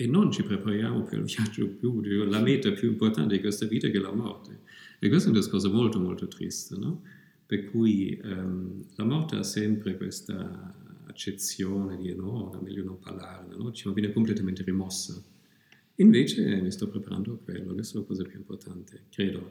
e 0.00 0.06
non 0.06 0.32
ci 0.32 0.42
prepariamo 0.42 1.02
per 1.02 1.18
il 1.18 1.24
viaggio 1.24 1.68
più, 1.68 2.00
la 2.24 2.40
meta 2.40 2.72
più 2.72 2.88
importante 2.88 3.34
di 3.34 3.40
questa 3.40 3.66
vita 3.66 3.88
che 3.88 3.98
è 3.98 4.00
la 4.00 4.14
morte. 4.14 4.60
E 5.02 5.08
questo 5.08 5.30
è 5.30 5.32
un 5.32 5.38
discorso 5.38 5.72
molto 5.72 5.98
molto 5.98 6.28
triste, 6.28 6.76
no? 6.76 7.02
Per 7.46 7.64
cui 7.70 8.20
ehm, 8.22 8.84
la 8.96 9.04
morte 9.04 9.36
ha 9.36 9.42
sempre 9.42 9.96
questa 9.96 10.76
accezione 11.06 11.96
di 11.96 12.14
no, 12.14 12.52
è 12.52 12.62
meglio 12.62 12.84
non 12.84 12.98
parlare, 12.98 13.56
no? 13.56 13.72
Ci 13.72 13.90
viene 13.94 14.12
completamente 14.12 14.62
rimossa. 14.62 15.20
Invece 15.96 16.60
mi 16.60 16.70
sto 16.70 16.88
preparando 16.88 17.32
a 17.32 17.38
quello, 17.42 17.72
questa 17.72 17.96
è 17.96 18.00
la 18.02 18.06
cosa 18.06 18.22
più 18.24 18.38
importante, 18.38 19.04
credo, 19.10 19.50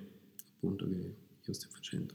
appunto, 0.56 0.88
che 0.88 1.14
io 1.44 1.54
sto 1.54 1.68
facendo. 1.70 2.14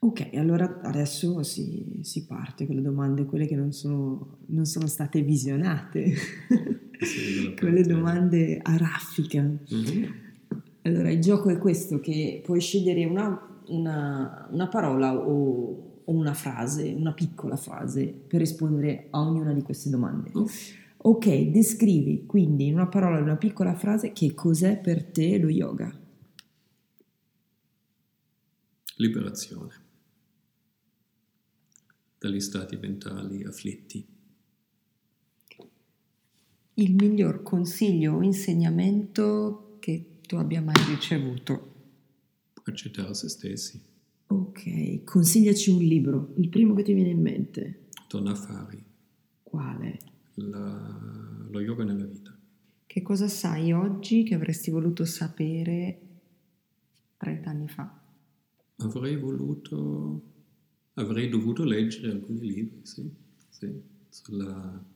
Ok, 0.00 0.30
allora 0.34 0.80
adesso 0.80 1.42
si, 1.42 2.00
si 2.02 2.24
parte 2.24 2.66
con 2.66 2.74
le 2.74 2.82
domande, 2.82 3.26
quelle 3.26 3.46
che 3.46 3.54
non 3.54 3.72
sono, 3.72 4.38
non 4.46 4.64
sono 4.64 4.86
state 4.86 5.20
visionate. 5.20 6.14
quelle 7.58 7.82
domande 7.82 8.58
a 8.62 8.76
raffica. 8.76 9.42
Mm-hmm. 9.42 10.23
Allora, 10.86 11.10
il 11.10 11.20
gioco 11.20 11.48
è 11.48 11.56
questo, 11.56 11.98
che 11.98 12.42
puoi 12.44 12.60
scegliere 12.60 13.06
una, 13.06 13.62
una, 13.68 14.46
una 14.50 14.68
parola 14.68 15.16
o, 15.16 16.02
o, 16.04 16.12
una 16.12 16.34
frase, 16.34 16.92
una 16.92 17.14
piccola 17.14 17.56
frase, 17.56 18.06
per 18.08 18.40
rispondere 18.40 19.06
a 19.10 19.20
ognuna 19.20 19.54
di 19.54 19.62
queste 19.62 19.88
domande. 19.88 20.30
Oh. 20.34 20.46
Ok, 21.06 21.26
descrivi 21.50 22.26
quindi 22.26 22.66
in 22.66 22.74
una 22.74 22.86
parola, 22.86 23.16
in 23.16 23.24
una 23.24 23.36
piccola 23.36 23.74
frase, 23.74 24.12
che 24.12 24.34
cos'è 24.34 24.78
per 24.78 25.04
te 25.04 25.38
lo 25.38 25.48
yoga. 25.48 25.90
Liberazione 28.96 29.82
dagli 32.18 32.40
stati 32.40 32.76
mentali 32.76 33.42
afflitti. 33.44 34.06
Il 36.74 36.94
miglior 36.94 37.42
consiglio 37.42 38.16
o 38.16 38.22
insegnamento 38.22 39.63
tu 40.26 40.36
abbia 40.36 40.60
mai 40.60 40.74
ricevuto? 40.88 41.72
Accettare 42.64 43.14
se 43.14 43.28
stessi. 43.28 43.80
Ok, 44.26 45.04
consigliaci 45.04 45.70
un 45.70 45.82
libro, 45.82 46.32
il 46.36 46.48
primo 46.48 46.74
che 46.74 46.82
ti 46.82 46.92
viene 46.92 47.10
in 47.10 47.20
mente. 47.20 47.88
Torna 48.08 48.32
a 48.32 48.34
fare. 48.34 48.84
Quale? 49.42 49.98
La, 50.34 51.46
lo 51.50 51.60
yoga 51.60 51.84
nella 51.84 52.06
vita. 52.06 52.36
Che 52.86 53.02
cosa 53.02 53.28
sai 53.28 53.72
oggi 53.72 54.22
che 54.22 54.34
avresti 54.34 54.70
voluto 54.70 55.04
sapere 55.04 56.00
30 57.16 57.50
anni 57.50 57.68
fa? 57.68 58.00
Avrei 58.76 59.16
voluto 59.16 60.32
Avrei 60.94 61.28
dovuto 61.28 61.64
leggere 61.64 62.12
alcuni 62.12 62.40
libri, 62.40 62.80
sì, 62.84 63.10
sì, 63.48 63.82
sulla... 64.08 64.92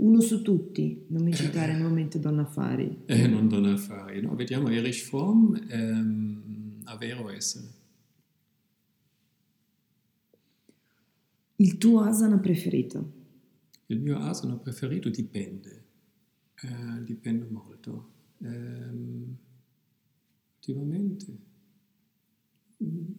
Uno 0.00 0.20
su 0.20 0.40
tutti, 0.40 1.04
non 1.08 1.22
mi 1.22 1.34
citare 1.34 1.76
nuovamente 1.76 2.18
Donna 2.18 2.42
Affari. 2.42 3.02
Eh, 3.04 3.26
non 3.26 3.48
Donna 3.48 3.72
Affari, 3.72 4.22
no, 4.22 4.34
vediamo 4.34 4.70
Erich 4.70 5.02
Fromm, 5.02 5.54
ehm, 5.54 6.80
Avere 6.84 7.20
o 7.20 7.30
Essere. 7.30 7.68
Il 11.56 11.76
tuo 11.76 12.00
asana 12.00 12.38
preferito? 12.38 13.12
Il 13.86 14.00
mio 14.00 14.16
asana 14.18 14.56
preferito 14.56 15.10
dipende, 15.10 15.84
eh, 16.62 17.04
dipende 17.04 17.46
molto. 17.50 18.10
Eh, 18.38 19.26
ultimamente... 20.54 21.38
Mm, 22.82 23.12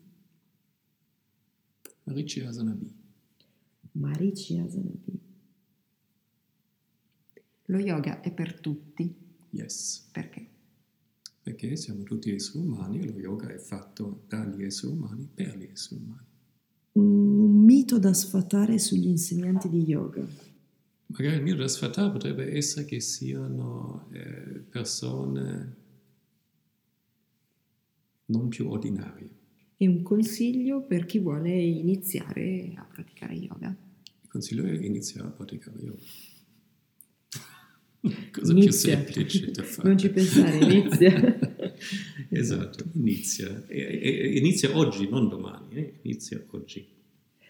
Marici 2.06 2.40
Asanabi. 2.40 2.92
Marici 3.92 4.58
Asanabi. 4.58 5.21
Lo 7.72 7.80
yoga 7.80 8.20
è 8.20 8.34
per 8.34 8.60
tutti? 8.60 9.16
Yes. 9.52 10.10
Perché? 10.12 10.46
Perché 11.42 11.78
siamo 11.78 12.04
tutti 12.04 12.30
esseri 12.30 12.66
umani 12.66 13.00
e 13.00 13.06
lo 13.06 13.18
yoga 13.18 13.48
è 13.48 13.58
fatto 13.58 14.24
dagli 14.28 14.64
esseri 14.64 14.92
umani 14.92 15.30
per 15.34 15.58
gli 15.58 15.70
esseri 15.72 16.02
umani. 16.02 16.26
Un 16.94 17.64
mito 17.64 17.98
da 17.98 18.14
sfatare 18.14 18.78
sugli 18.78 19.08
insegnanti 19.08 19.70
di 19.70 19.84
yoga. 19.84 20.28
Magari 21.06 21.38
il 21.38 21.44
mito 21.44 21.56
da 21.56 21.70
sfatare 21.70 22.12
potrebbe 22.12 22.54
essere 22.58 22.84
che 22.84 23.00
siano 23.00 24.10
eh, 24.12 24.60
persone 24.70 25.76
non 28.26 28.50
più 28.50 28.70
ordinarie 28.70 29.30
e 29.78 29.88
un 29.88 30.02
consiglio 30.02 30.82
per 30.82 31.06
chi 31.06 31.20
vuole 31.20 31.58
iniziare 31.58 32.74
a 32.76 32.84
praticare 32.84 33.34
yoga. 33.36 33.70
Il 34.24 34.28
consiglio 34.28 34.66
è 34.66 34.74
iniziare 34.74 35.30
a 35.30 35.32
praticare 35.32 35.80
yoga. 35.80 36.31
Cosa 38.32 38.52
inizia. 38.52 38.98
più 38.98 39.14
semplice 39.14 39.52
da 39.52 39.64
fare. 39.64 39.88
Non 39.88 39.98
ci 39.98 40.10
pensare, 40.10 40.58
inizia. 40.58 41.40
esatto, 42.30 42.86
inizia. 42.94 43.64
E, 43.68 44.00
e, 44.02 44.38
inizia 44.38 44.76
oggi, 44.76 45.08
non 45.08 45.30
domani, 45.30 45.76
eh? 45.76 45.94
inizia 46.02 46.44
oggi. 46.50 46.88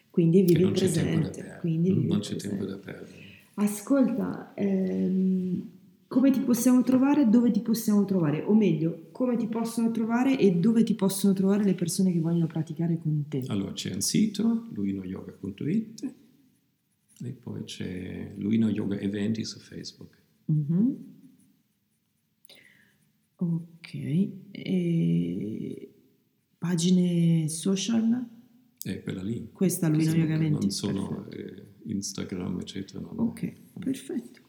Quindi 0.09 0.41
vivi 0.41 0.63
il 0.63 0.71
presente. 0.71 1.57
Quindi 1.61 2.05
non 2.05 2.19
c'è 2.19 2.35
tempo 2.35 2.65
da 2.65 2.75
perdere. 2.75 3.29
Ascolta, 3.53 4.53
ehm, 4.55 5.69
come 6.07 6.31
ti 6.31 6.41
possiamo 6.41 6.83
trovare, 6.83 7.29
dove 7.29 7.51
ti 7.51 7.61
possiamo 7.61 8.03
trovare, 8.03 8.43
o 8.43 8.53
meglio, 8.53 9.07
come 9.11 9.37
ti 9.37 9.47
possono 9.47 9.91
trovare 9.91 10.37
e 10.37 10.51
dove 10.55 10.83
ti 10.83 10.95
possono 10.95 11.31
trovare 11.33 11.63
le 11.63 11.75
persone 11.75 12.11
che 12.11 12.19
vogliono 12.19 12.47
praticare 12.47 12.97
con 12.97 13.23
te. 13.29 13.43
Allora 13.47 13.71
c'è 13.71 13.93
un 13.93 14.01
sito, 14.01 14.67
luinoyoga.it 14.73 16.13
e 17.23 17.29
poi 17.31 17.63
c'è 17.63 18.33
Luino 18.35 18.67
Yoga 18.69 18.99
Eventi 18.99 19.45
su 19.45 19.59
Facebook. 19.59 20.20
Mm-hmm. 20.51 20.91
Ok, 23.37 24.29
e 24.51 25.93
pagine 26.57 27.47
social? 27.47 28.27
È 28.83 29.01
quella 29.01 29.23
lì. 29.23 29.49
Questa 29.51 29.87
Luino 29.87 30.13
Yoga 30.13 30.33
Eventi. 30.35 30.59
Non 30.59 30.71
sono 30.71 31.27
eh, 31.29 31.65
Instagram, 31.85 32.59
eccetera. 32.59 32.99
No. 32.99 33.09
Ok, 33.23 33.51
perfetto. 33.79 34.41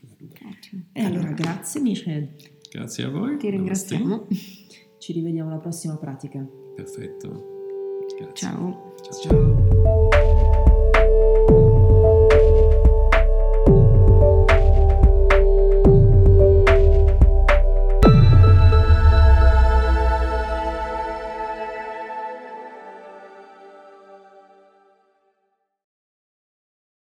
E 0.93 1.03
allora 1.03 1.33
grazie 1.33 1.81
Michel. 1.81 2.31
Grazie 2.71 3.05
a 3.05 3.11
voi. 3.11 3.37
Ti 3.39 3.51
ringraziamo. 3.51 4.27
Ci 4.99 5.13
rivediamo 5.13 5.51
alla 5.51 5.59
prossima 5.59 5.97
pratica. 5.97 6.39
Perfetto. 6.75 8.07
Grazie. 8.19 8.35
Ciao. 8.35 8.95
Ciao. 9.03 9.21
ciao. 9.21 10.22